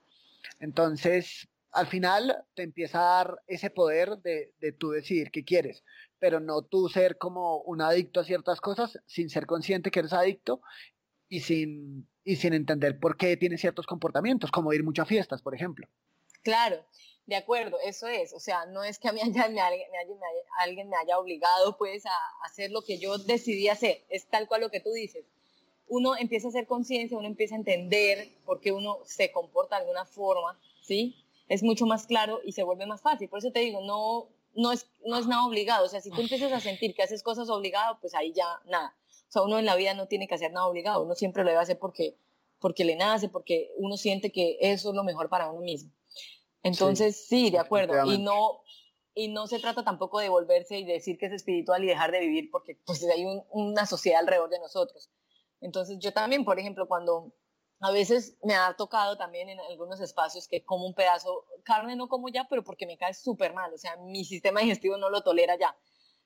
Entonces, 0.59 1.47
al 1.71 1.87
final 1.87 2.43
te 2.53 2.63
empieza 2.63 2.99
a 2.99 3.15
dar 3.23 3.41
ese 3.47 3.69
poder 3.69 4.17
de, 4.19 4.53
tú 4.77 4.91
decidir 4.91 5.31
qué 5.31 5.43
quieres, 5.43 5.83
pero 6.19 6.39
no 6.39 6.61
tú 6.61 6.89
ser 6.89 7.17
como 7.17 7.61
un 7.61 7.81
adicto 7.81 8.19
a 8.19 8.25
ciertas 8.25 8.61
cosas 8.61 8.99
sin 9.05 9.29
ser 9.29 9.45
consciente 9.45 9.91
que 9.91 9.99
eres 9.99 10.13
adicto 10.13 10.61
y 11.29 11.41
sin, 11.41 12.07
y 12.23 12.35
sin 12.35 12.53
entender 12.53 12.99
por 12.99 13.17
qué 13.17 13.37
tienes 13.37 13.61
ciertos 13.61 13.85
comportamientos, 13.85 14.51
como 14.51 14.73
ir 14.73 14.83
mucho 14.83 15.01
a 15.01 15.05
fiestas, 15.05 15.41
por 15.41 15.55
ejemplo. 15.55 15.87
Claro, 16.43 16.85
de 17.31 17.37
acuerdo, 17.37 17.77
eso 17.79 18.07
es. 18.07 18.33
O 18.33 18.39
sea, 18.39 18.65
no 18.65 18.83
es 18.83 18.99
que 18.99 19.07
a 19.07 19.13
mí 19.13 19.21
alguien 20.59 20.89
me 20.89 20.97
haya 20.97 21.17
obligado 21.17 21.77
pues 21.77 22.05
a 22.05 22.17
hacer 22.43 22.71
lo 22.71 22.81
que 22.81 22.99
yo 22.99 23.17
decidí 23.17 23.69
hacer. 23.69 24.03
Es 24.09 24.25
tal 24.27 24.47
cual 24.47 24.61
lo 24.61 24.69
que 24.69 24.81
tú 24.81 24.91
dices. 24.91 25.25
Uno 25.87 26.15
empieza 26.17 26.47
a 26.47 26.49
hacer 26.49 26.67
conciencia, 26.67 27.17
uno 27.17 27.27
empieza 27.27 27.55
a 27.55 27.57
entender 27.57 28.29
por 28.45 28.59
qué 28.59 28.71
uno 28.71 28.99
se 29.05 29.31
comporta 29.31 29.75
de 29.75 29.81
alguna 29.83 30.05
forma, 30.05 30.59
¿sí? 30.81 31.15
Es 31.47 31.63
mucho 31.63 31.85
más 31.85 32.05
claro 32.05 32.41
y 32.45 32.51
se 32.51 32.63
vuelve 32.63 32.85
más 32.85 33.01
fácil. 33.01 33.29
Por 33.29 33.39
eso 33.39 33.51
te 33.51 33.59
digo, 33.59 33.81
no, 33.81 34.27
no, 34.53 34.71
es, 34.71 34.87
no 35.05 35.17
es 35.17 35.25
nada 35.25 35.45
obligado. 35.45 35.85
O 35.85 35.89
sea, 35.89 36.01
si 36.01 36.11
tú 36.11 36.19
empiezas 36.21 36.51
a 36.51 36.59
sentir 36.59 36.93
que 36.93 37.03
haces 37.03 37.23
cosas 37.23 37.49
obligadas, 37.49 37.97
pues 38.01 38.13
ahí 38.13 38.33
ya 38.33 38.61
nada. 38.65 38.93
O 39.29 39.31
sea, 39.31 39.41
uno 39.43 39.57
en 39.57 39.65
la 39.65 39.77
vida 39.77 39.93
no 39.93 40.07
tiene 40.07 40.27
que 40.27 40.35
hacer 40.35 40.51
nada 40.51 40.67
obligado. 40.67 41.03
Uno 41.03 41.15
siempre 41.15 41.43
lo 41.43 41.49
debe 41.49 41.61
hacer 41.61 41.79
porque, 41.79 42.17
porque 42.59 42.83
le 42.83 42.97
nace, 42.97 43.29
porque 43.29 43.71
uno 43.77 43.95
siente 43.95 44.31
que 44.33 44.57
eso 44.59 44.89
es 44.89 44.95
lo 44.95 45.05
mejor 45.05 45.29
para 45.29 45.49
uno 45.49 45.61
mismo. 45.61 45.91
Entonces, 46.63 47.27
sí, 47.27 47.49
de 47.49 47.59
acuerdo. 47.59 48.05
Y 48.05 48.17
no, 48.19 48.61
y 49.13 49.29
no 49.29 49.47
se 49.47 49.59
trata 49.59 49.83
tampoco 49.83 50.19
de 50.19 50.29
volverse 50.29 50.77
y 50.77 50.85
decir 50.85 51.17
que 51.17 51.27
es 51.27 51.33
espiritual 51.33 51.83
y 51.83 51.87
dejar 51.87 52.11
de 52.11 52.19
vivir, 52.19 52.49
porque 52.51 52.79
pues 52.85 53.03
hay 53.03 53.25
una 53.49 53.85
sociedad 53.85 54.21
alrededor 54.21 54.49
de 54.49 54.59
nosotros. 54.59 55.09
Entonces, 55.59 55.97
yo 55.99 56.13
también, 56.13 56.43
por 56.45 56.59
ejemplo, 56.59 56.87
cuando 56.87 57.33
a 57.79 57.91
veces 57.91 58.37
me 58.43 58.55
ha 58.55 58.75
tocado 58.75 59.17
también 59.17 59.49
en 59.49 59.59
algunos 59.59 59.99
espacios 60.01 60.47
que 60.47 60.63
como 60.63 60.85
un 60.85 60.93
pedazo, 60.93 61.45
carne 61.63 61.95
no 61.95 62.07
como 62.07 62.29
ya, 62.29 62.47
pero 62.49 62.63
porque 62.63 62.85
me 62.85 62.97
cae 62.97 63.13
súper 63.13 63.53
mal, 63.53 63.73
o 63.73 63.77
sea, 63.77 63.97
mi 63.97 64.23
sistema 64.23 64.61
digestivo 64.61 64.97
no 64.97 65.09
lo 65.09 65.23
tolera 65.23 65.57
ya 65.57 65.75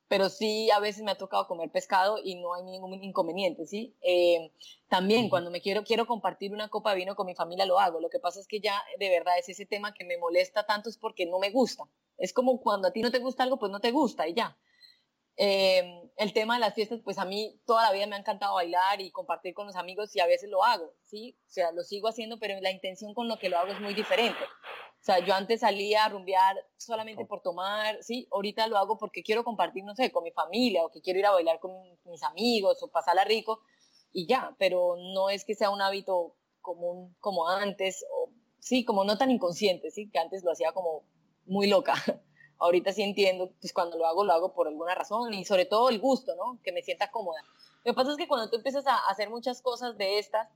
pero 0.08 0.30
sí 0.30 0.70
a 0.72 0.80
veces 0.80 1.04
me 1.04 1.12
ha 1.12 1.18
tocado 1.18 1.48
comer 1.48 1.72
pescado 1.72 2.20
y 2.24 2.36
no 2.36 2.54
hay 2.54 2.64
ningún 2.64 3.04
inconveniente, 3.04 3.66
¿sí? 3.66 3.96
Eh, 4.02 4.52
también 4.88 5.30
cuando 5.30 5.50
me 5.50 5.62
quiero, 5.62 5.84
quiero 5.84 6.06
compartir 6.06 6.54
una 6.54 6.70
copa 6.70 6.92
de 6.92 6.98
vino 6.98 7.16
con 7.16 7.26
mi 7.26 7.36
familia 7.36 7.66
lo 7.66 7.80
hago, 7.80 8.00
lo 8.00 8.10
que 8.10 8.20
pasa 8.20 8.40
es 8.40 8.48
que 8.48 8.60
ya 8.60 8.82
de 9.00 9.10
verdad 9.10 9.38
es 9.40 9.50
ese 9.50 9.66
tema 9.66 9.94
que 9.94 10.06
me 10.06 10.18
molesta 10.18 10.66
tanto 10.66 10.90
es 10.90 10.98
porque 10.98 11.26
no 11.26 11.40
me 11.40 11.50
gusta, 11.50 11.84
es 12.18 12.34
como 12.34 12.62
cuando 12.62 12.88
a 12.88 12.92
ti 12.92 13.02
no 13.02 13.12
te 13.12 13.20
gusta 13.20 13.44
algo, 13.44 13.58
pues 13.58 13.72
no 13.72 13.80
te 13.80 13.92
gusta 13.92 14.28
y 14.28 14.34
ya. 14.34 14.58
Eh, 15.38 16.10
el 16.16 16.32
tema 16.32 16.54
de 16.54 16.62
las 16.62 16.74
fiestas, 16.74 17.02
pues 17.04 17.18
a 17.18 17.26
mí 17.26 17.60
toda 17.66 17.84
la 17.84 17.92
vida 17.92 18.08
me 18.08 18.16
ha 18.16 18.20
encantado 18.20 18.54
bailar 18.54 19.02
y 19.02 19.12
compartir 19.12 19.54
con 19.54 19.68
los 19.68 19.76
amigos 19.76 20.16
y 20.16 20.22
a 20.22 20.28
veces 20.28 20.50
lo 20.50 20.64
hago, 20.64 20.94
¿sí? 21.04 21.38
O 21.46 21.50
sea, 21.50 21.72
lo 21.74 21.84
sigo 21.84 22.08
haciendo, 22.08 22.40
pero 22.40 22.60
la 22.62 22.72
intención 22.72 23.14
con 23.14 23.28
lo 23.28 23.38
que 23.38 23.50
lo 23.50 23.58
hago 23.58 23.74
es 23.74 23.82
muy 23.82 23.94
diferente. 23.94 24.40
O 25.06 25.10
sea, 25.14 25.20
yo 25.20 25.36
antes 25.36 25.60
salía 25.60 26.06
a 26.06 26.10
rumbear 26.10 26.66
solamente 26.78 27.28
por 27.28 27.40
tomar, 27.42 28.02
sí, 28.02 28.28
ahorita 28.32 28.66
lo 28.66 28.80
hago 28.80 28.98
porque 28.98 29.22
quiero 29.22 29.44
compartir, 29.44 29.84
no 29.84 29.94
sé, 29.94 30.12
con 30.12 30.24
mi 30.24 30.32
familia 30.32 30.84
o 30.84 30.90
que 30.90 31.00
quiero 31.00 31.20
ir 31.20 31.28
a 31.28 31.32
bailar 31.32 31.60
con 31.60 31.74
mis 32.06 32.24
amigos 32.24 32.82
o 32.82 32.88
pasarla 32.88 33.24
rico 33.24 33.62
y 34.12 34.26
ya, 34.26 34.56
pero 34.58 34.96
no 35.14 35.30
es 35.30 35.46
que 35.46 35.54
sea 35.54 35.70
un 35.70 35.80
hábito 35.80 36.34
común 36.60 37.16
como 37.20 37.48
antes, 37.48 38.04
o, 38.12 38.32
sí, 38.58 38.84
como 38.84 39.04
no 39.04 39.16
tan 39.16 39.30
inconsciente, 39.30 39.92
sí, 39.92 40.10
que 40.10 40.18
antes 40.18 40.44
lo 40.44 40.52
hacía 40.52 40.72
como 40.72 41.04
muy 41.46 41.68
loca. 41.68 41.94
ahorita 42.58 42.92
sí 42.92 43.04
entiendo, 43.04 43.52
pues 43.62 43.74
cuando 43.74 44.00
lo 44.00 44.08
hago, 44.08 44.24
lo 44.24 44.34
hago 44.34 44.54
por 44.56 44.68
alguna 44.68 44.96
razón 44.96 45.36
y 45.36 45.46
sobre 45.46 45.68
todo 45.68 45.90
el 45.90 46.00
gusto, 46.00 46.36
¿no? 46.36 46.60
Que 46.64 46.72
me 46.72 46.82
sienta 46.82 47.12
cómoda. 47.12 47.44
Lo 47.84 47.92
que 47.92 47.94
pasa 47.94 48.10
es 48.10 48.18
que 48.18 48.28
cuando 48.28 48.50
tú 48.50 48.56
empiezas 48.56 48.88
a 48.88 48.98
hacer 49.08 49.30
muchas 49.30 49.62
cosas 49.62 50.00
de 50.00 50.18
estas, 50.18 50.50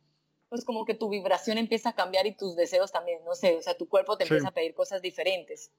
pues 0.49 0.65
como 0.65 0.85
que 0.85 0.95
tu 0.95 1.09
vibración 1.09 1.57
empieza 1.57 1.89
a 1.89 1.95
cambiar 1.95 2.25
y 2.25 2.35
tus 2.35 2.55
deseos 2.55 2.91
también, 2.91 3.23
no 3.23 3.35
sé, 3.35 3.55
o 3.55 3.61
sea, 3.61 3.77
tu 3.77 3.87
cuerpo 3.87 4.17
te 4.17 4.23
empieza 4.23 4.49
a 4.49 4.53
pedir 4.53 4.73
cosas 4.73 5.01
diferentes. 5.01 5.71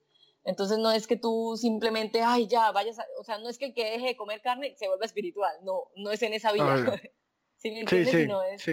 Entonces 0.44 0.78
no 0.78 0.90
es 0.90 1.06
que 1.06 1.16
tú 1.16 1.56
simplemente, 1.56 2.22
ay, 2.22 2.46
ya, 2.46 2.70
vayas 2.72 2.98
a, 2.98 3.06
o 3.18 3.24
sea, 3.24 3.38
no 3.38 3.48
es 3.48 3.58
que 3.58 3.66
el 3.66 3.74
que 3.74 3.84
deje 3.84 4.06
de 4.06 4.16
comer 4.16 4.40
carne 4.40 4.74
se 4.76 4.88
vuelva 4.88 5.04
espiritual, 5.04 5.54
no, 5.64 5.90
no 5.96 6.12
es 6.12 6.22
en 6.22 6.32
esa 6.32 6.52
vida. 6.52 6.64
¿Sí 7.56 7.70
me 7.72 7.80
entiendes? 7.80 8.12
Sí, 8.12 8.72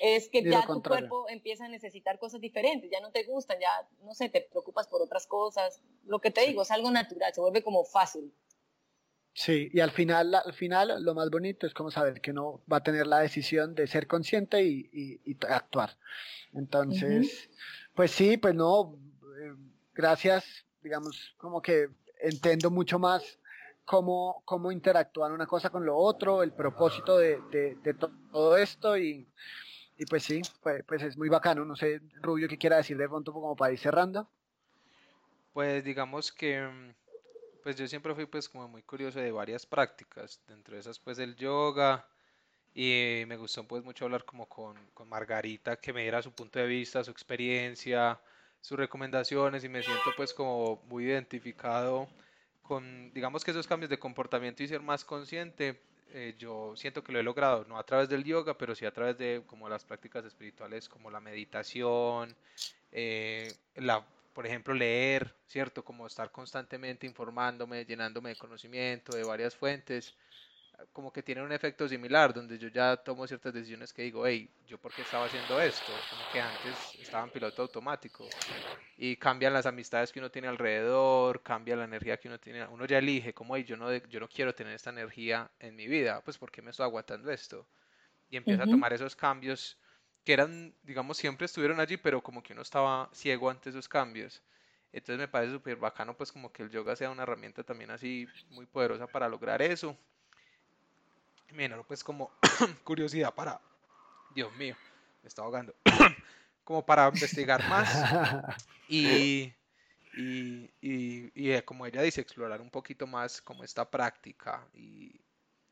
es, 0.00 0.24
es 0.24 0.28
que 0.28 0.42
ya 0.42 0.66
tu 0.66 0.82
cuerpo 0.82 1.28
empieza 1.28 1.64
a 1.64 1.68
necesitar 1.68 2.18
cosas 2.18 2.40
diferentes, 2.40 2.90
ya 2.90 3.00
no 3.00 3.12
te 3.12 3.24
gustan, 3.24 3.58
ya, 3.60 3.88
no 4.02 4.14
sé, 4.14 4.28
te 4.28 4.42
preocupas 4.42 4.88
por 4.88 5.00
otras 5.00 5.26
cosas. 5.26 5.80
Lo 6.04 6.20
que 6.20 6.30
te 6.30 6.46
digo, 6.46 6.62
es 6.62 6.70
algo 6.70 6.90
natural, 6.90 7.32
se 7.32 7.40
vuelve 7.40 7.62
como 7.62 7.84
fácil. 7.84 8.34
Sí, 9.40 9.70
y 9.72 9.80
al 9.80 9.90
final, 9.90 10.34
al 10.34 10.52
final 10.52 11.02
lo 11.02 11.14
más 11.14 11.30
bonito 11.30 11.66
es 11.66 11.72
como 11.72 11.90
saber 11.90 12.20
que 12.20 12.30
uno 12.30 12.60
va 12.70 12.76
a 12.76 12.82
tener 12.82 13.06
la 13.06 13.20
decisión 13.20 13.74
de 13.74 13.86
ser 13.86 14.06
consciente 14.06 14.62
y, 14.62 15.18
actuar. 15.48 15.96
Entonces, 16.52 17.48
pues 17.94 18.10
sí, 18.10 18.36
pues 18.36 18.54
no, 18.54 18.98
eh, 19.40 19.54
gracias, 19.94 20.66
digamos, 20.82 21.34
como 21.38 21.62
que 21.62 21.88
entiendo 22.20 22.70
mucho 22.70 22.98
más 22.98 23.38
cómo, 23.86 24.42
cómo 24.44 24.72
interactuar 24.72 25.32
una 25.32 25.46
cosa 25.46 25.70
con 25.70 25.86
lo 25.86 25.96
otro, 25.96 26.42
el 26.42 26.52
propósito 26.52 27.16
de, 27.16 27.40
de, 27.50 27.94
todo 28.30 28.58
esto 28.58 28.98
y, 28.98 29.26
y 29.96 30.04
pues 30.04 30.22
sí, 30.22 30.42
pues, 30.62 30.84
pues, 30.86 31.02
es 31.02 31.16
muy 31.16 31.30
bacano. 31.30 31.64
No 31.64 31.76
sé, 31.76 32.02
Rubio, 32.20 32.46
¿qué 32.46 32.58
quiera 32.58 32.76
decir 32.76 32.98
de 32.98 33.08
pronto 33.08 33.32
como 33.32 33.56
para 33.56 33.72
ir 33.72 33.78
cerrando? 33.78 34.28
Pues 35.54 35.82
digamos 35.82 36.30
que 36.30 36.60
mm, 36.60 36.99
pues 37.62 37.76
yo 37.76 37.86
siempre 37.88 38.14
fui 38.14 38.26
pues 38.26 38.48
como 38.48 38.68
muy 38.68 38.82
curioso 38.82 39.20
de 39.20 39.32
varias 39.32 39.66
prácticas, 39.66 40.40
dentro 40.46 40.74
de 40.74 40.80
esas 40.80 40.98
pues 40.98 41.18
el 41.18 41.36
yoga 41.36 42.06
y 42.74 43.24
me 43.26 43.36
gustó 43.36 43.66
pues 43.66 43.84
mucho 43.84 44.04
hablar 44.04 44.24
como 44.24 44.46
con, 44.46 44.76
con 44.94 45.08
Margarita 45.08 45.76
que 45.76 45.92
me 45.92 46.02
diera 46.02 46.22
su 46.22 46.32
punto 46.32 46.58
de 46.58 46.66
vista, 46.66 47.04
su 47.04 47.10
experiencia, 47.10 48.20
sus 48.60 48.78
recomendaciones 48.78 49.64
y 49.64 49.68
me 49.68 49.82
siento 49.82 50.12
pues 50.16 50.34
como 50.34 50.82
muy 50.88 51.04
identificado 51.04 52.08
con 52.62 53.12
digamos 53.12 53.44
que 53.44 53.50
esos 53.50 53.66
cambios 53.66 53.90
de 53.90 53.98
comportamiento 53.98 54.62
y 54.62 54.68
ser 54.68 54.80
más 54.82 55.04
consciente 55.04 55.80
eh, 56.12 56.34
yo 56.38 56.74
siento 56.76 57.04
que 57.04 57.12
lo 57.12 57.20
he 57.20 57.22
logrado, 57.22 57.64
no 57.68 57.78
a 57.78 57.84
través 57.84 58.08
del 58.08 58.24
yoga, 58.24 58.58
pero 58.58 58.74
sí 58.74 58.84
a 58.84 58.92
través 58.92 59.16
de 59.16 59.42
como 59.46 59.68
las 59.68 59.84
prácticas 59.84 60.24
espirituales 60.24 60.88
como 60.88 61.10
la 61.10 61.20
meditación, 61.20 62.34
eh, 62.90 63.52
la 63.76 64.04
por 64.32 64.46
ejemplo, 64.46 64.74
leer, 64.74 65.36
¿cierto? 65.46 65.84
Como 65.84 66.06
estar 66.06 66.30
constantemente 66.32 67.06
informándome, 67.06 67.84
llenándome 67.84 68.30
de 68.30 68.36
conocimiento 68.36 69.14
de 69.14 69.24
varias 69.24 69.56
fuentes, 69.56 70.16
como 70.92 71.12
que 71.12 71.22
tiene 71.22 71.42
un 71.42 71.52
efecto 71.52 71.88
similar, 71.88 72.32
donde 72.34 72.58
yo 72.58 72.68
ya 72.68 72.96
tomo 72.96 73.26
ciertas 73.26 73.52
decisiones 73.52 73.92
que 73.92 74.02
digo, 74.02 74.26
hey, 74.26 74.54
¿yo 74.66 74.78
por 74.80 74.92
qué 74.94 75.02
estaba 75.02 75.26
haciendo 75.26 75.60
esto? 75.60 76.04
Como 76.06 76.26
que 76.28 76.40
antes 76.40 76.94
estaba 76.96 77.24
en 77.24 77.30
piloto 77.30 77.62
automático. 77.62 78.36
Y 78.96 79.16
cambian 79.16 79.52
las 79.54 79.66
amistades 79.66 80.12
que 80.12 80.20
uno 80.20 80.30
tiene 80.30 80.48
alrededor, 80.48 81.42
cambia 81.42 81.76
la 81.76 81.84
energía 81.84 82.18
que 82.18 82.28
uno 82.28 82.38
tiene. 82.40 82.66
Uno 82.66 82.86
ya 82.86 82.98
elige, 82.98 83.34
como, 83.34 83.56
hey, 83.56 83.64
yo 83.64 83.76
no, 83.76 83.94
yo 83.96 84.20
no 84.20 84.28
quiero 84.28 84.54
tener 84.54 84.74
esta 84.74 84.90
energía 84.90 85.50
en 85.58 85.76
mi 85.76 85.88
vida, 85.88 86.22
pues 86.24 86.38
¿por 86.38 86.50
qué 86.52 86.62
me 86.62 86.70
estoy 86.70 86.84
aguantando 86.86 87.30
esto? 87.30 87.68
Y 88.30 88.36
empieza 88.36 88.64
a 88.64 88.68
tomar 88.68 88.92
esos 88.92 89.16
cambios 89.16 89.78
que 90.24 90.32
eran, 90.32 90.74
digamos, 90.82 91.16
siempre 91.16 91.46
estuvieron 91.46 91.80
allí, 91.80 91.96
pero 91.96 92.22
como 92.22 92.42
que 92.42 92.52
uno 92.52 92.62
estaba 92.62 93.08
ciego 93.12 93.50
ante 93.50 93.70
esos 93.70 93.88
cambios. 93.88 94.42
Entonces 94.92 95.18
me 95.18 95.28
parece 95.28 95.52
súper 95.52 95.76
bacano, 95.76 96.16
pues 96.16 96.32
como 96.32 96.52
que 96.52 96.62
el 96.62 96.70
yoga 96.70 96.96
sea 96.96 97.10
una 97.10 97.22
herramienta 97.22 97.62
también 97.62 97.90
así 97.90 98.26
muy 98.50 98.66
poderosa 98.66 99.06
para 99.06 99.28
lograr 99.28 99.62
eso. 99.62 99.96
Me 101.52 101.68
pues 101.84 102.04
como 102.04 102.30
curiosidad 102.84 103.34
para, 103.34 103.60
Dios 104.34 104.54
mío, 104.56 104.76
me 105.22 105.28
está 105.28 105.42
ahogando, 105.42 105.74
como 106.64 106.84
para 106.84 107.08
investigar 107.08 107.68
más 107.68 107.88
y, 108.88 109.52
y, 110.14 110.70
y, 110.80 111.30
y, 111.34 111.50
eh, 111.50 111.64
como 111.64 111.86
ella 111.86 112.02
dice, 112.02 112.20
explorar 112.20 112.60
un 112.60 112.70
poquito 112.70 113.06
más 113.06 113.40
como 113.42 113.64
esta 113.64 113.88
práctica 113.88 114.64
y, 114.74 115.20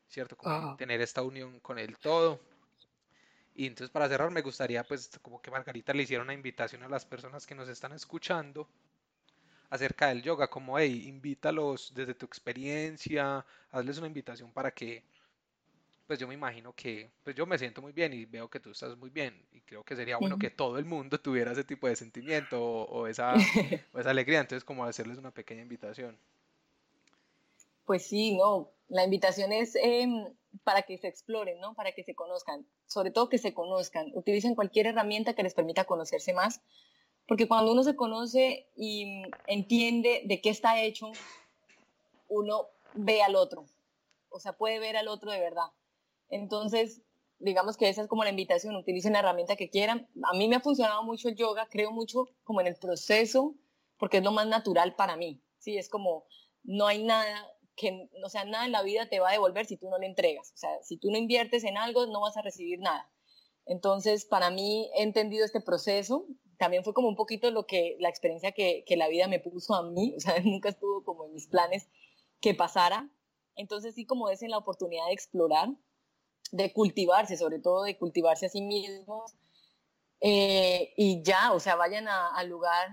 ¿cierto? 0.09 0.36
Como 0.36 0.76
tener 0.76 1.01
esta 1.01 1.22
unión 1.22 1.61
con 1.61 1.78
el 1.78 1.96
todo. 1.99 2.40
Y 3.59 3.67
entonces 3.67 3.91
para 3.91 4.09
cerrar 4.09 4.31
me 4.31 4.41
gustaría 4.41 4.85
pues 4.85 5.11
como 5.21 5.43
que 5.43 5.51
Margarita 5.51 5.93
le 5.93 6.05
hiciera 6.05 6.23
una 6.23 6.33
invitación 6.33 6.85
a 6.85 6.89
las 6.89 7.05
personas 7.05 7.45
que 7.45 7.57
nos 7.57 7.69
están 7.69 7.91
escuchando 7.91 8.69
acerca 9.69 10.07
del 10.07 10.23
yoga, 10.23 10.49
como 10.49 10.79
hey, 10.79 11.09
invítalos 11.09 11.93
desde 11.93 12.15
tu 12.15 12.25
experiencia, 12.25 13.45
hazles 13.73 13.99
una 13.99 14.07
invitación 14.07 14.53
para 14.53 14.71
que 14.71 15.03
pues 16.07 16.21
yo 16.21 16.29
me 16.29 16.35
imagino 16.35 16.73
que 16.73 17.11
pues 17.25 17.35
yo 17.35 17.47
me 17.47 17.59
siento 17.59 17.83
muy 17.83 17.91
bien 17.91 18.13
y 18.13 18.27
veo 18.27 18.49
que 18.49 18.61
tú 18.61 18.71
estás 18.71 18.97
muy 18.97 19.11
bien 19.11 19.35
y 19.51 19.61
creo 19.63 19.83
que 19.83 19.97
sería 19.97 20.19
bueno 20.19 20.39
que 20.39 20.51
todo 20.51 20.79
el 20.79 20.85
mundo 20.85 21.19
tuviera 21.21 21.51
ese 21.51 21.65
tipo 21.65 21.89
de 21.89 21.97
sentimiento 21.97 22.63
o, 22.63 23.09
esa, 23.09 23.35
o 23.93 23.99
esa 23.99 24.11
alegría, 24.11 24.39
entonces 24.39 24.63
como 24.63 24.85
hacerles 24.85 25.19
una 25.19 25.33
pequeña 25.33 25.63
invitación. 25.63 26.17
Pues 27.85 28.07
sí, 28.07 28.37
no, 28.37 28.71
la 28.89 29.03
invitación 29.03 29.53
es 29.53 29.75
em, 29.75 30.29
para 30.64 30.82
que 30.82 30.99
se 30.99 31.09
exploren, 31.09 31.61
¿no? 31.61 31.74
Para 31.74 31.92
que 31.92 32.05
se 32.05 32.14
conozcan, 32.14 32.66
sobre 32.86 33.11
todo 33.11 33.28
que 33.28 33.38
se 33.38 33.55
conozcan, 33.55 34.11
utilicen 34.14 34.55
cualquier 34.55 34.86
herramienta 34.86 35.34
que 35.34 35.42
les 35.42 35.55
permita 35.55 35.84
conocerse 35.84 36.32
más, 36.32 36.61
porque 37.26 37.46
cuando 37.46 37.72
uno 37.72 37.82
se 37.82 37.96
conoce 37.96 38.68
y 38.76 39.22
entiende 39.46 40.22
de 40.24 40.40
qué 40.40 40.51
está 40.51 40.80
hecho, 40.82 41.12
uno 42.28 42.68
ve 42.94 43.22
al 43.22 43.36
otro, 43.36 43.66
o 44.30 44.40
sea, 44.40 44.53
puede 44.55 44.78
ver 44.78 44.96
al 44.96 45.09
otro 45.09 45.30
de 45.30 45.40
verdad. 45.40 45.70
Entonces, 46.30 47.03
digamos 47.38 47.76
que 47.76 47.88
esa 47.88 48.03
es 48.03 48.09
como 48.09 48.24
la 48.24 48.30
invitación, 48.30 48.76
utilicen 48.76 49.12
la 49.12 49.20
herramienta 49.20 49.57
que 49.57 49.70
quieran. 49.70 50.09
A 50.24 50.36
mí 50.36 50.49
me 50.49 50.57
ha 50.57 50.61
funcionado 50.61 51.03
mucho 51.03 51.28
el 51.28 51.36
yoga, 51.36 51.68
creo 51.70 51.92
mucho 51.92 52.28
como 52.44 52.61
en 52.61 52.66
el 52.66 52.76
proceso 52.76 53.55
porque 53.99 54.18
es 54.18 54.24
lo 54.24 54.32
más 54.32 54.46
natural 54.46 54.94
para 54.94 55.16
mí, 55.16 55.40
¿sí? 55.59 55.76
Es 55.76 55.88
como, 55.88 56.24
no 56.62 56.86
hay 56.86 57.03
nada 57.03 57.51
que, 57.79 58.11
o 58.22 58.29
sea, 58.29 58.45
nada 58.45 58.66
en 58.66 58.72
la 58.72 58.83
vida 58.83 59.09
te 59.09 59.20
va 59.20 59.31
a 59.31 59.33
devolver 59.33 59.64
si 59.64 59.76
tú 59.76 59.89
no 59.89 59.99
le 59.99 60.07
entregas. 60.07 60.53
O 60.53 60.57
sea, 60.57 60.70
si 60.83 60.99
tú 60.99 61.11
no 61.11 61.16
inviertes 61.16 61.64
en 61.64 61.79
algo, 61.79 62.07
no 62.07 62.20
vas 62.20 62.37
a 62.37 62.43
recibir 62.43 62.81
nada. 62.81 63.11
Entonces, 63.64 64.24
para 64.24 64.51
mí, 64.51 64.91
he 64.95 65.03
entendido 65.03 65.45
este 65.45 65.61
proceso. 65.61 66.26
También 66.59 66.85
fue 66.85 66.93
como 66.93 67.09
un 67.09 67.16
poquito 67.16 67.51
lo 67.51 67.66
que, 67.66 67.97
la 68.01 68.09
experiencia 68.09 68.53
que, 68.53 68.85
que 68.87 68.97
la 68.97 69.09
vida 69.09 69.29
me 69.29 69.39
puso 69.39 69.74
a 69.74 69.83
mí. 69.83 70.14
O 70.16 70.20
sea, 70.20 70.35
nunca 70.45 70.68
estuvo 70.68 71.05
como 71.05 71.24
en 71.24 71.33
mis 71.33 71.47
planes 71.47 71.89
que 72.41 72.55
pasara. 72.55 73.09
Entonces, 73.55 73.95
sí, 73.95 74.05
como 74.05 74.29
es 74.29 74.43
en 74.43 74.51
la 74.51 74.59
oportunidad 74.59 75.07
de 75.07 75.12
explorar, 75.12 75.68
de 76.51 76.72
cultivarse, 76.72 77.37
sobre 77.37 77.61
todo 77.61 77.85
de 77.85 77.97
cultivarse 77.97 78.47
a 78.47 78.51
sí 78.51 78.61
mismos. 78.61 79.35
Eh, 80.20 80.93
y 80.97 81.22
ya, 81.22 81.53
o 81.53 81.61
sea, 81.61 81.76
vayan 81.76 82.09
al 82.09 82.49
lugar 82.49 82.89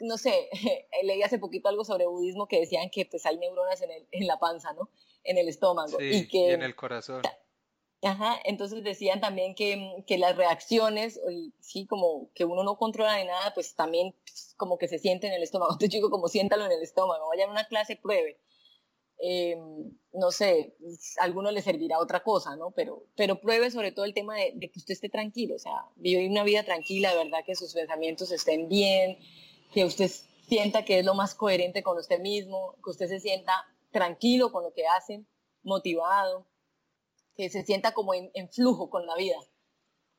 no 0.00 0.18
sé, 0.18 0.48
leí 1.02 1.22
hace 1.22 1.38
poquito 1.38 1.68
algo 1.68 1.84
sobre 1.84 2.06
budismo 2.06 2.46
que 2.46 2.60
decían 2.60 2.90
que 2.90 3.06
pues 3.06 3.26
hay 3.26 3.38
neuronas 3.38 3.80
en, 3.82 3.90
el, 3.90 4.06
en 4.10 4.26
la 4.26 4.38
panza, 4.38 4.72
¿no? 4.72 4.90
En 5.22 5.38
el 5.38 5.48
estómago. 5.48 6.00
y, 6.00 6.28
que, 6.28 6.52
en 6.52 6.62
el 6.62 6.74
corazón. 6.74 7.22
Ajá, 8.04 8.38
entonces 8.44 8.84
decían 8.84 9.20
también 9.20 9.54
que, 9.54 10.04
que 10.06 10.18
las 10.18 10.36
reacciones, 10.36 11.18
sí, 11.60 11.86
como 11.86 12.30
que 12.34 12.44
uno 12.44 12.62
no 12.62 12.76
controla 12.76 13.14
de 13.14 13.24
nada, 13.24 13.54
pues 13.54 13.74
también 13.74 14.14
pues, 14.26 14.54
como 14.58 14.76
que 14.76 14.88
se 14.88 14.98
siente 14.98 15.26
en 15.26 15.32
el 15.32 15.42
estómago. 15.42 15.72
Entonces 15.74 15.90
chico, 15.90 16.10
como 16.10 16.28
siéntalo 16.28 16.66
en 16.66 16.72
el 16.72 16.82
estómago, 16.82 17.28
vayan 17.28 17.48
a 17.48 17.52
una 17.52 17.64
clase, 17.66 17.96
pruebe. 17.96 18.38
Em, 19.18 19.90
no 20.12 20.30
sé, 20.32 20.76
a 21.18 21.24
alguno 21.24 21.50
le 21.50 21.62
servirá 21.62 21.98
otra 21.98 22.22
cosa, 22.22 22.56
¿no? 22.56 22.72
Pero, 22.72 23.06
pero 23.16 23.40
pruebe 23.40 23.70
sobre 23.70 23.92
todo 23.92 24.04
el 24.04 24.12
tema 24.12 24.36
de, 24.36 24.52
de 24.54 24.70
que 24.70 24.80
usted 24.80 24.92
esté 24.92 25.08
tranquilo, 25.08 25.54
o 25.54 25.58
sea, 25.58 25.72
vive 25.96 26.28
una 26.28 26.44
vida 26.44 26.62
tranquila, 26.64 27.10
de 27.10 27.24
verdad 27.24 27.44
que 27.46 27.54
sus 27.54 27.72
pensamientos 27.72 28.32
estén 28.32 28.68
bien, 28.68 29.18
que 29.74 29.84
usted 29.84 30.08
sienta 30.46 30.84
que 30.84 31.00
es 31.00 31.04
lo 31.04 31.14
más 31.14 31.34
coherente 31.34 31.82
con 31.82 31.98
usted 31.98 32.20
mismo, 32.20 32.76
que 32.82 32.90
usted 32.90 33.08
se 33.08 33.18
sienta 33.18 33.52
tranquilo 33.90 34.52
con 34.52 34.62
lo 34.62 34.72
que 34.72 34.86
hace, 34.86 35.24
motivado, 35.64 36.46
que 37.36 37.50
se 37.50 37.64
sienta 37.64 37.92
como 37.92 38.14
en, 38.14 38.48
flujo 38.50 38.88
con 38.88 39.04
la 39.04 39.16
vida, 39.16 39.36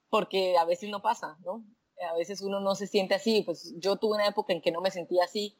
porque 0.10 0.58
a 0.58 0.66
veces 0.66 0.90
no 0.90 1.02
pasa, 1.02 1.38
¿no? 1.46 1.64
A 2.12 2.16
veces 2.18 2.42
uno 2.42 2.60
no 2.60 2.76
se 2.76 2.88
siente 2.88 3.16
así, 3.16 3.44
pues 3.44 3.74
yo 3.78 3.96
tuve 3.96 4.16
una 4.16 4.28
época 4.28 4.52
en 4.52 4.62
que 4.62 4.72
no 4.72 4.82
me 4.82 4.92
sentía 4.92 5.24
así 5.24 5.58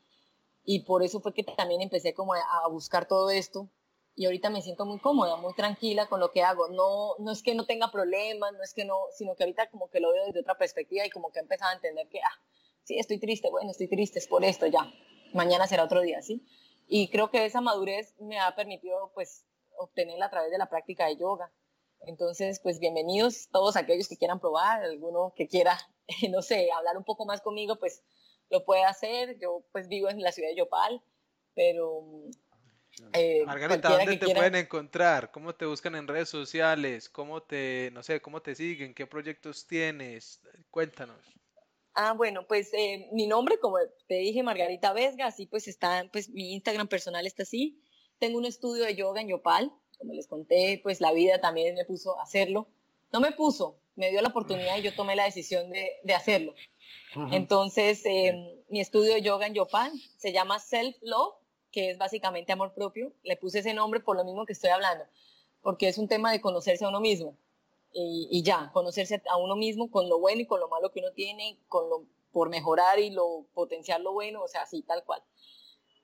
y 0.66 0.82
por 0.82 1.02
eso 1.02 1.22
fue 1.22 1.34
que 1.34 1.44
también 1.44 1.82
empecé 1.82 2.14
como 2.14 2.34
a, 2.34 2.68
buscar 2.70 3.08
todo 3.08 3.30
esto 3.30 3.70
y 4.14 4.26
ahorita 4.26 4.50
me 4.50 4.62
siento 4.62 4.86
muy 4.86 5.00
cómoda, 5.00 5.38
muy 5.38 5.54
tranquila 5.54 6.08
con 6.08 6.20
lo 6.20 6.32
que 6.32 6.44
hago. 6.44 6.68
No, 6.68 7.16
no 7.20 7.32
es 7.32 7.42
que 7.44 7.56
no 7.56 7.66
tenga 7.66 7.92
problemas, 7.92 8.52
no 8.54 8.64
es 8.64 8.74
que 8.74 8.84
no, 8.84 8.98
sino 9.16 9.36
que 9.36 9.44
ahorita 9.44 9.70
como 9.70 9.90
que 9.90 10.02
lo 10.02 10.12
veo 10.12 10.26
desde 10.26 10.42
otra 10.42 10.58
perspectiva 10.58 11.06
y 11.06 11.10
como 11.10 11.32
que 11.32 11.40
he 11.40 11.42
empezado 11.42 11.72
a 11.72 11.76
entender 11.76 12.08
que, 12.10 12.20
ah, 12.20 12.42
sí, 12.86 12.98
estoy 12.98 13.20
triste, 13.20 13.50
bueno, 13.50 13.72
estoy 13.72 13.88
triste, 13.88 14.20
es 14.20 14.28
por 14.28 14.46
esto, 14.46 14.68
ya, 14.68 14.92
mañana 15.34 15.68
será 15.68 15.84
otro 15.84 16.02
día, 16.02 16.22
¿sí? 16.22 16.46
Y 16.88 17.10
creo 17.10 17.32
que 17.32 17.46
esa 17.46 17.62
madurez 17.62 18.16
me 18.20 18.40
ha 18.40 18.56
permitido, 18.56 19.12
pues, 19.14 19.46
obtenerla 19.78 20.28
a 20.28 20.30
través 20.30 20.52
de 20.52 20.58
la 20.58 20.70
práctica 20.70 21.08
de 21.08 21.18
yoga. 21.18 21.52
Entonces, 22.02 22.60
pues, 22.62 22.80
bienvenidos 22.80 23.50
todos 23.52 23.76
aquellos 23.76 24.08
que 24.08 24.18
quieran 24.18 24.40
probar, 24.40 24.84
alguno 24.84 25.34
que 25.36 25.48
quiera, 25.48 25.78
no 26.32 26.42
sé, 26.42 26.70
hablar 26.72 26.96
un 26.98 27.04
poco 27.04 27.26
más 27.26 27.42
conmigo, 27.42 27.78
pues, 27.78 28.04
lo 28.52 28.64
puede 28.64 28.84
hacer. 28.84 29.38
Yo, 29.40 29.66
pues, 29.72 29.88
vivo 29.88 30.10
en 30.10 30.22
la 30.22 30.32
ciudad 30.32 30.50
de 30.50 30.58
Yopal, 30.58 31.02
pero... 31.56 32.04
Eh, 33.12 33.44
Margarita, 33.46 33.90
¿dónde 33.90 34.16
te 34.16 34.34
pueden 34.34 34.56
encontrar? 34.56 35.30
¿Cómo 35.32 35.54
te 35.54 35.66
buscan 35.66 35.96
en 35.96 36.08
redes 36.08 36.30
sociales? 36.30 37.10
¿Cómo 37.10 37.44
te, 37.44 37.90
no 37.92 38.04
sé, 38.04 38.22
cómo 38.22 38.42
te 38.42 38.56
siguen? 38.56 38.94
¿Qué 38.94 39.06
proyectos 39.06 39.68
tienes? 39.68 40.40
Cuéntanos. 40.72 41.20
Ah, 41.96 42.12
bueno, 42.12 42.46
pues 42.46 42.74
eh, 42.74 43.08
mi 43.14 43.26
nombre, 43.26 43.58
como 43.58 43.78
te 44.08 44.16
dije, 44.16 44.44
Margarita 44.44 44.92
Vesga, 44.92 45.28
así 45.28 45.46
pues 45.46 45.70
está, 45.70 46.08
pues 46.12 46.30
mi 46.30 46.54
Instagram 46.54 46.90
personal 46.90 47.26
está 47.26 47.44
así. 47.44 47.82
Tengo 48.20 48.38
un 48.38 48.46
estudio 48.46 48.84
de 48.84 48.96
yoga 48.96 49.22
en 49.22 49.30
Yopal, 49.30 49.72
como 49.98 50.12
les 50.12 50.28
conté, 50.28 50.82
pues 50.84 51.00
la 51.00 51.14
vida 51.14 51.40
también 51.40 51.74
me 51.74 51.86
puso 51.86 52.20
a 52.20 52.24
hacerlo. 52.24 52.68
No 53.14 53.22
me 53.22 53.32
puso, 53.32 53.80
me 53.96 54.12
dio 54.12 54.22
la 54.22 54.28
oportunidad 54.28 54.78
y 54.78 54.82
yo 54.82 54.94
tomé 54.94 55.16
la 55.16 55.24
decisión 55.24 55.72
de, 55.72 55.94
de 56.04 56.14
hacerlo. 56.14 56.54
Entonces, 57.32 58.02
em, 58.04 58.46
mi 58.68 58.82
estudio 58.82 59.14
de 59.14 59.22
yoga 59.22 59.48
en 59.48 59.54
Yopal 59.54 59.94
se 60.18 60.34
llama 60.34 60.60
Self 60.60 60.98
Love, 61.02 61.36
que 61.72 61.92
es 61.92 61.98
básicamente 61.98 62.52
amor 62.52 62.74
propio. 62.74 63.14
Le 63.24 63.38
puse 63.38 63.60
ese 63.60 63.74
nombre 63.74 64.02
por 64.02 64.18
lo 64.18 64.26
mismo 64.26 64.46
que 64.46 64.52
estoy 64.52 64.72
hablando, 64.72 65.06
porque 65.62 65.88
es 65.88 65.98
un 65.98 66.10
tema 66.10 66.34
de 66.34 66.42
conocerse 66.42 66.84
a 66.84 66.90
uno 66.90 67.00
mismo 67.00 67.38
y, 67.98 68.44
ya, 68.44 68.72
conocerse 68.74 69.22
a 69.30 69.38
uno 69.38 69.56
mismo 69.56 69.90
con 69.90 70.10
lo 70.10 70.20
bueno 70.20 70.42
y 70.42 70.46
con 70.46 70.60
lo 70.60 70.68
malo 70.68 70.92
que 70.92 71.00
uno 71.00 71.12
tiene, 71.14 71.58
con 71.70 71.90
lo 71.90 72.06
por 72.34 72.50
mejorar 72.50 73.00
y 73.00 73.12
lo 73.12 73.46
potenciar 73.54 74.02
lo 74.02 74.12
bueno, 74.12 74.44
o 74.44 74.48
sea, 74.50 74.64
así 74.64 74.82
tal 74.82 75.06
cual. 75.06 75.24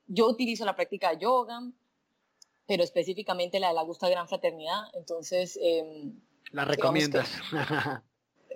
Yo 0.06 0.26
utilizo 0.26 0.64
la 0.64 0.74
práctica 0.74 1.10
de 1.10 1.18
yoga, 1.18 1.60
pero 2.66 2.82
específicamente 2.82 3.60
la 3.60 3.68
de 3.68 3.74
la 3.74 3.82
Gusta 3.82 4.08
Gran 4.08 4.26
Fraternidad, 4.26 4.84
entonces... 4.94 5.58
Em, 5.62 6.18
la 6.50 6.64
recomiendas. 6.64 7.38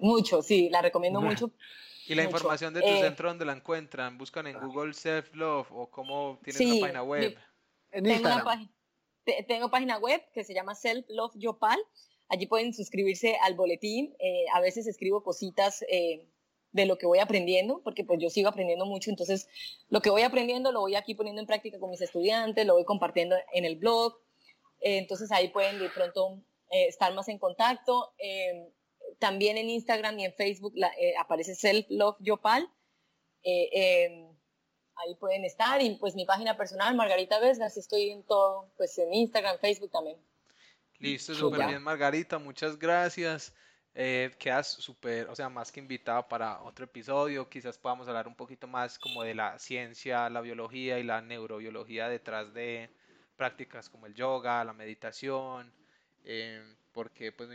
mucho, 0.00 0.40
sí, 0.40 0.70
la 0.70 0.80
recomiendo 0.80 1.20
mucho. 1.20 1.50
¿Y 2.06 2.14
la 2.14 2.24
información 2.24 2.72
de 2.72 2.80
tu 2.80 2.86
eh, 2.86 3.00
centro 3.02 3.28
dónde 3.28 3.44
la 3.44 3.52
encuentran? 3.52 4.16
¿Buscan 4.16 4.46
en 4.46 4.58
Google 4.58 4.94
Self 4.94 5.34
Love 5.34 5.68
o 5.72 5.90
cómo 5.90 6.38
tienes 6.42 6.60
una 6.62 6.80
página 6.80 7.02
web? 7.02 7.36
en 7.90 8.06
Instagram. 8.06 8.70
tengo 9.46 9.70
página 9.70 9.98
web 9.98 10.22
que 10.32 10.44
se 10.44 10.54
llama 10.54 10.74
Self 10.74 11.04
Love 11.10 11.32
Yopal 11.34 11.78
Allí 12.28 12.46
pueden 12.46 12.74
suscribirse 12.74 13.36
al 13.42 13.54
boletín. 13.54 14.14
Eh, 14.18 14.46
a 14.52 14.60
veces 14.60 14.86
escribo 14.86 15.22
cositas 15.22 15.82
eh, 15.88 16.26
de 16.72 16.86
lo 16.86 16.98
que 16.98 17.06
voy 17.06 17.20
aprendiendo, 17.20 17.80
porque 17.84 18.04
pues 18.04 18.20
yo 18.20 18.30
sigo 18.30 18.48
aprendiendo 18.48 18.84
mucho. 18.84 19.10
Entonces, 19.10 19.48
lo 19.88 20.00
que 20.00 20.10
voy 20.10 20.22
aprendiendo 20.22 20.72
lo 20.72 20.80
voy 20.80 20.96
aquí 20.96 21.14
poniendo 21.14 21.40
en 21.40 21.46
práctica 21.46 21.78
con 21.78 21.90
mis 21.90 22.00
estudiantes, 22.00 22.66
lo 22.66 22.74
voy 22.74 22.84
compartiendo 22.84 23.36
en 23.52 23.64
el 23.64 23.76
blog. 23.76 24.18
Eh, 24.80 24.98
entonces, 24.98 25.30
ahí 25.30 25.48
pueden 25.48 25.78
de 25.78 25.88
pronto 25.90 26.42
estar 26.70 27.14
más 27.14 27.28
en 27.28 27.38
contacto. 27.38 28.12
también 29.18 29.56
en 29.56 29.70
Instagram 29.70 30.18
y 30.18 30.24
en 30.24 30.34
Facebook 30.34 30.74
aparece 31.18 31.54
Self 31.54 31.86
Love 31.90 32.16
Yopal. 32.20 32.68
Ahí 33.44 35.14
pueden 35.20 35.44
estar. 35.44 35.80
Y 35.80 35.94
pues 35.96 36.16
mi 36.16 36.24
página 36.24 36.56
personal, 36.56 36.96
Margarita 36.96 37.38
Vesgas, 37.38 37.76
estoy 37.76 38.10
en 38.10 38.24
todo, 38.24 38.68
pues 38.76 38.98
en 38.98 39.14
Instagram, 39.14 39.58
Facebook 39.60 39.92
también. 39.92 40.18
Listo, 40.98 41.34
súper 41.34 41.66
bien, 41.66 41.82
Margarita, 41.82 42.38
muchas 42.38 42.78
gracias. 42.78 43.52
Eh, 43.98 44.34
quedas 44.38 44.68
súper, 44.72 45.28
o 45.30 45.34
sea, 45.34 45.48
más 45.48 45.72
que 45.72 45.80
invitada 45.80 46.28
para 46.28 46.60
otro 46.60 46.84
episodio. 46.84 47.48
Quizás 47.48 47.78
podamos 47.78 48.06
hablar 48.08 48.28
un 48.28 48.34
poquito 48.34 48.66
más 48.66 48.98
como 48.98 49.22
de 49.22 49.34
la 49.34 49.58
ciencia, 49.58 50.28
la 50.28 50.42
biología 50.42 50.98
y 50.98 51.02
la 51.02 51.22
neurobiología 51.22 52.08
detrás 52.08 52.52
de 52.52 52.90
prácticas 53.36 53.88
como 53.88 54.06
el 54.06 54.14
yoga, 54.14 54.64
la 54.64 54.72
meditación, 54.72 55.72
eh, 56.24 56.62
porque 56.92 57.32
pues 57.32 57.48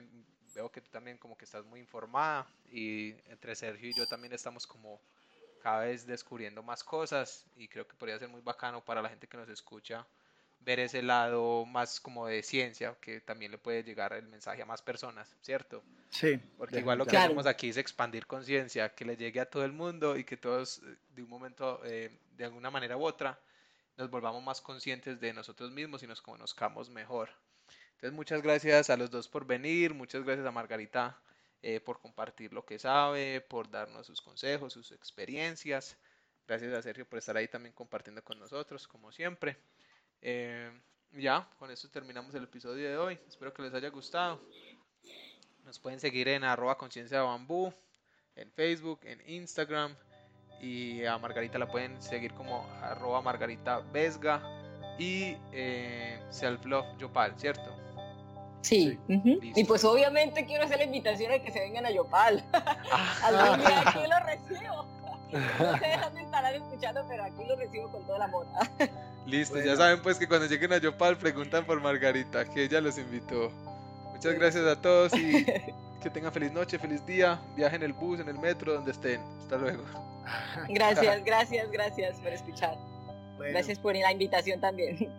veo 0.55 0.71
que 0.71 0.81
tú 0.81 0.89
también 0.89 1.17
como 1.17 1.37
que 1.37 1.45
estás 1.45 1.65
muy 1.65 1.79
informada 1.79 2.47
y 2.71 3.11
entre 3.29 3.55
Sergio 3.55 3.89
y 3.89 3.93
yo 3.93 4.07
también 4.07 4.33
estamos 4.33 4.65
como 4.65 4.99
cada 5.61 5.81
vez 5.85 6.07
descubriendo 6.07 6.63
más 6.63 6.83
cosas 6.83 7.45
y 7.55 7.67
creo 7.67 7.87
que 7.87 7.95
podría 7.95 8.17
ser 8.17 8.29
muy 8.29 8.41
bacano 8.41 8.83
para 8.83 9.01
la 9.01 9.09
gente 9.09 9.27
que 9.27 9.37
nos 9.37 9.49
escucha 9.49 10.07
ver 10.63 10.79
ese 10.79 11.01
lado 11.01 11.65
más 11.65 11.99
como 11.99 12.27
de 12.27 12.43
ciencia, 12.43 12.95
que 13.01 13.21
también 13.21 13.51
le 13.51 13.57
puede 13.57 13.83
llegar 13.83 14.13
el 14.13 14.27
mensaje 14.27 14.61
a 14.61 14.65
más 14.65 14.81
personas, 14.81 15.35
¿cierto? 15.41 15.83
Sí. 16.09 16.39
Porque 16.57 16.79
igual 16.79 16.97
lo 16.97 17.05
que 17.05 17.17
hacemos 17.17 17.45
aquí 17.45 17.69
es 17.69 17.77
expandir 17.77 18.27
conciencia, 18.27 18.93
que 18.93 19.05
le 19.05 19.17
llegue 19.17 19.39
a 19.39 19.49
todo 19.49 19.65
el 19.65 19.71
mundo 19.71 20.17
y 20.17 20.23
que 20.23 20.37
todos 20.37 20.79
eh, 20.79 20.95
de 21.15 21.23
un 21.23 21.29
momento, 21.29 21.81
eh, 21.85 22.11
de 22.37 22.45
alguna 22.45 22.69
manera 22.69 22.97
u 22.97 23.03
otra, 23.03 23.39
nos 23.97 24.09
volvamos 24.09 24.43
más 24.43 24.61
conscientes 24.61 25.19
de 25.19 25.33
nosotros 25.33 25.71
mismos 25.71 26.03
y 26.03 26.07
nos 26.07 26.21
conozcamos 26.21 26.89
mejor. 26.89 27.29
Entonces 27.93 28.15
muchas 28.15 28.41
gracias 28.41 28.89
a 28.89 28.97
los 28.97 29.11
dos 29.11 29.27
por 29.27 29.45
venir, 29.45 29.93
muchas 29.93 30.23
gracias 30.23 30.45
a 30.45 30.51
Margarita 30.51 31.19
eh, 31.61 31.79
por 31.79 31.99
compartir 31.99 32.53
lo 32.53 32.65
que 32.65 32.79
sabe, 32.79 33.41
por 33.41 33.69
darnos 33.69 34.07
sus 34.07 34.21
consejos, 34.21 34.73
sus 34.73 34.91
experiencias. 34.91 35.97
Gracias 36.47 36.73
a 36.73 36.81
Sergio 36.81 37.07
por 37.07 37.19
estar 37.19 37.37
ahí 37.37 37.47
también 37.47 37.73
compartiendo 37.73 38.23
con 38.23 38.39
nosotros, 38.39 38.87
como 38.87 39.11
siempre. 39.11 39.57
Eh, 40.21 40.71
ya, 41.13 41.47
con 41.57 41.71
esto 41.71 41.89
terminamos 41.89 42.33
el 42.35 42.43
episodio 42.43 42.87
de 42.87 42.97
hoy. 42.97 43.19
Espero 43.27 43.53
que 43.53 43.61
les 43.61 43.73
haya 43.73 43.89
gustado. 43.89 44.39
Nos 45.65 45.79
pueden 45.79 45.99
seguir 45.99 46.27
en 46.27 46.43
arroba 46.43 46.77
conciencia 46.77 47.19
de 47.19 47.23
bambú, 47.23 47.73
en 48.35 48.51
Facebook, 48.51 48.99
en 49.03 49.21
Instagram. 49.27 49.95
Y 50.61 51.03
a 51.05 51.17
Margarita 51.17 51.57
la 51.57 51.69
pueden 51.71 52.01
seguir 52.01 52.33
como 52.33 52.63
arroba 52.81 53.21
margarita 53.21 53.79
vesga 53.91 54.41
y 54.99 55.35
eh, 55.51 56.19
self 56.29 56.63
love 56.65 56.85
yopal, 56.99 57.33
¿cierto? 57.39 57.75
Sí, 58.61 58.99
y 59.07 59.63
pues 59.63 59.83
obviamente 59.83 60.45
quiero 60.45 60.65
hacer 60.65 60.77
la 60.77 60.83
invitación 60.83 61.31
a 61.31 61.39
que 61.39 61.51
se 61.51 61.59
vengan 61.59 61.85
a 61.87 61.91
Yopal. 61.91 62.43
Algún 63.23 63.59
día 63.65 63.83
aquí 63.87 63.99
lo 64.07 64.19
recibo. 64.19 65.00
No 65.31 65.77
sé 65.77 65.97
dónde 66.01 66.21
estarán 66.21 66.55
escuchando, 66.55 67.05
pero 67.07 67.23
aquí 67.23 67.45
lo 67.47 67.55
recibo 67.55 67.91
con 67.91 68.05
toda 68.05 68.19
la 68.19 68.25
amor. 68.25 68.47
Listo, 69.25 69.61
ya 69.61 69.75
saben 69.75 70.01
pues 70.01 70.17
que 70.17 70.27
cuando 70.27 70.47
lleguen 70.47 70.73
a 70.73 70.77
Yopal 70.77 71.17
preguntan 71.17 71.65
por 71.65 71.79
Margarita, 71.79 72.45
que 72.45 72.63
ella 72.63 72.81
los 72.81 72.97
invitó. 72.97 73.51
Muchas 74.11 74.33
gracias 74.35 74.65
a 74.65 74.81
todos 74.81 75.13
y 75.13 75.45
que 76.01 76.09
tengan 76.09 76.31
feliz 76.31 76.51
noche, 76.51 76.79
feliz 76.79 77.05
día, 77.05 77.39
viajen 77.55 77.83
en 77.83 77.91
el 77.91 77.93
bus, 77.93 78.19
en 78.19 78.29
el 78.29 78.37
metro, 78.39 78.73
donde 78.73 78.91
estén. 78.91 79.21
Hasta 79.41 79.57
luego. 79.57 79.83
Gracias, 80.69 81.23
gracias, 81.25 81.71
gracias 81.71 82.19
por 82.19 82.31
escuchar. 82.31 82.77
Gracias 83.39 83.79
por 83.79 83.95
la 83.95 84.11
invitación 84.11 84.61
también. 84.61 85.11